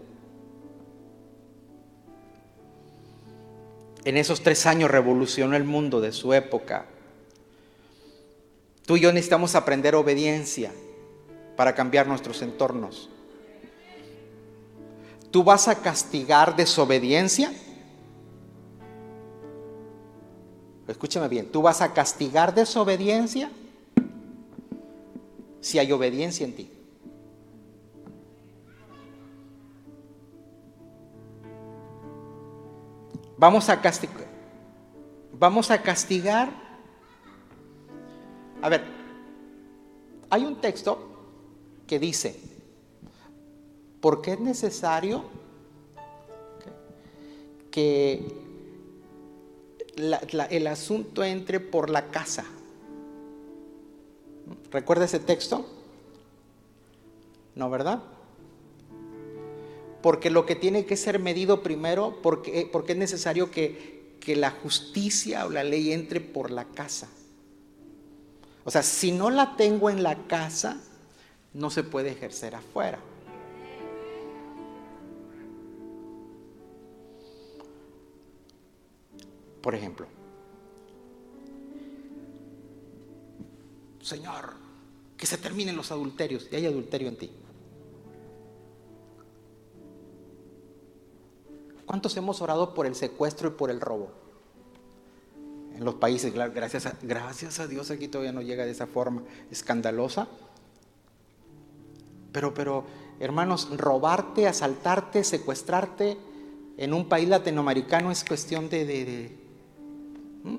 En 4.06 4.16
esos 4.16 4.40
tres 4.40 4.64
años 4.64 4.90
revolucionó 4.90 5.54
el 5.54 5.64
mundo 5.64 6.00
de 6.00 6.12
su 6.12 6.32
época. 6.32 6.86
Tú 8.86 8.96
y 8.96 9.00
yo 9.00 9.12
necesitamos 9.12 9.54
aprender 9.54 9.94
obediencia 9.94 10.72
para 11.60 11.74
cambiar 11.74 12.06
nuestros 12.06 12.40
entornos. 12.40 13.10
¿Tú 15.30 15.44
vas 15.44 15.68
a 15.68 15.74
castigar 15.74 16.56
desobediencia? 16.56 17.52
Escúchame 20.88 21.28
bien, 21.28 21.52
¿tú 21.52 21.60
vas 21.60 21.82
a 21.82 21.92
castigar 21.92 22.54
desobediencia 22.54 23.50
si 25.60 25.78
hay 25.78 25.92
obediencia 25.92 26.46
en 26.46 26.56
ti? 26.56 26.72
Vamos 33.36 33.68
a 33.68 33.82
castigar. 33.82 34.26
Vamos 35.34 35.70
a 35.70 35.82
castigar. 35.82 36.48
A 38.62 38.70
ver, 38.70 38.82
hay 40.30 40.46
un 40.46 40.58
texto 40.58 41.09
que 41.90 41.98
dice, 41.98 42.36
¿por 44.00 44.22
qué 44.22 44.34
es 44.34 44.40
necesario 44.40 45.24
que 47.72 48.22
el 49.96 50.66
asunto 50.68 51.24
entre 51.24 51.58
por 51.58 51.90
la 51.90 52.12
casa. 52.12 52.44
¿Recuerda 54.70 55.06
ese 55.06 55.18
texto? 55.18 55.66
No, 57.56 57.68
¿verdad? 57.70 58.04
Porque 60.00 60.30
lo 60.30 60.46
que 60.46 60.54
tiene 60.54 60.86
que 60.86 60.96
ser 60.96 61.18
medido 61.18 61.64
primero, 61.64 62.20
porque, 62.22 62.68
porque 62.70 62.92
es 62.92 62.98
necesario 62.98 63.50
que, 63.50 64.14
que 64.20 64.36
la 64.36 64.52
justicia 64.52 65.44
o 65.44 65.50
la 65.50 65.64
ley 65.64 65.92
entre 65.92 66.20
por 66.20 66.52
la 66.52 66.66
casa. 66.66 67.08
O 68.64 68.70
sea, 68.70 68.84
si 68.84 69.10
no 69.10 69.28
la 69.28 69.56
tengo 69.56 69.90
en 69.90 70.04
la 70.04 70.28
casa, 70.28 70.80
no 71.52 71.70
se 71.70 71.82
puede 71.82 72.10
ejercer 72.10 72.54
afuera. 72.54 72.98
Por 79.62 79.74
ejemplo, 79.74 80.06
Señor, 84.00 84.54
que 85.16 85.26
se 85.26 85.36
terminen 85.36 85.76
los 85.76 85.92
adulterios 85.92 86.48
y 86.50 86.56
hay 86.56 86.66
adulterio 86.66 87.08
en 87.08 87.18
ti. 87.18 87.30
¿Cuántos 91.84 92.16
hemos 92.16 92.40
orado 92.40 92.72
por 92.72 92.86
el 92.86 92.94
secuestro 92.94 93.48
y 93.48 93.50
por 93.52 93.70
el 93.70 93.80
robo? 93.80 94.12
En 95.74 95.84
los 95.84 95.96
países, 95.96 96.32
gracias 96.32 96.86
a, 96.86 96.96
gracias 97.02 97.58
a 97.58 97.66
Dios 97.66 97.90
aquí 97.90 98.06
todavía 98.08 98.32
no 98.32 98.42
llega 98.42 98.64
de 98.64 98.70
esa 98.70 98.86
forma 98.86 99.22
escandalosa. 99.50 100.28
Pero, 102.32 102.54
pero, 102.54 102.84
hermanos, 103.18 103.68
robarte, 103.76 104.46
asaltarte, 104.46 105.24
secuestrarte 105.24 106.16
en 106.76 106.94
un 106.94 107.08
país 107.08 107.28
latinoamericano 107.28 108.10
es 108.10 108.24
cuestión 108.24 108.68
de, 108.70 109.36
¿Mm? 110.44 110.56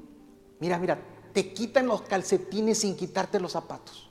Mira, 0.60 0.78
mira, 0.78 1.00
te 1.34 1.54
quitan 1.54 1.88
los 1.88 2.04
calcetines 2.04 2.80
sin 2.80 2.96
quitarte 2.96 3.40
los 3.40 3.54
zapatos. 3.54 4.10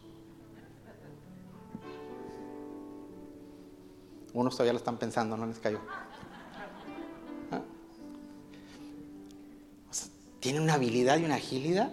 Unos 4.33 4.55
todavía 4.55 4.73
lo 4.73 4.79
están 4.79 4.97
pensando, 4.97 5.37
no 5.37 5.47
les 5.47 5.59
cayó. 5.59 5.81
¿Ah? 7.51 7.63
tiene 10.41 10.61
una 10.61 10.75
habilidad 10.75 11.19
y 11.19 11.25
una 11.25 11.37
agilidad. 11.37 11.93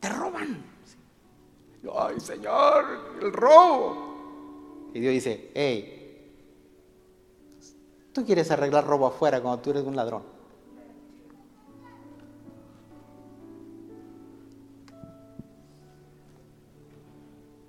Te 0.00 0.08
roban 0.08 0.73
ay 1.92 2.20
Señor, 2.20 2.84
el 3.20 3.32
robo. 3.32 4.90
Y 4.94 5.00
Dios 5.00 5.12
dice, 5.12 5.50
hey, 5.54 6.30
tú 8.12 8.24
quieres 8.24 8.50
arreglar 8.50 8.86
robo 8.86 9.06
afuera 9.06 9.40
cuando 9.40 9.60
tú 9.60 9.70
eres 9.70 9.84
un 9.84 9.96
ladrón. 9.96 10.22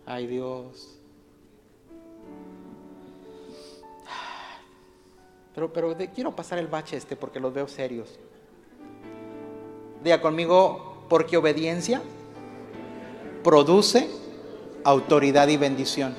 Ay 0.06 0.28
Dios. 0.28 1.00
Pero, 5.56 5.72
pero 5.72 5.96
quiero 6.14 6.36
pasar 6.36 6.60
el 6.60 6.68
bache 6.68 6.98
este 6.98 7.16
porque 7.16 7.40
los 7.40 7.54
veo 7.54 7.68
serios. 7.68 8.20
Diga 10.04 10.22
conmigo, 10.22 11.06
porque 11.10 11.38
obediencia 11.38 12.02
produce 13.46 14.10
autoridad 14.84 15.48
y 15.50 15.58
bendición. 15.58 16.16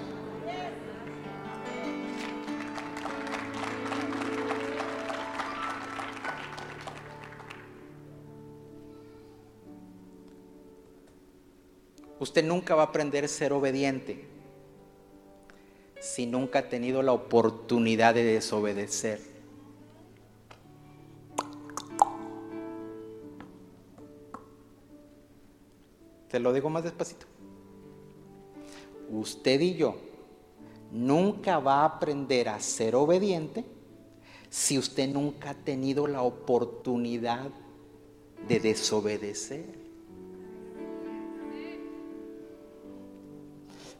Usted 12.20 12.45
nunca 12.45 12.77
va 12.77 12.83
a 12.83 12.87
aprender 12.87 13.24
a 13.24 13.29
ser 13.29 13.53
obediente 13.53 14.29
si 16.01 16.27
nunca 16.27 16.61
ha 16.61 16.68
tenido 16.68 17.03
la 17.03 17.11
oportunidad 17.11 18.14
de 18.14 18.22
desobedecer. 18.22 19.36
Te 26.37 26.41
lo 26.41 26.53
digo 26.53 26.68
más 26.68 26.84
despacito. 26.84 27.24
Usted 29.11 29.59
y 29.59 29.74
yo 29.74 29.97
nunca 30.93 31.61
va 31.61 31.76
a 31.76 31.84
aprender 31.87 32.51
a 32.51 32.61
ser 32.61 32.95
obediente 32.95 33.64
si 34.51 34.76
usted 34.76 35.09
nunca 35.09 35.49
ha 35.49 35.55
tenido 35.55 36.07
la 36.07 36.20
oportunidad 36.20 37.49
de 38.47 38.61
desobedecer. 38.61 39.64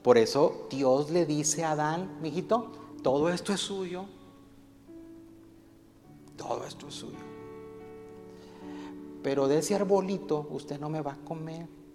Por 0.03 0.19
eso 0.19 0.67
Dios 0.69 1.09
le 1.11 1.25
dice 1.25 1.65
a 1.65 1.71
Adán, 1.71 2.19
mijito, 2.21 2.71
todo 3.03 3.31
esto 3.31 3.55
es 3.55 3.61
suyo. 3.61 4.05
Todo 6.37 6.67
esto 6.67 6.89
es 6.89 6.95
suyo. 6.95 7.17
Pero 9.23 9.49
de 9.49 9.57
ese 9.57 9.75
arbolito 9.75 10.47
usted 10.51 10.79
no 10.79 10.91
me 10.91 11.01
va 11.01 11.13
a 11.13 11.25
comer. 11.25 11.86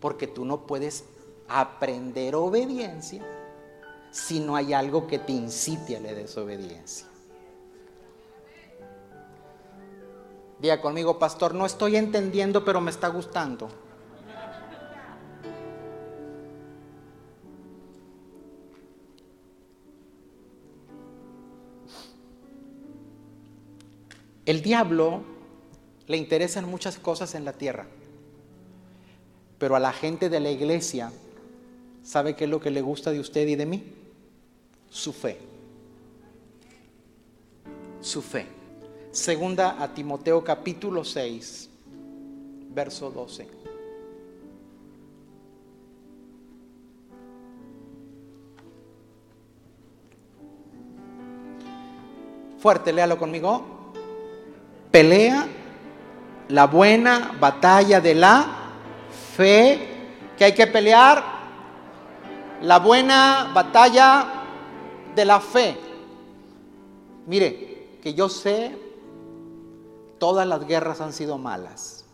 Porque 0.00 0.26
tú 0.26 0.44
no 0.44 0.66
puedes 0.66 1.04
aprender 1.48 2.34
obediencia 2.34 3.24
si 4.10 4.40
no 4.40 4.56
hay 4.56 4.72
algo 4.72 5.06
que 5.06 5.18
te 5.18 5.32
incite 5.32 5.96
a 5.96 6.00
la 6.00 6.12
desobediencia. 6.12 7.06
Diga 10.58 10.80
conmigo, 10.80 11.18
pastor, 11.18 11.54
no 11.54 11.66
estoy 11.66 11.96
entendiendo, 11.96 12.64
pero 12.64 12.80
me 12.80 12.90
está 12.90 13.08
gustando. 13.08 13.68
El 24.46 24.62
diablo 24.62 25.22
le 26.06 26.16
interesan 26.16 26.70
muchas 26.70 26.98
cosas 26.98 27.34
en 27.34 27.44
la 27.44 27.52
tierra, 27.52 27.88
pero 29.58 29.76
a 29.76 29.80
la 29.80 29.92
gente 29.92 30.28
de 30.28 30.40
la 30.40 30.50
iglesia, 30.50 31.10
¿sabe 32.02 32.36
qué 32.36 32.44
es 32.44 32.50
lo 32.50 32.60
que 32.60 32.70
le 32.70 32.82
gusta 32.82 33.10
de 33.10 33.20
usted 33.20 33.46
y 33.48 33.56
de 33.56 33.66
mí? 33.66 33.82
Su 34.90 35.12
fe. 35.12 35.38
Su 38.00 38.22
fe. 38.22 38.46
Segunda 39.10 39.82
a 39.82 39.92
Timoteo 39.94 40.44
capítulo 40.44 41.04
6, 41.04 41.70
verso 42.74 43.10
12. 43.10 43.48
Fuerte, 52.58 52.92
léalo 52.92 53.16
conmigo. 53.16 53.92
Pelea 54.90 55.46
la 56.48 56.66
buena 56.66 57.36
batalla 57.40 58.00
de 58.00 58.14
la 58.14 58.65
fe. 59.36 59.78
que 60.36 60.44
hay 60.44 60.54
que 60.54 60.66
pelear? 60.66 61.22
La 62.62 62.78
buena 62.78 63.50
batalla 63.54 64.26
de 65.14 65.24
la 65.24 65.40
fe. 65.40 65.76
Mire, 67.26 67.98
que 68.02 68.14
yo 68.14 68.28
sé 68.28 68.86
Todas 70.18 70.46
las 70.46 70.66
guerras 70.66 71.00
han 71.00 71.12
sido 71.12 71.36
malas. 71.36 72.04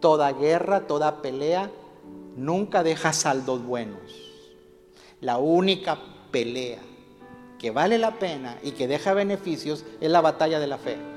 Toda 0.00 0.32
guerra, 0.32 0.86
toda 0.86 1.20
pelea 1.20 1.70
nunca 2.34 2.82
deja 2.82 3.12
saldos 3.12 3.64
buenos. 3.64 4.00
La 5.20 5.38
única 5.38 5.98
pelea 6.30 6.78
que 7.58 7.70
vale 7.70 7.98
la 7.98 8.18
pena 8.18 8.58
y 8.62 8.72
que 8.72 8.88
deja 8.88 9.12
beneficios 9.12 9.84
es 10.00 10.10
la 10.10 10.20
batalla 10.20 10.58
de 10.58 10.66
la 10.66 10.78
fe. 10.78 11.15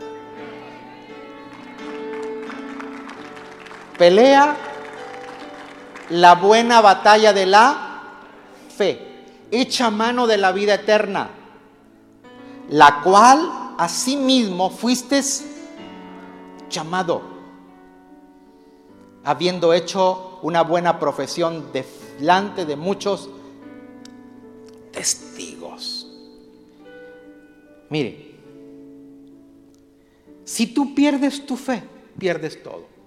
Pelea 3.99 4.55
la 6.11 6.35
buena 6.35 6.79
batalla 6.79 7.33
de 7.33 7.45
la 7.45 8.01
fe. 8.75 9.25
Echa 9.51 9.89
mano 9.91 10.25
de 10.25 10.37
la 10.37 10.53
vida 10.53 10.75
eterna, 10.75 11.29
la 12.69 13.01
cual 13.01 13.73
asimismo 13.77 14.69
fuiste 14.69 15.21
llamado, 16.69 17.21
habiendo 19.25 19.73
hecho 19.73 20.39
una 20.43 20.61
buena 20.61 20.97
profesión 20.97 21.65
delante 21.73 22.65
de 22.65 22.77
muchos 22.77 23.29
testigos. 24.93 26.07
Mire, 27.89 28.35
si 30.45 30.67
tú 30.67 30.95
pierdes 30.95 31.45
tu 31.45 31.57
fe, 31.57 31.83
pierdes 32.17 32.63
todo. 32.63 32.98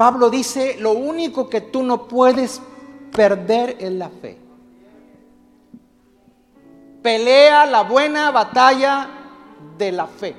Pablo 0.00 0.30
dice, 0.30 0.78
lo 0.80 0.92
único 0.92 1.50
que 1.50 1.60
tú 1.60 1.82
no 1.82 2.08
puedes 2.08 2.62
perder 3.12 3.76
es 3.78 3.92
la 3.92 4.08
fe 4.08 4.38
pelea 7.02 7.66
la 7.66 7.82
buena 7.82 8.30
batalla 8.30 9.08
de 9.76 9.92
la 9.92 10.06
fe. 10.06 10.36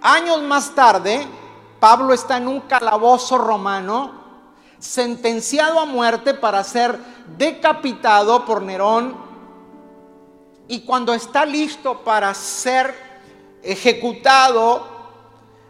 Años 0.00 0.42
más 0.42 0.74
tarde, 0.74 1.26
Pablo 1.78 2.12
está 2.12 2.36
en 2.36 2.48
un 2.48 2.60
calabozo 2.60 3.38
romano, 3.38 4.12
sentenciado 4.78 5.78
a 5.78 5.86
muerte 5.86 6.34
para 6.34 6.64
ser 6.64 6.98
decapitado 7.38 8.44
por 8.44 8.62
Nerón, 8.62 9.16
y 10.68 10.80
cuando 10.80 11.12
está 11.12 11.44
listo 11.44 12.02
para 12.02 12.32
ser 12.34 12.94
ejecutado, 13.62 14.86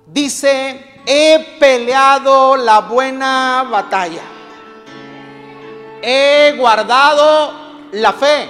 dice, 0.07 0.91
he 1.07 1.57
peleado 1.59 2.57
la 2.57 2.80
buena 2.80 3.66
batalla, 3.70 4.22
he 6.00 6.55
guardado 6.57 7.53
la 7.92 8.12
fe. 8.12 8.48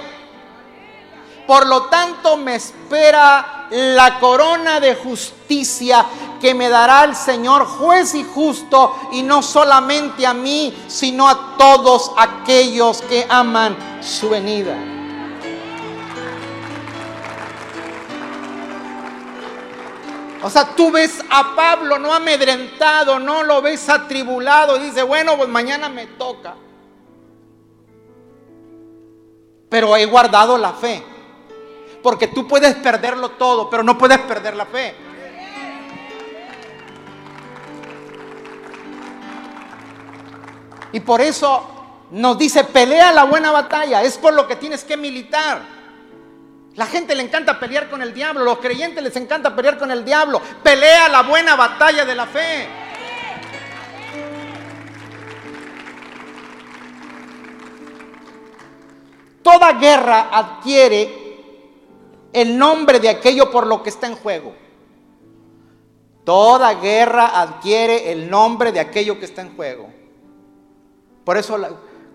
Por 1.47 1.67
lo 1.67 1.83
tanto, 1.83 2.37
me 2.37 2.55
espera 2.55 3.67
la 3.69 4.19
corona 4.19 4.79
de 4.79 4.95
justicia 4.95 6.05
que 6.39 6.53
me 6.53 6.69
dará 6.69 7.03
el 7.03 7.15
Señor 7.15 7.65
juez 7.65 8.15
y 8.15 8.23
justo, 8.23 8.95
y 9.11 9.23
no 9.23 9.41
solamente 9.41 10.25
a 10.25 10.33
mí, 10.33 10.73
sino 10.87 11.27
a 11.27 11.55
todos 11.57 12.11
aquellos 12.17 13.01
que 13.01 13.25
aman 13.29 13.75
su 14.01 14.29
venida. 14.29 14.75
O 20.43 20.49
sea, 20.49 20.75
tú 20.75 20.91
ves 20.91 21.23
a 21.29 21.55
Pablo 21.55 21.97
no 21.97 22.13
amedrentado, 22.13 23.17
no 23.17 23.43
lo 23.43 23.61
ves 23.61 23.87
atribulado, 23.87 24.77
dice, 24.77 25.01
bueno, 25.01 25.37
pues 25.37 25.47
mañana 25.47 25.87
me 25.87 26.05
toca. 26.05 26.55
Pero 29.69 29.95
he 29.95 30.05
guardado 30.05 30.57
la 30.57 30.73
fe. 30.73 31.01
Porque 32.03 32.27
tú 32.27 32.45
puedes 32.45 32.75
perderlo 32.75 33.29
todo, 33.31 33.69
pero 33.69 33.83
no 33.83 33.97
puedes 33.97 34.19
perder 34.19 34.57
la 34.57 34.65
fe. 34.65 34.93
Y 40.91 40.99
por 40.99 41.21
eso 41.21 42.05
nos 42.11 42.37
dice, 42.37 42.65
pelea 42.65 43.13
la 43.13 43.23
buena 43.23 43.51
batalla, 43.51 44.03
es 44.03 44.17
por 44.17 44.33
lo 44.33 44.45
que 44.45 44.57
tienes 44.57 44.83
que 44.83 44.97
militar. 44.97 45.72
La 46.75 46.87
gente 46.87 47.13
le 47.13 47.21
encanta 47.21 47.59
pelear 47.59 47.89
con 47.89 48.01
el 48.01 48.13
diablo, 48.13 48.43
los 48.43 48.57
creyentes 48.57 49.03
les 49.03 49.15
encanta 49.15 49.55
pelear 49.55 49.77
con 49.77 49.91
el 49.91 50.03
diablo. 50.03 50.41
Pelea 50.63 51.07
la 51.07 51.21
buena 51.21 51.55
batalla 51.55 52.03
de 52.03 52.15
la 52.15 52.25
fe. 52.25 52.67
Toda 59.43 59.73
guerra 59.73 60.29
adquiere 60.31 61.21
el 62.31 62.57
nombre 62.57 62.99
de 62.99 63.09
aquello 63.09 63.51
por 63.51 63.67
lo 63.67 63.83
que 63.83 63.89
está 63.89 64.07
en 64.07 64.15
juego. 64.15 64.55
Toda 66.23 66.73
guerra 66.75 67.39
adquiere 67.39 68.11
el 68.11 68.29
nombre 68.29 68.71
de 68.71 68.79
aquello 68.79 69.19
que 69.19 69.25
está 69.25 69.41
en 69.41 69.55
juego. 69.55 69.93
Por 71.23 71.37
eso 71.37 71.57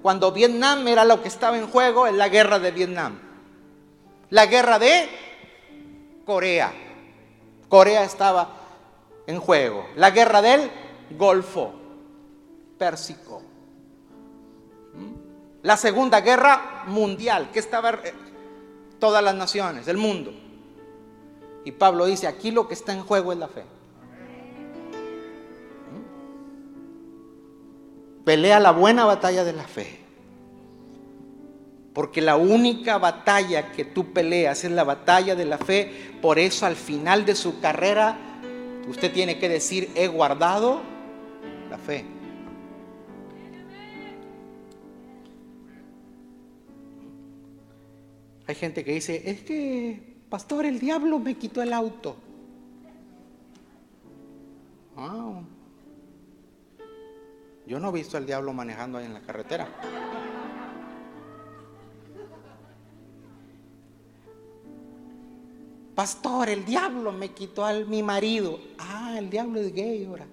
cuando 0.02 0.32
Vietnam 0.32 0.88
era 0.88 1.04
lo 1.04 1.22
que 1.22 1.28
estaba 1.28 1.58
en 1.58 1.68
juego, 1.68 2.06
es 2.06 2.14
la 2.14 2.28
guerra 2.28 2.58
de 2.58 2.70
Vietnam. 2.72 3.27
La 4.30 4.46
guerra 4.46 4.78
de 4.78 5.08
Corea. 6.24 6.72
Corea 7.68 8.04
estaba 8.04 8.50
en 9.26 9.40
juego. 9.40 9.86
La 9.96 10.10
guerra 10.10 10.42
del 10.42 10.70
Golfo 11.16 11.72
Pérsico. 12.78 13.42
La 15.62 15.76
segunda 15.76 16.20
guerra 16.20 16.84
mundial, 16.86 17.50
que 17.52 17.58
estaba 17.58 17.90
eh, 17.90 18.14
todas 18.98 19.22
las 19.22 19.34
naciones 19.34 19.86
del 19.86 19.96
mundo. 19.96 20.32
Y 21.64 21.72
Pablo 21.72 22.06
dice, 22.06 22.26
aquí 22.26 22.50
lo 22.50 22.68
que 22.68 22.74
está 22.74 22.92
en 22.92 23.02
juego 23.02 23.32
es 23.32 23.38
la 23.38 23.48
fe. 23.48 23.64
Pelea 28.24 28.60
la 28.60 28.72
buena 28.72 29.04
batalla 29.04 29.42
de 29.44 29.52
la 29.54 29.64
fe. 29.64 30.07
Porque 31.98 32.20
la 32.20 32.36
única 32.36 32.96
batalla 32.96 33.72
que 33.72 33.84
tú 33.84 34.12
peleas 34.12 34.62
es 34.62 34.70
la 34.70 34.84
batalla 34.84 35.34
de 35.34 35.44
la 35.44 35.58
fe. 35.58 36.12
Por 36.22 36.38
eso 36.38 36.64
al 36.64 36.76
final 36.76 37.26
de 37.26 37.34
su 37.34 37.58
carrera 37.58 38.16
usted 38.86 39.12
tiene 39.12 39.40
que 39.40 39.48
decir, 39.48 39.90
he 39.96 40.06
guardado 40.06 40.80
la 41.68 41.76
fe. 41.76 42.04
Hay 48.46 48.54
gente 48.54 48.84
que 48.84 48.92
dice, 48.92 49.28
es 49.28 49.40
que, 49.40 50.18
pastor, 50.30 50.66
el 50.66 50.78
diablo 50.78 51.18
me 51.18 51.34
quitó 51.34 51.62
el 51.62 51.72
auto. 51.72 52.14
Ah, 54.96 55.40
yo 57.66 57.80
no 57.80 57.88
he 57.88 57.92
visto 57.92 58.16
al 58.16 58.24
diablo 58.24 58.52
manejando 58.52 58.98
ahí 58.98 59.06
en 59.06 59.14
la 59.14 59.20
carretera. 59.20 59.66
Pastor, 65.98 66.48
el 66.48 66.64
diablo 66.64 67.10
me 67.10 67.30
quitó 67.30 67.64
a 67.64 67.72
mi 67.72 68.04
marido. 68.04 68.60
Ah, 68.78 69.16
el 69.18 69.28
diablo 69.28 69.58
es 69.58 69.74
gay 69.74 70.04
ahora. 70.04 70.28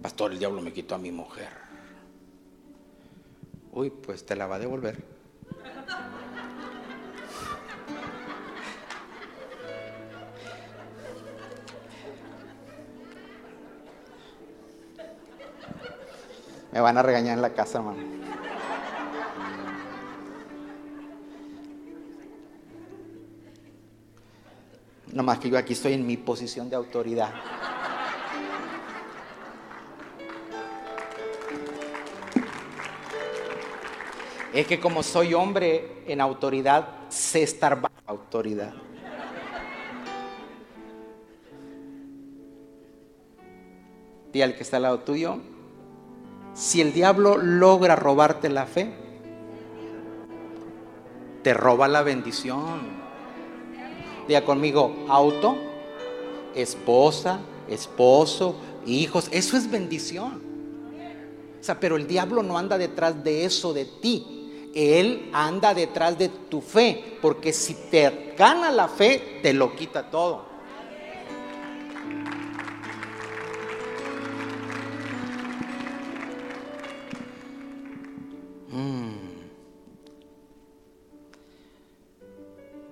Pastor, 0.00 0.32
el 0.32 0.38
diablo 0.38 0.62
me 0.62 0.72
quitó 0.72 0.94
a 0.94 0.98
mi 0.98 1.12
mujer. 1.12 1.50
Uy, 3.72 3.90
pues 3.90 4.24
te 4.24 4.34
la 4.36 4.46
va 4.46 4.56
a 4.56 4.58
devolver. 4.58 5.04
Me 16.76 16.82
van 16.82 16.98
a 16.98 17.02
regañar 17.02 17.36
en 17.36 17.40
la 17.40 17.54
casa, 17.54 17.78
hermano. 17.78 18.02
No 25.06 25.22
más 25.22 25.38
que 25.38 25.48
yo 25.48 25.56
aquí 25.56 25.72
estoy 25.72 25.94
en 25.94 26.06
mi 26.06 26.18
posición 26.18 26.68
de 26.68 26.76
autoridad. 26.76 27.32
Es 34.52 34.66
que 34.66 34.78
como 34.78 35.02
soy 35.02 35.32
hombre 35.32 36.02
en 36.06 36.20
autoridad, 36.20 37.08
sé 37.08 37.42
estar 37.44 37.80
bajo 37.80 37.94
autoridad. 38.04 38.74
Y 44.34 44.42
al 44.42 44.54
que 44.54 44.62
está 44.62 44.76
al 44.76 44.82
lado 44.82 45.00
tuyo, 45.00 45.40
si 46.56 46.80
el 46.80 46.94
diablo 46.94 47.36
logra 47.36 47.96
robarte 47.96 48.48
la 48.48 48.64
fe, 48.64 48.90
te 51.42 51.52
roba 51.52 51.86
la 51.86 52.02
bendición. 52.02 52.80
Diga 54.26 54.42
conmigo, 54.42 55.04
auto, 55.06 55.54
esposa, 56.54 57.40
esposo, 57.68 58.56
hijos, 58.86 59.28
eso 59.32 59.58
es 59.58 59.70
bendición. 59.70 60.42
O 61.60 61.62
sea, 61.62 61.78
pero 61.78 61.96
el 61.96 62.06
diablo 62.06 62.42
no 62.42 62.56
anda 62.56 62.78
detrás 62.78 63.22
de 63.22 63.44
eso 63.44 63.74
de 63.74 63.84
ti. 63.84 64.70
Él 64.74 65.28
anda 65.34 65.74
detrás 65.74 66.16
de 66.18 66.30
tu 66.30 66.62
fe, 66.62 67.18
porque 67.20 67.52
si 67.52 67.74
te 67.90 68.34
gana 68.36 68.70
la 68.70 68.88
fe, 68.88 69.40
te 69.42 69.52
lo 69.52 69.76
quita 69.76 70.10
todo. 70.10 70.45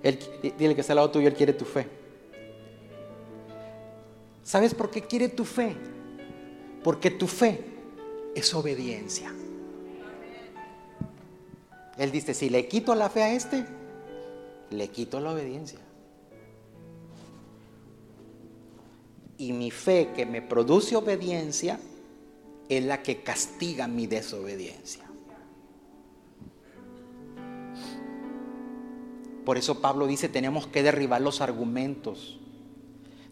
Él, 0.03 0.19
dile 0.57 0.75
que 0.75 0.81
está 0.81 0.93
al 0.93 0.97
lado 0.97 1.11
tuyo, 1.11 1.27
Él 1.27 1.33
quiere 1.33 1.53
tu 1.53 1.65
fe. 1.65 1.87
¿Sabes 4.43 4.75
por 4.75 4.91
qué 4.91 5.01
quiere 5.01 5.29
tu 5.29 5.43
fe? 5.45 5.75
Porque 6.83 7.09
tu 7.09 7.25
fe 7.25 7.65
es 8.35 8.53
obediencia. 8.53 9.33
Él 11.97 12.11
dice, 12.11 12.35
si 12.35 12.49
le 12.49 12.67
quito 12.67 12.93
la 12.93 13.09
fe 13.09 13.23
a 13.23 13.33
este, 13.33 13.65
le 14.69 14.89
quito 14.89 15.19
la 15.19 15.31
obediencia. 15.31 15.79
Y 19.37 19.53
mi 19.53 19.71
fe 19.71 20.11
que 20.15 20.25
me 20.25 20.41
produce 20.41 20.95
obediencia 20.95 21.79
es 22.69 22.83
la 22.83 23.01
que 23.01 23.23
castiga 23.23 23.87
mi 23.87 24.05
desobediencia. 24.05 25.04
Por 29.45 29.59
eso 29.59 29.79
Pablo 29.79 30.07
dice, 30.07 30.27
tenemos 30.27 30.65
que 30.65 30.81
derribar 30.81 31.21
los 31.21 31.39
argumentos, 31.39 32.37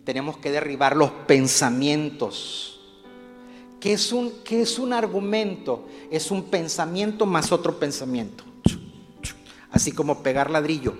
tenemos 0.06 0.38
que 0.38 0.52
derribar 0.52 0.96
los 0.96 1.10
pensamientos. 1.12 2.80
¿Qué 3.80 3.94
es 3.94 4.14
un, 4.14 4.32
es 4.50 4.80
un 4.80 4.94
argumento? 4.94 5.88
Es 6.12 6.32
un 6.32 6.44
pensamiento 6.44 7.26
más 7.26 7.52
otro 7.52 7.80
pensamiento. 7.80 8.44
Así 9.72 9.92
como 9.92 10.22
pegar 10.22 10.52
ladrillo. 10.52 10.94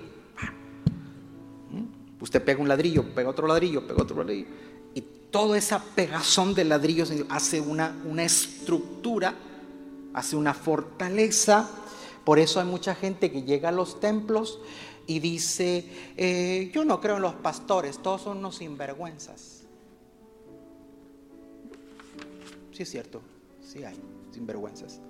Usted 2.20 2.42
pega 2.42 2.60
un 2.60 2.68
ladrillo, 2.68 3.14
pega 3.14 3.30
otro 3.30 3.46
ladrillo, 3.46 3.86
pega 3.86 4.02
otro 4.02 4.16
ladrillo. 4.16 4.48
Y 4.94 5.02
toda 5.30 5.56
esa 5.56 5.82
pegazón 5.94 6.54
de 6.54 6.64
ladrillos 6.64 7.12
hace 7.28 7.60
una, 7.60 7.96
una 8.04 8.24
estructura, 8.24 9.34
hace 10.12 10.34
una 10.34 10.54
fortaleza. 10.54 11.70
Por 12.24 12.38
eso 12.38 12.60
hay 12.60 12.66
mucha 12.66 12.94
gente 12.94 13.30
que 13.30 13.42
llega 13.42 13.68
a 13.68 13.72
los 13.72 14.00
templos 14.00 14.58
y 15.06 15.18
dice, 15.18 15.84
eh, 16.16 16.70
yo 16.72 16.84
no 16.84 17.00
creo 17.00 17.16
en 17.16 17.22
los 17.22 17.34
pastores, 17.34 17.98
todos 17.98 18.22
son 18.22 18.38
unos 18.38 18.56
sinvergüenzas. 18.56 19.62
Sí 22.72 22.82
es 22.82 22.90
cierto, 22.90 23.20
sí 23.62 23.84
hay 23.84 23.96
sinvergüenzas. 24.32 25.00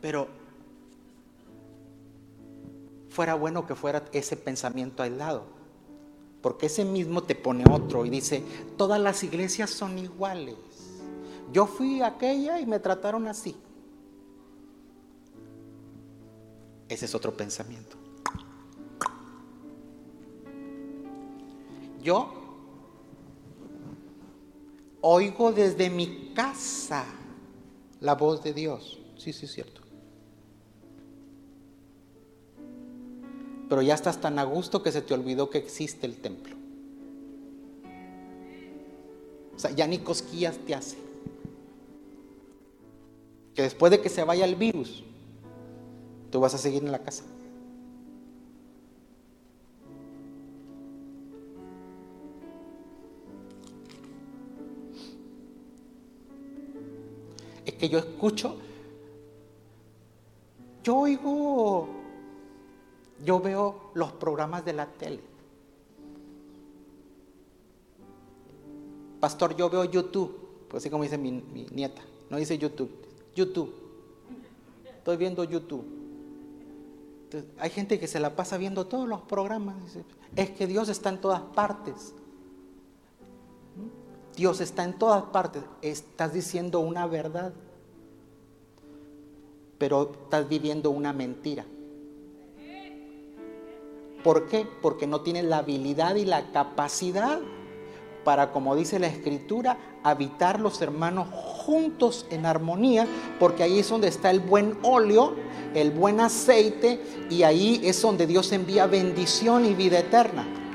Pero 0.00 0.28
fuera 3.08 3.34
bueno 3.34 3.66
que 3.66 3.74
fuera 3.74 4.04
ese 4.12 4.36
pensamiento 4.36 5.02
aislado, 5.02 5.44
porque 6.42 6.66
ese 6.66 6.84
mismo 6.84 7.22
te 7.22 7.34
pone 7.34 7.64
otro 7.70 8.04
y 8.04 8.10
dice, 8.10 8.42
todas 8.76 9.00
las 9.00 9.22
iglesias 9.22 9.70
son 9.70 9.98
iguales. 9.98 10.56
Yo 11.52 11.66
fui 11.66 12.02
aquella 12.02 12.60
y 12.60 12.66
me 12.66 12.80
trataron 12.80 13.28
así. 13.28 13.56
Ese 16.88 17.06
es 17.06 17.14
otro 17.14 17.36
pensamiento. 17.36 18.05
Yo 22.06 22.32
oigo 25.00 25.50
desde 25.50 25.90
mi 25.90 26.32
casa 26.36 27.04
la 28.00 28.14
voz 28.14 28.44
de 28.44 28.52
Dios. 28.52 29.00
Sí, 29.16 29.32
sí, 29.32 29.46
es 29.46 29.52
cierto. 29.52 29.80
Pero 33.68 33.82
ya 33.82 33.94
estás 33.94 34.20
tan 34.20 34.38
a 34.38 34.44
gusto 34.44 34.84
que 34.84 34.92
se 34.92 35.02
te 35.02 35.14
olvidó 35.14 35.50
que 35.50 35.58
existe 35.58 36.06
el 36.06 36.14
templo. 36.18 36.54
O 39.56 39.58
sea, 39.58 39.72
ya 39.72 39.88
ni 39.88 39.98
cosquillas 39.98 40.58
te 40.58 40.76
hace. 40.76 40.96
Que 43.56 43.62
después 43.62 43.90
de 43.90 44.00
que 44.00 44.10
se 44.10 44.22
vaya 44.22 44.44
el 44.44 44.54
virus, 44.54 45.02
tú 46.30 46.38
vas 46.38 46.54
a 46.54 46.58
seguir 46.58 46.84
en 46.84 46.92
la 46.92 47.00
casa. 47.00 47.24
Es 57.66 57.74
que 57.74 57.88
yo 57.88 57.98
escucho 57.98 58.56
Yo 60.84 60.98
oigo, 60.98 61.88
yo 63.24 63.40
veo 63.40 63.90
los 63.94 64.12
programas 64.12 64.64
de 64.64 64.72
la 64.72 64.86
tele. 64.86 65.20
Pastor, 69.18 69.56
yo 69.56 69.68
veo 69.68 69.84
YouTube, 69.84 70.66
pues 70.68 70.84
así 70.84 70.90
como 70.90 71.02
dice 71.02 71.18
mi, 71.18 71.32
mi 71.32 71.66
nieta, 71.72 72.02
no 72.30 72.36
dice 72.36 72.56
YouTube, 72.56 72.90
YouTube. 73.34 73.74
Estoy 74.86 75.16
viendo 75.16 75.42
YouTube. 75.42 75.84
Entonces, 77.24 77.50
hay 77.58 77.70
gente 77.70 77.98
que 77.98 78.06
se 78.06 78.20
la 78.20 78.36
pasa 78.36 78.56
viendo 78.56 78.86
todos 78.86 79.08
los 79.08 79.22
programas. 79.22 79.74
Es 80.36 80.50
que 80.50 80.68
Dios 80.68 80.88
está 80.88 81.08
en 81.08 81.20
todas 81.20 81.40
partes. 81.40 82.14
Dios 84.36 84.60
está 84.60 84.84
en 84.84 84.92
todas 84.92 85.24
partes. 85.24 85.62
Estás 85.80 86.34
diciendo 86.34 86.80
una 86.80 87.06
verdad, 87.06 87.52
pero 89.78 90.12
estás 90.24 90.48
viviendo 90.48 90.90
una 90.90 91.12
mentira. 91.12 91.64
¿Por 94.22 94.46
qué? 94.46 94.66
Porque 94.82 95.06
no 95.06 95.22
tienes 95.22 95.44
la 95.44 95.58
habilidad 95.58 96.16
y 96.16 96.24
la 96.24 96.52
capacidad 96.52 97.40
para, 98.24 98.52
como 98.52 98.74
dice 98.74 98.98
la 98.98 99.06
escritura, 99.06 99.78
habitar 100.02 100.60
los 100.60 100.82
hermanos 100.82 101.28
juntos 101.32 102.26
en 102.30 102.44
armonía, 102.44 103.06
porque 103.38 103.62
ahí 103.62 103.78
es 103.78 103.88
donde 103.88 104.08
está 104.08 104.30
el 104.30 104.40
buen 104.40 104.76
óleo, 104.82 105.34
el 105.74 105.92
buen 105.92 106.20
aceite, 106.20 107.00
y 107.30 107.44
ahí 107.44 107.80
es 107.84 108.02
donde 108.02 108.26
Dios 108.26 108.50
envía 108.50 108.86
bendición 108.86 109.64
y 109.64 109.74
vida 109.74 110.00
eterna. 110.00 110.65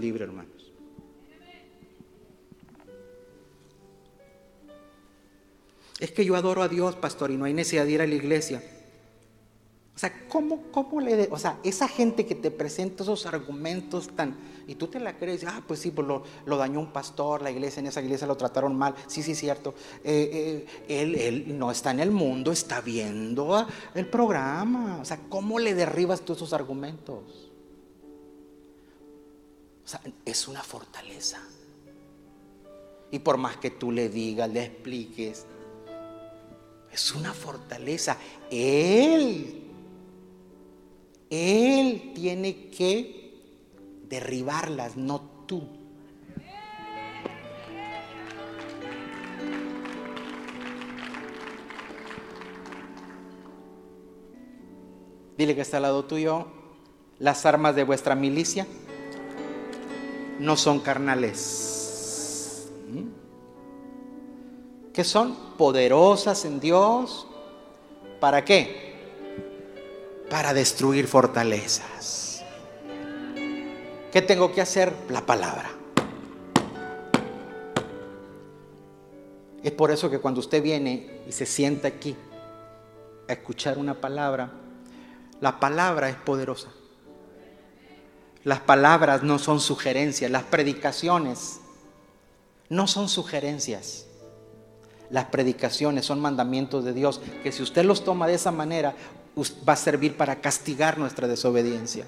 Libre, 0.00 0.24
hermanos. 0.24 0.72
Es 6.00 6.12
que 6.12 6.24
yo 6.24 6.34
adoro 6.34 6.62
a 6.62 6.68
Dios, 6.68 6.96
pastor, 6.96 7.30
y 7.30 7.36
no 7.36 7.44
hay 7.44 7.52
necesidad 7.52 7.84
de 7.84 7.92
ir 7.92 8.00
a 8.00 8.06
la 8.06 8.14
iglesia. 8.14 8.62
O 9.94 9.98
sea, 10.00 10.26
¿cómo, 10.30 10.62
cómo 10.72 10.98
le 10.98 11.28
O 11.30 11.38
sea, 11.38 11.58
esa 11.62 11.86
gente 11.86 12.24
que 12.24 12.34
te 12.34 12.50
presenta 12.50 13.02
esos 13.02 13.26
argumentos 13.26 14.08
tan. 14.08 14.34
Y 14.66 14.76
tú 14.76 14.86
te 14.86 14.98
la 14.98 15.18
crees, 15.18 15.44
ah, 15.44 15.62
pues 15.66 15.80
sí, 15.80 15.90
pues 15.90 16.08
lo, 16.08 16.22
lo 16.46 16.56
dañó 16.56 16.80
un 16.80 16.90
pastor, 16.90 17.42
la 17.42 17.50
iglesia, 17.50 17.80
en 17.80 17.88
esa 17.88 18.00
iglesia 18.00 18.26
lo 18.26 18.38
trataron 18.38 18.74
mal. 18.74 18.94
Sí, 19.08 19.22
sí, 19.22 19.34
cierto. 19.34 19.74
Eh, 20.02 20.66
eh, 20.88 21.02
él, 21.02 21.16
él 21.16 21.58
no 21.58 21.70
está 21.70 21.90
en 21.90 22.00
el 22.00 22.12
mundo, 22.12 22.50
está 22.50 22.80
viendo 22.80 23.66
el 23.94 24.06
programa. 24.06 25.00
O 25.02 25.04
sea, 25.04 25.20
¿cómo 25.28 25.58
le 25.58 25.74
derribas 25.74 26.22
tú 26.22 26.32
esos 26.32 26.54
argumentos? 26.54 27.49
Es 30.24 30.48
una 30.48 30.62
fortaleza. 30.62 31.40
Y 33.10 33.18
por 33.18 33.36
más 33.36 33.56
que 33.56 33.70
tú 33.70 33.90
le 33.90 34.08
digas, 34.08 34.48
le 34.50 34.64
expliques, 34.64 35.46
es 36.92 37.12
una 37.12 37.32
fortaleza. 37.32 38.16
Él, 38.50 39.62
Él 41.28 42.12
tiene 42.14 42.68
que 42.68 43.34
derribarlas, 44.08 44.96
no 44.96 45.20
tú. 45.46 45.62
Dile 55.36 55.54
que 55.54 55.62
está 55.62 55.78
al 55.78 55.84
lado 55.84 56.04
tuyo, 56.04 56.48
las 57.18 57.46
armas 57.46 57.74
de 57.74 57.84
vuestra 57.84 58.14
milicia 58.14 58.66
no 60.40 60.56
son 60.56 60.80
carnales. 60.80 62.70
¿Qué 64.92 65.04
son? 65.04 65.36
Poderosas 65.56 66.44
en 66.46 66.58
Dios. 66.58 67.26
¿Para 68.18 68.44
qué? 68.44 68.94
Para 70.30 70.54
destruir 70.54 71.06
fortalezas. 71.06 72.42
¿Qué 74.10 74.22
tengo 74.22 74.52
que 74.52 74.60
hacer? 74.60 74.92
La 75.10 75.24
palabra. 75.24 75.70
Es 79.62 79.72
por 79.72 79.90
eso 79.90 80.10
que 80.10 80.18
cuando 80.18 80.40
usted 80.40 80.62
viene 80.62 81.20
y 81.28 81.32
se 81.32 81.44
sienta 81.44 81.88
aquí 81.88 82.16
a 83.28 83.32
escuchar 83.32 83.76
una 83.76 84.00
palabra, 84.00 84.50
la 85.40 85.60
palabra 85.60 86.08
es 86.08 86.16
poderosa. 86.16 86.70
Las 88.44 88.60
palabras 88.60 89.22
no 89.22 89.38
son 89.38 89.60
sugerencias, 89.60 90.30
las 90.30 90.44
predicaciones 90.44 91.60
no 92.70 92.86
son 92.86 93.08
sugerencias. 93.08 94.06
Las 95.10 95.26
predicaciones 95.26 96.06
son 96.06 96.20
mandamientos 96.20 96.84
de 96.84 96.92
Dios 96.92 97.20
que 97.42 97.52
si 97.52 97.62
usted 97.62 97.84
los 97.84 98.04
toma 98.04 98.28
de 98.28 98.34
esa 98.34 98.52
manera 98.52 98.94
va 99.68 99.72
a 99.72 99.76
servir 99.76 100.16
para 100.16 100.36
castigar 100.40 100.98
nuestra 100.98 101.26
desobediencia. 101.26 102.06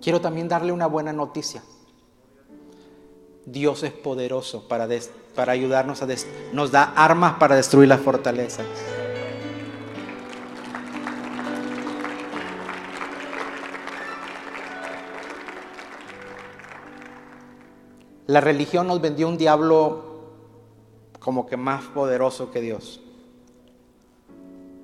Quiero 0.00 0.20
también 0.20 0.48
darle 0.48 0.70
una 0.70 0.86
buena 0.86 1.12
noticia. 1.12 1.62
Dios 3.46 3.82
es 3.82 3.92
poderoso 3.92 4.68
para, 4.68 4.88
para 5.34 5.52
ayudarnos 5.52 6.02
a... 6.02 6.06
nos 6.52 6.70
da 6.70 6.84
armas 6.94 7.34
para 7.38 7.56
destruir 7.56 7.88
las 7.88 8.00
fortalezas. 8.00 8.66
La 18.26 18.40
religión 18.40 18.86
nos 18.86 19.00
vendió 19.00 19.28
un 19.28 19.36
diablo 19.36 20.14
como 21.18 21.46
que 21.46 21.56
más 21.56 21.84
poderoso 21.84 22.50
que 22.50 22.60
Dios. 22.60 23.00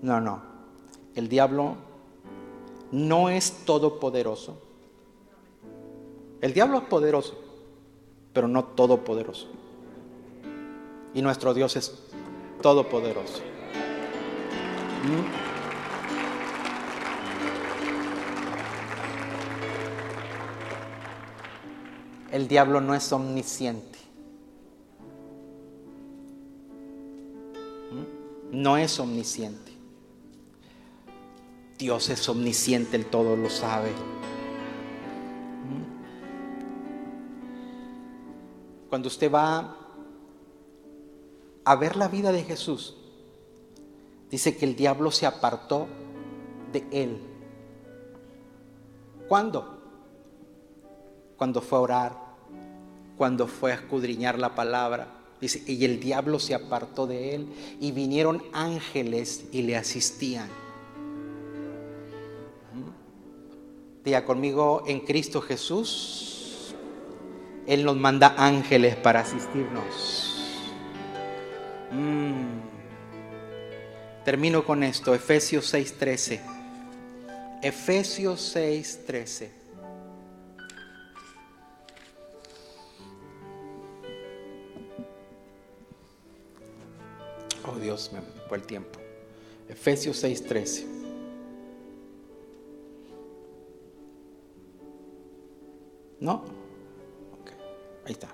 No, 0.02 0.20
no. 0.20 0.42
El 1.14 1.28
diablo 1.28 1.76
no 2.92 3.30
es 3.30 3.64
todopoderoso. 3.64 4.60
El 6.40 6.54
diablo 6.54 6.78
es 6.78 6.84
poderoso, 6.84 7.38
pero 8.32 8.48
no 8.48 8.64
todopoderoso. 8.64 9.48
Y 11.14 11.22
nuestro 11.22 11.52
Dios 11.52 11.76
es 11.76 11.98
todopoderoso. 12.62 13.42
¿Mm? 15.04 15.49
El 22.32 22.48
diablo 22.48 22.80
no 22.80 22.94
es 22.94 23.12
omnisciente. 23.12 23.98
¿Mm? 27.90 28.62
No 28.62 28.76
es 28.76 28.98
omnisciente. 29.00 29.72
Dios 31.78 32.08
es 32.10 32.28
omnisciente, 32.28 32.96
el 32.96 33.06
todo 33.06 33.36
lo 33.36 33.50
sabe. 33.50 33.90
¿Mm? 33.90 33.94
Cuando 38.88 39.08
usted 39.08 39.32
va 39.32 39.76
a 41.64 41.76
ver 41.76 41.96
la 41.96 42.08
vida 42.08 42.32
de 42.32 42.42
Jesús, 42.44 42.96
dice 44.30 44.56
que 44.56 44.66
el 44.66 44.76
diablo 44.76 45.10
se 45.10 45.26
apartó 45.26 45.88
de 46.72 46.86
él. 46.92 47.20
¿Cuándo? 49.28 49.79
Cuando 51.40 51.62
fue 51.62 51.78
a 51.78 51.80
orar, 51.80 52.12
cuando 53.16 53.46
fue 53.46 53.72
a 53.72 53.76
escudriñar 53.76 54.38
la 54.38 54.54
palabra. 54.54 55.08
Dice, 55.40 55.62
y 55.66 55.86
el 55.86 55.98
diablo 55.98 56.38
se 56.38 56.54
apartó 56.54 57.06
de 57.06 57.34
él 57.34 57.48
y 57.80 57.92
vinieron 57.92 58.42
ángeles 58.52 59.46
y 59.50 59.62
le 59.62 59.74
asistían. 59.74 60.48
¿Mm? 62.74 64.04
Diga 64.04 64.26
conmigo, 64.26 64.82
en 64.86 65.00
Cristo 65.00 65.40
Jesús, 65.40 66.74
Él 67.66 67.86
nos 67.86 67.96
manda 67.96 68.34
ángeles 68.36 68.96
para 68.96 69.20
asistirnos. 69.20 70.44
Mm. 71.90 72.60
Termino 74.26 74.62
con 74.62 74.82
esto, 74.82 75.14
Efesios 75.14 75.72
6:13. 75.72 76.38
Efesios 77.62 78.54
6:13. 78.54 79.59
Oh 87.66 87.78
Dios, 87.78 88.10
me 88.12 88.20
fue 88.48 88.58
el 88.58 88.64
tiempo. 88.64 88.98
Efesios 89.68 90.22
6:13. 90.22 90.86
¿No? 96.20 96.44
Ahí 98.04 98.12
está. 98.12 98.28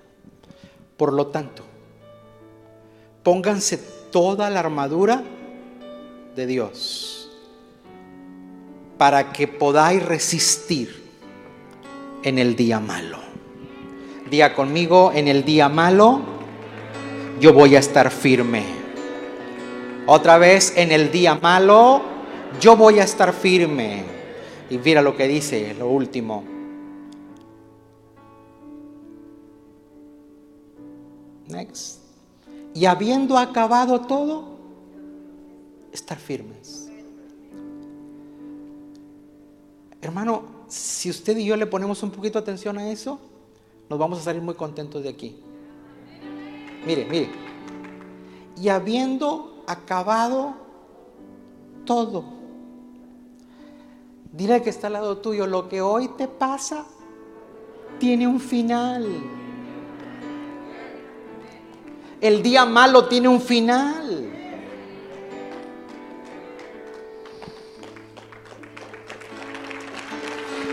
Por 0.97 1.13
lo 1.13 1.27
tanto, 1.27 1.63
pónganse 3.23 3.77
toda 4.11 4.49
la 4.49 4.59
armadura 4.59 5.23
de 6.35 6.45
Dios 6.45 7.29
para 8.97 9.31
que 9.31 9.47
podáis 9.47 10.03
resistir 10.03 11.03
en 12.23 12.39
el 12.39 12.55
día 12.55 12.79
malo. 12.79 13.19
Día 14.29 14.55
conmigo, 14.55 15.11
en 15.13 15.27
el 15.27 15.45
día 15.45 15.69
malo 15.69 16.21
yo 17.39 17.53
voy 17.53 17.75
a 17.75 17.79
estar 17.79 18.09
firme. 18.11 18.76
Otra 20.09 20.37
vez, 20.37 20.71
en 20.77 20.93
el 20.93 21.11
día 21.11 21.35
malo 21.35 22.01
yo 22.61 22.77
voy 22.77 22.99
a 22.99 23.03
estar 23.03 23.33
firme. 23.33 24.05
Y 24.69 24.77
mira 24.77 25.01
lo 25.01 25.17
que 25.17 25.27
dice, 25.27 25.73
lo 25.73 25.89
último. 25.89 26.45
Next. 31.49 31.99
Y 32.73 32.85
habiendo 32.85 33.37
acabado 33.37 33.99
todo, 33.99 34.45
estar 35.91 36.17
firmes. 36.17 36.89
Hermano, 40.01 40.43
si 40.69 41.09
usted 41.09 41.35
y 41.35 41.43
yo 41.43 41.57
le 41.57 41.65
ponemos 41.65 42.01
un 42.01 42.11
poquito 42.11 42.39
de 42.39 42.43
atención 42.43 42.77
a 42.77 42.89
eso, 42.89 43.19
nos 43.89 43.99
vamos 43.99 44.19
a 44.19 44.23
salir 44.23 44.41
muy 44.41 44.53
contentos 44.53 45.03
de 45.03 45.09
aquí. 45.09 45.35
Mire, 46.85 47.05
mire. 47.09 47.29
Y 48.61 48.69
habiendo 48.69 49.56
acabado 49.67 50.55
todo, 51.85 52.23
dile 54.31 54.61
que 54.63 54.69
está 54.69 54.87
al 54.87 54.93
lado 54.93 55.17
tuyo, 55.17 55.45
lo 55.45 55.69
que 55.69 55.81
hoy 55.81 56.07
te 56.17 56.27
pasa 56.27 56.85
tiene 57.99 58.27
un 58.27 58.39
final. 58.39 59.05
El 62.19 62.41
día 62.41 62.65
malo 62.65 63.07
tiene 63.07 63.27
un 63.27 63.41
final. 63.41 64.33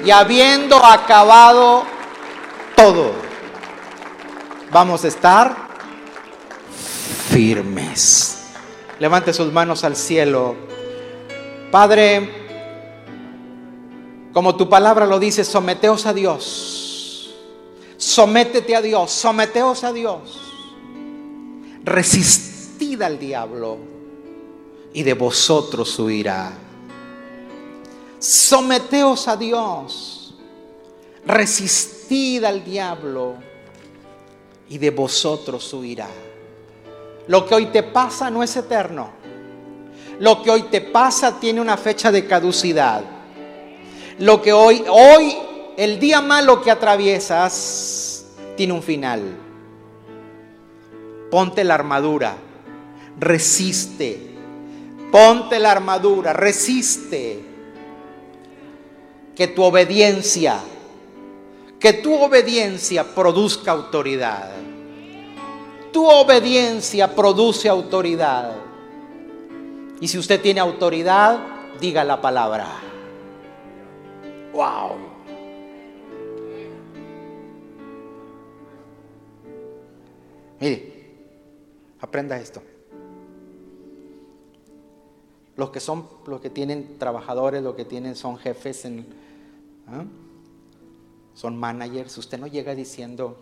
Y 0.04 0.10
habiendo 0.10 0.76
acabado 0.84 1.84
todo, 2.76 3.12
vamos 4.70 5.02
a 5.04 5.08
estar 5.08 5.56
firmes. 7.30 8.33
Levante 9.04 9.34
sus 9.34 9.52
manos 9.52 9.84
al 9.84 9.96
cielo. 9.96 10.56
Padre, 11.70 12.26
como 14.32 14.56
tu 14.56 14.66
palabra 14.66 15.04
lo 15.04 15.18
dice, 15.18 15.44
someteos 15.44 16.06
a 16.06 16.14
Dios. 16.14 17.34
Sométete 17.98 18.74
a 18.74 18.80
Dios, 18.80 19.10
someteos 19.10 19.84
a 19.84 19.92
Dios. 19.92 20.40
Resistid 21.82 23.02
al 23.02 23.18
diablo 23.18 23.76
y 24.94 25.02
de 25.02 25.12
vosotros 25.12 25.98
huirá. 25.98 26.54
Someteos 28.18 29.28
a 29.28 29.36
Dios. 29.36 30.34
Resistid 31.26 32.42
al 32.42 32.64
diablo 32.64 33.34
y 34.70 34.78
de 34.78 34.88
vosotros 34.88 35.74
huirá. 35.74 36.08
Lo 37.26 37.46
que 37.46 37.54
hoy 37.54 37.66
te 37.66 37.82
pasa 37.82 38.30
no 38.30 38.42
es 38.42 38.56
eterno. 38.56 39.10
Lo 40.20 40.42
que 40.42 40.50
hoy 40.50 40.64
te 40.64 40.80
pasa 40.80 41.40
tiene 41.40 41.60
una 41.60 41.76
fecha 41.76 42.12
de 42.12 42.26
caducidad. 42.26 43.02
Lo 44.18 44.40
que 44.40 44.52
hoy, 44.52 44.84
hoy, 44.88 45.36
el 45.76 45.98
día 45.98 46.20
malo 46.20 46.62
que 46.62 46.70
atraviesas, 46.70 48.26
tiene 48.56 48.72
un 48.72 48.82
final. 48.82 49.22
Ponte 51.30 51.64
la 51.64 51.74
armadura, 51.74 52.36
resiste. 53.18 54.34
Ponte 55.10 55.58
la 55.58 55.72
armadura, 55.72 56.32
resiste. 56.32 57.40
Que 59.34 59.48
tu 59.48 59.64
obediencia, 59.64 60.60
que 61.80 61.94
tu 61.94 62.14
obediencia 62.14 63.02
produzca 63.14 63.72
autoridad. 63.72 64.50
Tu 65.94 66.04
obediencia 66.04 67.14
produce 67.14 67.68
autoridad. 67.68 68.50
Y 70.00 70.08
si 70.08 70.18
usted 70.18 70.42
tiene 70.42 70.58
autoridad, 70.58 71.38
diga 71.80 72.02
la 72.02 72.20
palabra. 72.20 72.66
Wow. 74.52 74.96
Mire, 80.58 80.92
aprenda 82.00 82.38
esto. 82.38 82.60
Los 85.54 85.70
que 85.70 85.78
son, 85.78 86.08
los 86.26 86.40
que 86.40 86.50
tienen 86.50 86.98
trabajadores, 86.98 87.62
los 87.62 87.76
que 87.76 87.84
tienen, 87.84 88.16
son 88.16 88.36
jefes, 88.36 88.84
en, 88.84 89.06
¿ah? 89.86 90.02
son 91.34 91.56
managers. 91.56 92.18
Usted 92.18 92.40
no 92.40 92.48
llega 92.48 92.74
diciendo, 92.74 93.38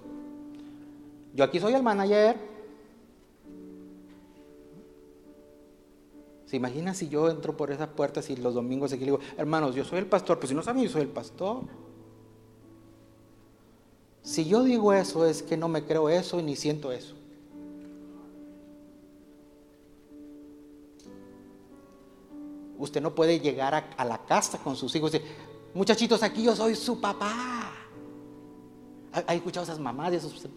yo 1.35 1.45
aquí 1.45 1.59
soy 1.61 1.75
el 1.75 1.83
manager. 1.83 2.37
¿Se 6.47 6.57
imagina 6.57 6.93
si 6.93 7.09
yo 7.09 7.31
entro 7.31 7.57
por 7.57 7.71
esas 7.71 7.89
puertas 7.89 8.29
y 8.29 8.37
los 8.37 8.53
domingos 8.53 8.93
aquí 8.93 9.01
le 9.01 9.13
digo, 9.13 9.21
hermanos, 9.39 9.75
yo 9.75 9.85
soy 9.85 10.01
el 10.01 10.07
pastor? 10.07 10.39
Pues 10.39 10.51
si 10.51 10.55
no 10.55 10.63
saben, 10.63 10.83
yo 10.83 10.91
soy 10.91 11.03
el 11.03 11.09
pastor. 11.09 11.63
Si 14.23 14.45
yo 14.45 14.63
digo 14.63 14.93
eso 14.93 15.27
es 15.27 15.43
que 15.43 15.57
no 15.57 15.69
me 15.69 15.85
creo 15.85 16.11
eso 16.11 16.39
y 16.39 16.43
ni 16.43 16.55
siento 16.55 16.93
eso. 16.93 17.15
Usted 22.79 23.01
no 23.01 23.15
puede 23.15 23.41
llegar 23.41 23.75
a, 23.97 24.05
la 24.05 24.19
casa 24.27 24.59
con 24.59 24.77
sus 24.77 24.95
hijos 24.95 25.15
y 25.15 25.19
decir, 25.19 25.35
muchachitos, 25.73 26.23
aquí 26.23 26.43
yo 26.43 26.55
soy 26.55 26.75
su 26.75 27.01
papá. 27.01 27.73
¿Ha 29.13 29.35
escuchado 29.35 29.65
esas 29.65 29.79
mamás 29.79 30.13
y 30.13 30.17
esos? 30.17 30.49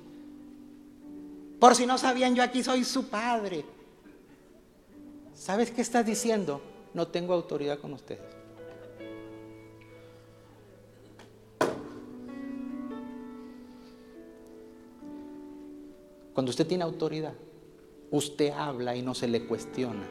Por 1.66 1.76
si 1.76 1.88
no 1.88 1.98
sabían, 1.98 2.36
yo 2.36 2.44
aquí 2.44 2.64
soy 2.64 2.84
su 2.84 3.08
padre. 3.08 3.66
¿Sabes 5.34 5.72
qué 5.72 5.82
estás 5.82 6.06
diciendo? 6.06 6.62
No 6.94 7.08
tengo 7.08 7.34
autoridad 7.34 7.80
con 7.80 7.92
ustedes. 7.94 8.22
Cuando 16.36 16.52
usted 16.52 16.68
tiene 16.68 16.84
autoridad, 16.84 17.34
usted 18.12 18.52
habla 18.52 18.96
y 18.96 19.02
no 19.02 19.16
se 19.16 19.28
le 19.28 19.48
cuestiona. 19.48 20.06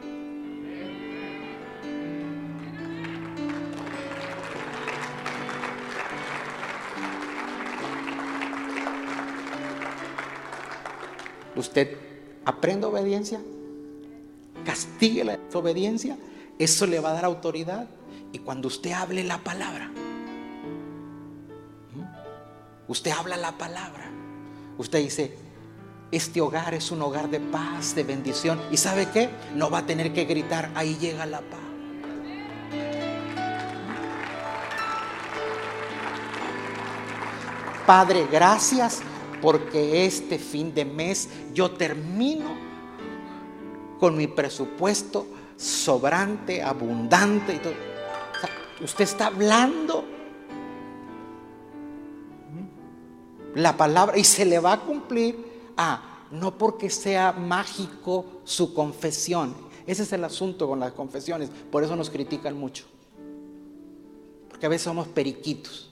Usted 11.55 11.97
aprende 12.43 12.85
obediencia, 12.85 13.39
castigue 14.65 15.23
la 15.23 15.39
obediencia, 15.53 16.17
eso 16.59 16.85
le 16.85 16.99
va 16.99 17.11
a 17.11 17.13
dar 17.13 17.25
autoridad. 17.25 17.87
Y 18.31 18.39
cuando 18.39 18.67
usted 18.67 18.91
hable 18.91 19.23
la 19.23 19.37
palabra, 19.37 19.89
usted 22.87 23.11
habla 23.11 23.37
la 23.37 23.57
palabra, 23.57 24.09
usted 24.77 24.99
dice, 24.99 25.37
este 26.11 26.41
hogar 26.41 26.73
es 26.73 26.91
un 26.91 27.01
hogar 27.01 27.29
de 27.29 27.39
paz, 27.39 27.95
de 27.95 28.03
bendición. 28.03 28.59
¿Y 28.71 28.77
sabe 28.77 29.07
qué? 29.11 29.29
No 29.53 29.69
va 29.69 29.79
a 29.79 29.85
tener 29.85 30.13
que 30.13 30.25
gritar, 30.25 30.69
ahí 30.75 30.97
llega 30.99 31.25
la 31.25 31.39
paz. 31.39 31.59
Padre, 37.85 38.27
gracias 38.31 39.01
porque 39.41 40.05
este 40.05 40.39
fin 40.39 40.73
de 40.73 40.85
mes 40.85 41.29
yo 41.53 41.71
termino 41.71 42.55
con 43.99 44.17
mi 44.17 44.27
presupuesto 44.27 45.27
sobrante, 45.57 46.61
abundante 46.61 47.55
y 47.55 47.59
todo. 47.59 47.73
usted 48.81 49.03
está 49.03 49.27
hablando 49.27 50.03
la 53.55 53.77
palabra 53.77 54.17
y 54.17 54.23
se 54.23 54.45
le 54.45 54.59
va 54.59 54.73
a 54.73 54.81
cumplir. 54.81 55.71
Ah, 55.77 56.27
no 56.31 56.57
porque 56.57 56.89
sea 56.89 57.31
mágico 57.31 58.25
su 58.43 58.73
confesión. 58.73 59.55
Ese 59.87 60.03
es 60.03 60.13
el 60.13 60.23
asunto 60.23 60.67
con 60.67 60.79
las 60.79 60.91
confesiones. 60.91 61.49
Por 61.71 61.83
eso 61.83 61.95
nos 61.95 62.09
critican 62.09 62.57
mucho. 62.57 62.85
Porque 64.49 64.65
a 64.65 64.69
veces 64.69 64.83
somos 64.83 65.07
periquitos. 65.07 65.91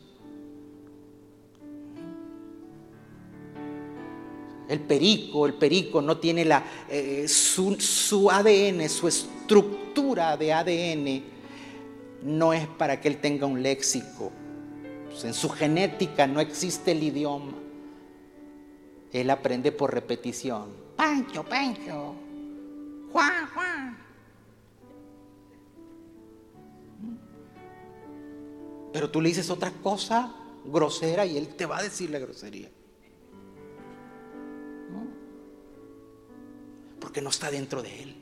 El 4.68 4.80
perico, 4.80 5.45
el 5.45 5.53
perico 5.56 6.02
no 6.02 6.18
tiene 6.18 6.45
la, 6.45 6.64
eh, 6.90 7.27
su, 7.27 8.30
ADN, 8.31 8.88
su 8.90 9.07
estructura 9.07 10.38
de 10.38 10.53
ADN 10.53 11.23
no 12.23 12.53
es 12.53 12.68
para 12.68 12.99
que 13.02 13.10
él 13.10 13.18
tenga 13.18 13.45
un 13.45 13.61
léxico. 13.61 14.31
Pues 15.10 15.23
en 15.26 15.34
su 15.34 15.49
genética 15.49 16.26
no 16.27 16.40
existe 16.40 16.91
el 16.91 17.03
idioma. 17.03 17.53
Él 19.11 19.30
aprende 19.30 19.72
por 19.72 19.94
repetición. 19.94 20.69
Pancho, 20.95 21.44
Pancho. 21.44 22.15
Juan, 23.11 23.48
Juan. 23.53 23.98
Pero 28.91 29.10
tú 29.10 29.22
le 29.22 29.30
dices 29.30 29.49
otra 29.49 29.72
cosa 29.72 30.34
grosera 30.65 31.26
y 31.26 31.38
él 31.38 31.49
te 31.49 31.65
va 31.65 31.80
a 31.80 31.84
decir 31.84 32.10
la 32.10 32.19
grosería. 32.19 32.69
Porque 37.04 37.22
no 37.22 37.32
está 37.32 37.52
dentro 37.52 37.84
de 37.84 38.02
él. 38.02 38.16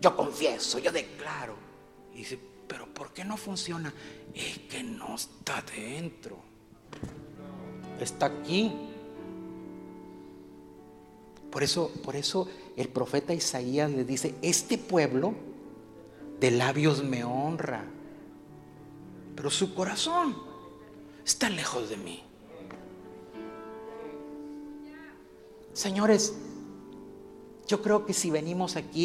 Yo 0.00 0.16
confieso, 0.16 0.78
yo 0.78 0.90
declaro. 0.90 1.56
Y 2.14 2.20
dice, 2.20 2.40
pero 2.66 2.86
¿por 2.86 3.12
qué 3.12 3.22
no 3.22 3.36
funciona? 3.36 3.92
Es 4.32 4.60
que 4.60 4.82
no 4.82 5.14
está 5.14 5.62
dentro. 5.76 6.38
Está 8.00 8.26
aquí. 8.26 8.72
Por 11.50 11.62
eso, 11.62 11.92
por 12.02 12.16
eso 12.16 12.48
el 12.78 12.88
profeta 12.88 13.34
Isaías 13.34 13.90
le 13.90 14.04
dice, 14.04 14.36
este 14.40 14.78
pueblo 14.78 15.34
de 16.40 16.50
labios 16.50 17.04
me 17.04 17.24
honra, 17.24 17.84
pero 19.36 19.50
su 19.50 19.74
corazón 19.74 20.34
está 21.26 21.50
lejos 21.50 21.90
de 21.90 21.98
mí. 21.98 22.25
Señores, 25.76 26.32
yo 27.68 27.82
creo 27.82 28.06
que 28.06 28.14
si 28.14 28.30
venimos 28.30 28.76
aquí 28.76 29.04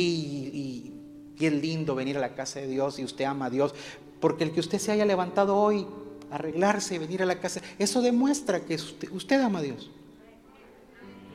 y, 1.38 1.46
es 1.46 1.52
lindo 1.52 1.96
venir 1.96 2.16
a 2.18 2.22
la 2.22 2.34
casa 2.34 2.62
de 2.62 2.68
Dios 2.68 2.98
y 3.00 3.04
usted 3.04 3.26
ama 3.26 3.48
a 3.48 3.50
Dios, 3.50 3.74
porque 4.22 4.46
el 4.46 4.52
que 4.52 4.62
usted 4.62 4.78
se 4.78 4.92
haya 4.92 5.04
levantado 5.04 5.58
hoy, 5.58 5.86
arreglarse, 6.30 6.98
venir 6.98 7.24
a 7.24 7.26
la 7.26 7.42
casa, 7.42 7.60
eso 7.78 8.02
demuestra 8.02 8.62
que 8.64 8.76
usted, 8.76 9.42
ama 9.42 9.60
a 9.60 9.64
Dios. 9.64 9.90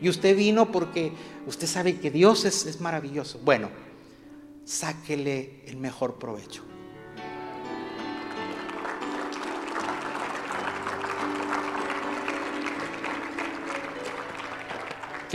Y 0.00 0.08
usted 0.08 0.34
vino 0.34 0.72
porque 0.72 1.12
usted 1.46 1.66
sabe 1.66 1.98
que 1.98 2.10
Dios 2.10 2.46
es 2.46 2.80
maravilloso. 2.80 3.38
Bueno, 3.44 3.68
sáquele 4.64 5.60
el 5.66 5.76
mejor 5.76 6.18
provecho. 6.18 6.62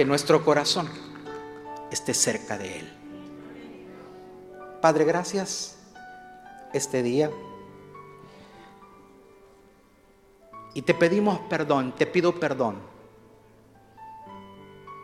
Que 0.02 0.06
nuestro 0.06 0.44
corazón 0.44 0.90
esté 1.92 2.16
cerca 2.16 2.58
de 2.58 2.80
Él. 2.80 2.92
Padre, 4.82 5.06
gracias 5.06 5.78
este 6.74 7.04
día. 7.04 7.30
Y 10.74 10.82
te 10.82 10.96
pedimos 10.96 11.42
perdón, 11.42 11.94
te 11.96 12.08
pido 12.08 12.40
perdón 12.40 12.82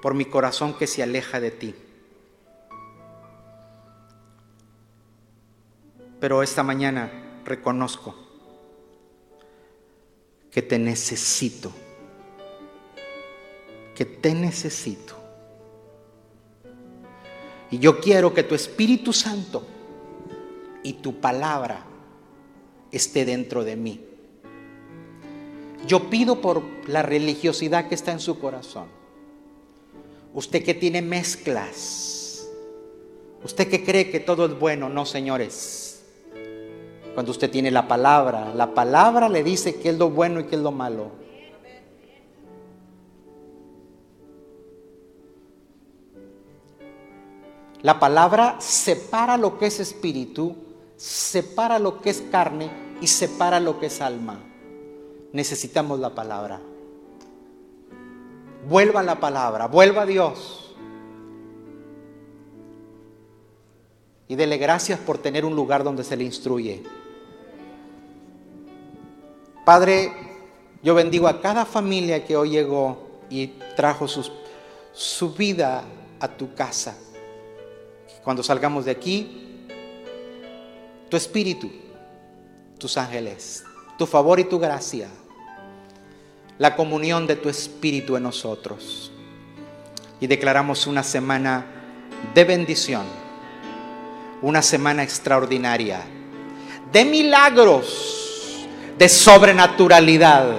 por 0.02 0.16
mi 0.16 0.26
corazón 0.26 0.74
que 0.74 0.88
se 0.88 1.04
aleja 1.04 1.40
de 1.40 1.52
ti. 1.52 1.76
Pero 6.20 6.42
esta 6.42 6.64
mañana 6.64 7.44
reconozco 7.46 8.16
que 10.50 10.64
te 10.64 10.80
necesito, 10.80 11.72
que 13.98 14.06
te 14.06 14.36
necesito. 14.36 15.16
Y 17.72 17.80
yo 17.80 18.00
quiero 18.00 18.32
que 18.32 18.44
tu 18.44 18.54
Espíritu 18.54 19.12
Santo 19.12 19.66
y 20.84 20.94
tu 20.94 21.20
palabra 21.20 21.84
esté 22.92 23.26
dentro 23.26 23.64
de 23.64 23.76
mí. 23.76 24.06
Yo 25.88 26.12
pido 26.12 26.42
por 26.42 26.62
la 26.88 27.02
religiosidad 27.02 27.88
que 27.88 27.96
está 27.96 28.12
en 28.12 28.20
su 28.20 28.40
corazón. 28.40 28.86
Usted 30.36 30.64
que 30.64 30.76
tiene 30.76 31.02
mezclas. 31.02 32.48
Usted 33.44 33.68
que 33.68 33.84
cree 33.84 34.12
que 34.12 34.20
todo 34.20 34.46
es 34.46 34.60
bueno. 34.60 34.90
No, 34.90 35.08
señores. 35.08 36.04
Cuando 37.16 37.32
usted 37.32 37.50
tiene 37.50 37.72
la 37.72 37.88
palabra, 37.88 38.54
la 38.54 38.76
palabra 38.76 39.28
le 39.28 39.44
dice 39.44 39.78
qué 39.78 39.90
es 39.90 39.98
lo 39.98 40.12
bueno 40.12 40.42
y 40.42 40.44
qué 40.44 40.56
es 40.56 40.62
lo 40.62 40.72
malo. 40.72 41.27
La 47.88 48.02
palabra 48.02 48.58
separa 48.60 49.38
lo 49.38 49.58
que 49.58 49.68
es 49.68 49.80
espíritu, 49.80 50.58
separa 50.98 51.80
lo 51.80 52.02
que 52.02 52.10
es 52.10 52.22
carne 52.30 52.70
y 53.00 53.08
separa 53.08 53.62
lo 53.62 53.80
que 53.80 53.86
es 53.86 54.02
alma. 54.02 54.42
Necesitamos 55.32 55.98
la 55.98 56.14
palabra. 56.14 56.60
Vuelva 58.68 59.02
la 59.04 59.22
palabra, 59.22 59.68
vuelva 59.68 60.02
a 60.02 60.06
Dios. 60.06 60.76
Y 64.28 64.36
dele 64.36 64.58
gracias 64.58 65.00
por 65.00 65.20
tener 65.20 65.46
un 65.46 65.56
lugar 65.56 65.86
donde 65.86 66.04
se 66.04 66.18
le 66.18 66.26
instruye. 66.26 66.84
Padre, 69.64 70.12
yo 70.84 70.94
bendigo 70.94 71.30
a 71.30 71.40
cada 71.40 71.64
familia 71.64 72.26
que 72.26 72.36
hoy 72.36 72.50
llegó 72.50 72.98
y 73.30 73.48
trajo 73.78 74.10
su 74.10 75.34
vida 75.36 75.86
a 76.20 76.28
tu 76.28 76.54
casa 76.54 76.98
cuando 78.28 78.44
salgamos 78.44 78.84
de 78.84 78.92
aquí, 78.92 79.56
tu 81.10 81.16
espíritu, 81.16 81.72
tus 82.78 82.98
ángeles, 82.98 83.64
tu 83.98 84.06
favor 84.06 84.38
y 84.38 84.44
tu 84.44 84.60
gracia, 84.60 85.08
la 86.58 86.76
comunión 86.76 87.26
de 87.26 87.38
tu 87.38 87.48
espíritu 87.48 88.18
en 88.18 88.24
nosotros. 88.24 89.14
Y 90.20 90.28
declaramos 90.28 90.88
una 90.88 91.04
semana 91.04 91.68
de 92.36 92.44
bendición, 92.44 93.06
una 94.42 94.62
semana 94.62 95.04
extraordinaria, 95.04 96.02
de 96.92 97.06
milagros, 97.06 98.68
de 98.98 99.08
sobrenaturalidad 99.08 100.50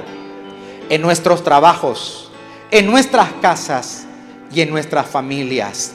en 0.88 1.02
nuestros 1.02 1.44
trabajos, 1.44 2.30
en 2.70 2.86
nuestras 2.86 3.30
casas 3.42 4.06
y 4.50 4.62
en 4.62 4.70
nuestras 4.70 5.06
familias 5.06 5.92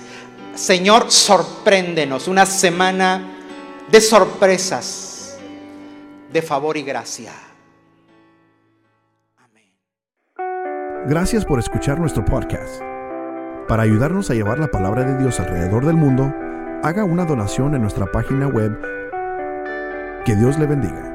Señor, 0.55 1.09
sorpréndenos 1.09 2.27
una 2.27 2.45
semana 2.45 3.21
de 3.89 3.99
sorpresas, 3.99 5.37
de 6.31 6.41
favor 6.43 6.77
y 6.77 6.83
gracia. 6.83 7.31
Amén. 9.37 9.73
Gracias 11.07 11.43
por 11.43 11.57
escuchar 11.57 11.99
nuestro 11.99 12.23
podcast. 12.23 12.81
Para 13.67 13.83
ayudarnos 13.83 14.29
a 14.29 14.35
llevar 14.35 14.59
la 14.59 14.67
palabra 14.67 15.03
de 15.03 15.17
Dios 15.17 15.39
alrededor 15.39 15.85
del 15.85 15.95
mundo, 15.95 16.31
haga 16.83 17.03
una 17.03 17.25
donación 17.25 17.73
en 17.73 17.81
nuestra 17.81 18.11
página 18.11 18.47
web. 18.47 18.77
Que 20.25 20.35
Dios 20.35 20.59
le 20.59 20.67
bendiga. 20.67 21.12